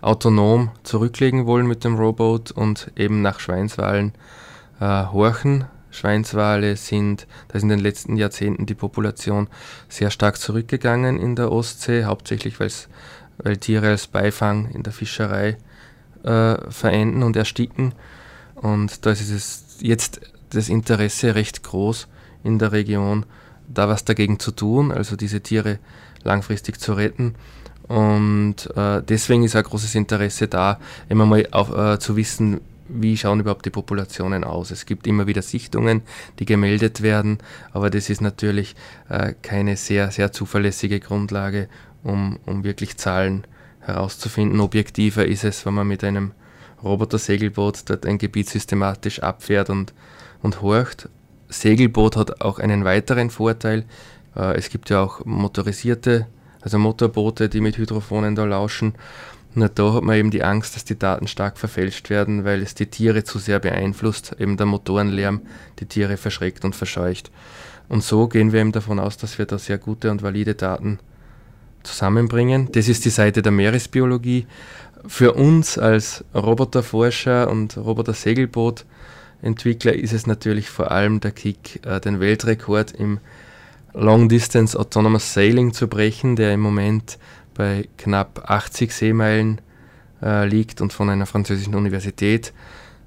autonom 0.00 0.70
zurücklegen 0.82 1.46
wollen 1.46 1.66
mit 1.66 1.84
dem 1.84 1.96
Robot 1.96 2.52
und 2.52 2.90
eben 2.96 3.20
nach 3.22 3.40
Schweinswalen 3.40 4.12
äh, 4.80 4.84
horchen. 4.84 5.64
Schweinswale 5.90 6.76
sind, 6.76 7.26
da 7.48 7.56
ist 7.56 7.64
in 7.64 7.68
den 7.68 7.80
letzten 7.80 8.16
Jahrzehnten 8.16 8.64
die 8.64 8.76
Population 8.76 9.48
sehr 9.88 10.10
stark 10.10 10.38
zurückgegangen 10.38 11.18
in 11.18 11.34
der 11.34 11.50
Ostsee, 11.50 12.04
hauptsächlich 12.04 12.60
weil 12.60 13.56
Tiere 13.56 13.88
als 13.88 14.06
Beifang 14.06 14.70
in 14.70 14.84
der 14.84 14.92
Fischerei 14.92 15.56
äh, 16.22 16.70
verenden 16.70 17.24
und 17.24 17.34
ersticken. 17.34 17.94
Und 18.54 19.04
da 19.04 19.10
ist 19.10 19.28
es 19.28 19.78
jetzt 19.80 20.20
das 20.50 20.68
Interesse 20.68 21.34
recht 21.34 21.64
groß 21.64 22.06
in 22.44 22.60
der 22.60 22.70
Region, 22.70 23.26
da 23.72 23.88
was 23.88 24.04
dagegen 24.04 24.38
zu 24.38 24.50
tun, 24.50 24.92
also 24.92 25.16
diese 25.16 25.40
Tiere 25.40 25.78
langfristig 26.22 26.80
zu 26.80 26.92
retten. 26.94 27.34
Und 27.88 28.68
äh, 28.76 29.02
deswegen 29.02 29.42
ist 29.42 29.56
ein 29.56 29.64
großes 29.64 29.94
Interesse 29.94 30.48
da, 30.48 30.78
immer 31.08 31.26
mal 31.26 31.46
auf, 31.50 31.76
äh, 31.76 31.98
zu 31.98 32.16
wissen, 32.16 32.60
wie 32.88 33.16
schauen 33.16 33.40
überhaupt 33.40 33.66
die 33.66 33.70
Populationen 33.70 34.44
aus. 34.44 34.70
Es 34.70 34.86
gibt 34.86 35.06
immer 35.06 35.26
wieder 35.26 35.42
Sichtungen, 35.42 36.02
die 36.38 36.44
gemeldet 36.44 37.02
werden, 37.02 37.38
aber 37.72 37.90
das 37.90 38.10
ist 38.10 38.20
natürlich 38.20 38.74
äh, 39.08 39.34
keine 39.42 39.76
sehr, 39.76 40.10
sehr 40.10 40.32
zuverlässige 40.32 41.00
Grundlage, 41.00 41.68
um, 42.02 42.38
um 42.46 42.64
wirklich 42.64 42.96
Zahlen 42.96 43.44
herauszufinden. 43.80 44.60
Objektiver 44.60 45.26
ist 45.26 45.44
es, 45.44 45.64
wenn 45.66 45.74
man 45.74 45.88
mit 45.88 46.04
einem 46.04 46.32
Roboter-Segelboot 46.82 47.90
dort 47.90 48.06
ein 48.06 48.18
Gebiet 48.18 48.48
systematisch 48.48 49.20
abfährt 49.20 49.70
und, 49.70 49.92
und 50.42 50.62
horcht. 50.62 51.08
Segelboot 51.50 52.16
hat 52.16 52.40
auch 52.40 52.58
einen 52.58 52.84
weiteren 52.84 53.30
Vorteil. 53.30 53.84
Äh, 54.36 54.56
es 54.56 54.70
gibt 54.70 54.90
ja 54.90 55.02
auch 55.02 55.24
motorisierte, 55.24 56.26
also 56.60 56.78
Motorboote, 56.78 57.48
die 57.48 57.60
mit 57.60 57.76
Hydrophonen 57.76 58.34
da 58.34 58.44
lauschen. 58.44 58.94
Na, 59.54 59.68
da 59.68 59.94
hat 59.94 60.04
man 60.04 60.16
eben 60.16 60.30
die 60.30 60.44
Angst, 60.44 60.76
dass 60.76 60.84
die 60.84 60.98
Daten 60.98 61.26
stark 61.26 61.58
verfälscht 61.58 62.08
werden, 62.08 62.44
weil 62.44 62.62
es 62.62 62.74
die 62.74 62.86
Tiere 62.86 63.24
zu 63.24 63.40
sehr 63.40 63.58
beeinflusst, 63.58 64.36
eben 64.38 64.56
der 64.56 64.66
Motorenlärm 64.66 65.40
die 65.80 65.86
Tiere 65.86 66.16
verschreckt 66.16 66.64
und 66.64 66.76
verscheucht. 66.76 67.32
Und 67.88 68.04
so 68.04 68.28
gehen 68.28 68.52
wir 68.52 68.60
eben 68.60 68.70
davon 68.70 69.00
aus, 69.00 69.16
dass 69.16 69.38
wir 69.38 69.46
da 69.46 69.58
sehr 69.58 69.78
gute 69.78 70.12
und 70.12 70.22
valide 70.22 70.54
Daten 70.54 71.00
zusammenbringen. 71.82 72.70
Das 72.70 72.88
ist 72.88 73.04
die 73.04 73.10
Seite 73.10 73.42
der 73.42 73.50
Meeresbiologie. 73.50 74.46
Für 75.06 75.32
uns 75.32 75.78
als 75.78 76.24
Roboterforscher 76.32 77.50
und 77.50 77.76
Roboter-Segelboot-Entwickler 79.42 79.94
ist 79.94 80.12
es 80.12 80.26
natürlich 80.26 80.68
vor 80.68 80.90
allem 80.90 81.20
der 81.20 81.32
Kick, 81.32 81.84
äh, 81.86 82.00
den 82.00 82.20
Weltrekord 82.20 82.92
im 82.92 83.20
Long 83.92 84.28
Distance 84.28 84.78
Autonomous 84.78 85.34
Sailing 85.34 85.72
zu 85.72 85.88
brechen, 85.88 86.36
der 86.36 86.54
im 86.54 86.60
Moment 86.60 87.18
bei 87.54 87.88
knapp 87.98 88.48
80 88.48 88.92
Seemeilen 88.92 89.60
äh, 90.22 90.46
liegt 90.46 90.80
und 90.80 90.92
von 90.92 91.10
einer 91.10 91.26
französischen 91.26 91.74
Universität 91.74 92.52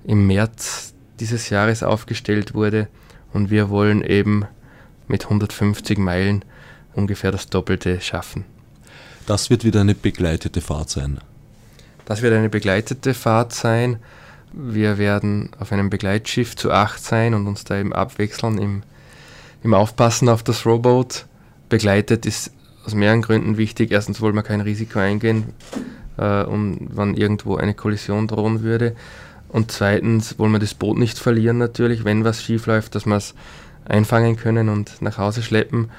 im 0.03 0.27
März 0.27 0.93
dieses 1.19 1.49
Jahres 1.49 1.83
aufgestellt 1.83 2.53
wurde. 2.53 2.87
Und 3.31 3.49
wir 3.49 3.69
wollen 3.69 4.03
eben 4.03 4.45
mit 5.07 5.23
150 5.23 5.97
Meilen 5.97 6.43
ungefähr 6.93 7.31
das 7.31 7.47
Doppelte 7.47 8.01
schaffen. 8.01 8.45
Das 9.25 9.49
wird 9.49 9.63
wieder 9.63 9.81
eine 9.81 9.95
begleitete 9.95 10.59
Fahrt 10.59 10.89
sein. 10.89 11.19
Das 12.05 12.21
wird 12.21 12.33
eine 12.33 12.49
begleitete 12.49 13.13
Fahrt 13.13 13.53
sein. 13.53 13.97
Wir 14.53 14.97
werden 14.97 15.49
auf 15.59 15.71
einem 15.71 15.89
Begleitschiff 15.89 16.55
zu 16.55 16.71
acht 16.71 17.03
sein 17.03 17.33
und 17.33 17.47
uns 17.47 17.63
da 17.63 17.79
eben 17.79 17.91
abwechseln 17.91 18.57
im, 18.57 18.83
im 19.63 19.73
Aufpassen 19.73 20.29
auf 20.29 20.43
das 20.43 20.65
Robot. 20.65 21.25
Begleitet 21.69 22.25
ist 22.25 22.51
aus 22.85 22.93
mehreren 22.93 23.21
Gründen 23.21 23.57
wichtig. 23.57 23.91
Erstens 23.91 24.21
wollen 24.21 24.35
wir 24.35 24.43
kein 24.43 24.61
Risiko 24.61 24.99
eingehen, 24.99 25.53
äh, 26.17 26.43
und 26.43 26.89
wann 26.93 27.15
irgendwo 27.15 27.55
eine 27.55 27.73
Kollision 27.73 28.27
drohen 28.27 28.61
würde. 28.61 28.95
Und 29.49 29.71
zweitens 29.71 30.39
wollen 30.39 30.51
wir 30.51 30.59
das 30.59 30.73
Boot 30.73 30.97
nicht 30.97 31.19
verlieren 31.19 31.57
natürlich, 31.57 32.05
wenn 32.05 32.23
was 32.23 32.43
schief 32.43 32.65
läuft, 32.65 32.95
dass 32.95 33.05
wir 33.05 33.17
es 33.17 33.35
einfangen 33.85 34.35
können 34.35 34.69
und 34.69 35.01
nach 35.01 35.17
Hause 35.17 35.43
schleppen. 35.43 35.91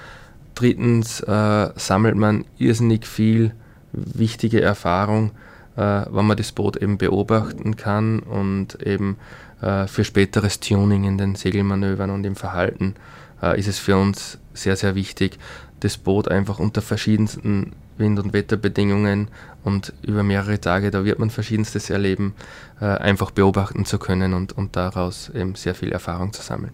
Drittens 0.55 1.21
äh, 1.21 1.71
sammelt 1.77 2.17
man 2.17 2.45
irrsinnig 2.59 3.07
viel 3.07 3.53
wichtige 3.93 4.61
Erfahrung, 4.61 5.33
äh, 5.77 5.81
wenn 6.11 6.27
man 6.27 6.37
das 6.37 6.53
Boot 6.53 6.77
eben 6.77 6.99
beobachten 6.99 7.77
kann 7.77 8.21
und 8.21 8.81
eben 8.83 9.17
äh, 9.61 9.87
für 9.87 10.05
späteres 10.05 10.61
Tuning 10.61 11.05
in 11.05 11.19
den 11.19 11.35
Segelmanövern 11.35 12.11
und 12.11 12.25
im 12.25 12.37
Verhalten 12.37 12.95
äh, 13.43 13.59
ist 13.59 13.69
es 13.69 13.79
für 13.79 13.97
uns 13.97 14.39
sehr, 14.53 14.77
sehr 14.77 14.95
wichtig, 14.95 15.39
das 15.81 15.97
Boot 15.97 16.29
einfach 16.29 16.59
unter 16.59 16.83
verschiedensten 16.83 17.73
Wind- 17.97 18.19
und 18.19 18.33
Wetterbedingungen 18.33 19.29
und 19.63 19.93
über 20.03 20.23
mehrere 20.23 20.61
Tage, 20.61 20.91
da 20.91 21.05
wird 21.05 21.19
man 21.19 21.31
verschiedenstes 21.31 21.91
erleben, 21.91 22.35
äh, 22.81 22.87
einfach 22.87 23.31
beobachten 23.31 23.85
zu 23.85 23.99
können 23.99 24.35
und, 24.35 24.53
und 24.53 24.77
daraus 24.77 25.31
eben 25.31 25.55
sehr 25.55 25.75
viel 25.75 25.93
Erfahrung 25.93 26.33
zu 26.33 26.43
sammeln. 26.43 26.73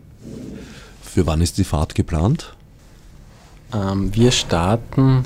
Für 1.02 1.26
wann 1.26 1.40
ist 1.40 1.58
die 1.58 1.64
Fahrt 1.64 1.94
geplant? 1.94 2.54
Ähm, 3.72 4.14
wir 4.14 4.30
starten 4.30 5.24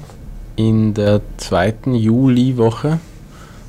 in 0.57 0.95
der 0.95 1.21
zweiten 1.37 1.95
Juliwoche 1.95 3.01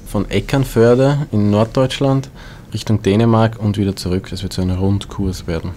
von 0.05 0.29
Eckernförde 0.29 1.27
in 1.31 1.49
Norddeutschland 1.49 2.29
Richtung 2.73 3.01
Dänemark 3.01 3.57
und 3.59 3.77
wieder 3.77 3.95
zurück. 3.95 4.27
Das 4.29 4.43
wird 4.43 4.53
so 4.53 4.61
ein 4.61 4.71
Rundkurs 4.71 5.47
werden. 5.47 5.71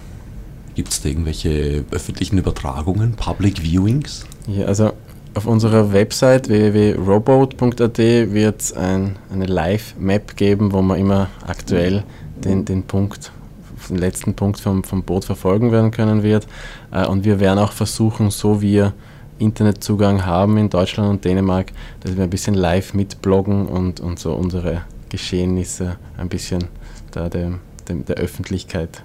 Gibt 0.75 0.89
es 0.91 1.01
da 1.01 1.09
irgendwelche 1.09 1.85
öffentlichen 1.91 2.37
Übertragungen, 2.37 3.13
Public 3.13 3.61
Viewings? 3.61 4.25
Ja, 4.47 4.65
also 4.65 4.91
auf 5.33 5.45
unserer 5.45 5.93
Website 5.93 6.49
www.robot.at 6.49 7.97
wird 7.97 8.61
es 8.61 8.73
ein, 8.73 9.15
eine 9.31 9.45
Live-Map 9.45 10.35
geben, 10.35 10.73
wo 10.73 10.81
man 10.81 10.99
immer 10.99 11.29
aktuell 11.45 12.03
den, 12.43 12.65
den 12.65 12.83
Punkt 12.83 13.31
den 13.89 13.97
letzten 13.97 14.33
Punkt 14.33 14.59
vom, 14.59 14.83
vom 14.83 15.03
Boot 15.03 15.25
verfolgen 15.25 15.71
werden 15.71 15.91
können 15.91 16.23
wird. 16.23 16.47
Äh, 16.91 17.05
und 17.05 17.23
wir 17.23 17.39
werden 17.39 17.59
auch 17.59 17.71
versuchen, 17.71 18.29
so 18.31 18.61
wie 18.61 18.73
wir 18.73 18.93
Internetzugang 19.39 20.25
haben 20.25 20.57
in 20.57 20.69
Deutschland 20.69 21.09
und 21.09 21.25
Dänemark, 21.25 21.71
dass 22.01 22.15
wir 22.15 22.23
ein 22.23 22.29
bisschen 22.29 22.53
live 22.53 22.93
mitbloggen 22.93 23.67
und, 23.67 23.99
und 23.99 24.19
so 24.19 24.33
unsere 24.33 24.83
Geschehnisse 25.09 25.97
ein 26.17 26.29
bisschen 26.29 26.65
da 27.11 27.29
dem, 27.29 27.59
dem, 27.87 28.05
der 28.05 28.17
Öffentlichkeit 28.17 29.03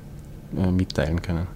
äh, 0.57 0.71
mitteilen 0.71 1.23
können. 1.23 1.47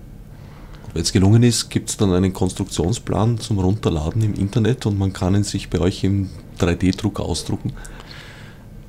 Wenn 0.95 1.03
es 1.03 1.13
gelungen 1.13 1.43
ist, 1.43 1.69
gibt 1.69 1.91
es 1.91 1.97
dann 1.97 2.13
einen 2.13 2.33
Konstruktionsplan 2.33 3.39
zum 3.39 3.59
Runterladen 3.59 4.23
im 4.23 4.35
Internet 4.35 4.87
und 4.87 4.99
man 4.99 5.13
kann 5.13 5.35
ihn 5.35 5.45
sich 5.45 5.69
bei 5.69 5.81
euch 5.81 6.03
im 6.03 6.31
3D-Drucker 6.59 7.23
ausdrucken? 7.23 7.73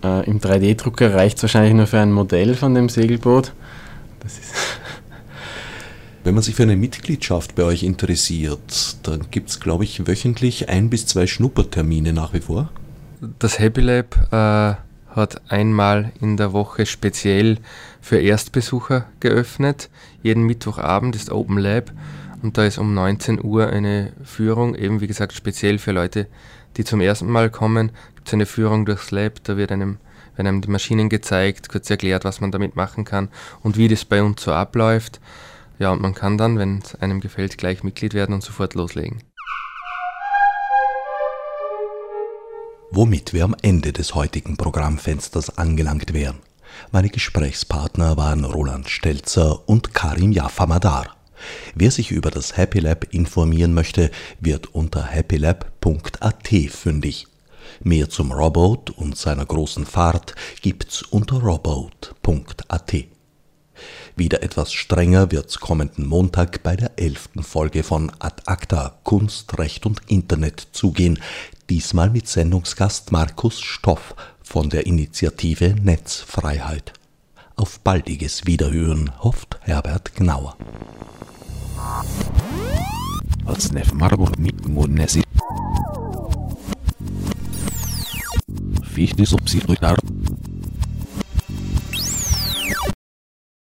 Äh, 0.04 0.26
Im 0.30 0.40
3D-Drucker 0.40 1.14
reicht 1.14 1.38
es 1.38 1.44
wahrscheinlich 1.44 1.74
nur 1.74 1.88
für 1.88 2.00
ein 2.00 2.12
Modell 2.14 2.56
von 2.56 2.74
dem 2.74 2.88
Segelboot. 2.88 3.52
Das 4.22 4.40
ist 4.40 4.54
Wenn 6.30 6.36
man 6.36 6.44
sich 6.44 6.54
für 6.54 6.62
eine 6.62 6.76
Mitgliedschaft 6.76 7.56
bei 7.56 7.64
euch 7.64 7.82
interessiert, 7.82 8.98
dann 9.02 9.32
gibt 9.32 9.50
es, 9.50 9.60
glaube 9.60 9.84
ich, 9.84 10.06
wöchentlich 10.06 10.70
ein 10.70 10.92
bis 10.92 11.08
zwei 11.08 11.26
Schnuppertermine 11.26 12.14
nach 12.14 12.34
wie 12.34 12.42
vor. 12.42 12.70
Das 13.40 13.58
Happy 13.58 13.82
Lab 13.82 14.16
äh, 14.32 14.76
hat 15.16 15.42
einmal 15.52 16.12
in 16.22 16.38
der 16.38 16.54
Woche 16.54 16.86
speziell 16.86 17.58
für 18.00 18.20
Erstbesucher 18.20 19.08
geöffnet. 19.20 19.90
Jeden 20.22 20.44
Mittwochabend 20.44 21.16
ist 21.16 21.32
Open 21.32 21.58
Lab 21.58 21.92
und 22.44 22.60
da 22.60 22.64
ist 22.64 22.78
um 22.78 22.94
19 22.94 23.44
Uhr 23.44 23.66
eine 23.66 24.14
Führung, 24.24 24.76
eben 24.76 25.02
wie 25.02 25.08
gesagt 25.08 25.34
speziell 25.34 25.80
für 25.80 25.94
Leute, 25.94 26.28
die 26.78 26.84
zum 26.84 27.02
ersten 27.02 27.32
Mal 27.32 27.50
kommen. 27.50 27.90
Gibt 28.14 28.28
es 28.28 28.36
eine 28.36 28.46
Führung 28.46 28.86
durchs 28.86 29.10
Lab, 29.10 29.44
da 29.46 29.58
wird 29.58 29.72
einem 29.72 29.98
werden 30.40 30.48
einem 30.48 30.62
die 30.62 30.70
Maschinen 30.70 31.10
gezeigt, 31.10 31.68
kurz 31.70 31.90
erklärt, 31.90 32.24
was 32.24 32.40
man 32.40 32.52
damit 32.52 32.76
machen 32.76 33.04
kann 33.04 33.28
und 33.62 33.78
wie 33.78 33.90
das 33.90 34.06
bei 34.06 34.24
uns 34.24 34.42
so 34.42 34.54
abläuft. 34.54 35.20
Ja, 35.80 35.92
und 35.92 36.02
man 36.02 36.14
kann 36.14 36.38
dann, 36.38 36.60
wenn 36.60 36.80
es 36.80 36.96
einem 36.96 37.22
gefällt, 37.22 37.58
gleich 37.58 37.84
Mitglied 37.84 38.14
werden 38.14 38.36
und 38.36 38.44
sofort 38.44 38.76
loslegen. 38.76 39.24
Womit 42.92 43.34
wir 43.34 43.46
am 43.46 43.56
Ende 43.62 43.94
des 43.94 44.14
heutigen 44.14 44.58
Programmfensters 44.58 45.58
angelangt 45.58 46.14
wären. 46.14 46.40
Meine 46.92 47.10
Gesprächspartner 47.10 48.18
waren 48.18 48.44
Roland 48.44 48.90
Stelzer 48.90 49.68
und 49.70 49.94
Karim 49.94 50.34
Jaffa 50.34 50.66
Madar. 50.66 51.16
Wer 51.76 51.92
sich 51.92 52.12
über 52.12 52.30
das 52.30 52.58
Happy 52.58 52.80
Lab 52.80 53.06
informieren 53.14 53.74
möchte, 53.74 54.12
wird 54.40 54.68
unter 54.76 55.06
happylab.at 55.06 56.48
fündig. 56.70 57.28
Mehr 57.82 58.10
zum 58.10 58.34
Robot 58.34 58.90
und 58.90 59.18
seiner 59.18 59.46
großen 59.46 59.86
Fahrt 59.86 60.36
gibt's 60.62 61.04
unter 61.04 61.38
robot.at. 61.38 62.94
Wieder 64.20 64.44
etwas 64.44 64.74
strenger 64.74 65.32
wird's 65.32 65.62
kommenden 65.62 66.06
Montag 66.06 66.62
bei 66.62 66.76
der 66.76 66.92
elften 67.00 67.42
Folge 67.42 67.84
von 67.84 68.12
Ad 68.20 68.44
Acta 68.48 69.00
Kunst, 69.06 69.58
Recht 69.58 69.86
und 69.86 70.02
Internet 70.08 70.68
zugehen, 70.74 71.20
diesmal 71.70 72.10
mit 72.10 72.28
Sendungsgast 72.28 73.14
Markus 73.14 73.62
Stoff 73.62 74.16
von 74.44 74.70
der 74.70 74.86
Initiative 74.88 75.74
Netzfreiheit. 75.82 76.92
Auf 77.56 77.80
baldiges 77.80 78.46
Wiederhören 78.46 79.10
hofft 79.24 79.58
Herbert 79.62 80.14
Gnauer. 80.14 80.58
Marburg 83.94 84.38
Nesi. 84.38 85.24
Fichtes 88.84 89.34
Obsidruitar. 89.34 89.96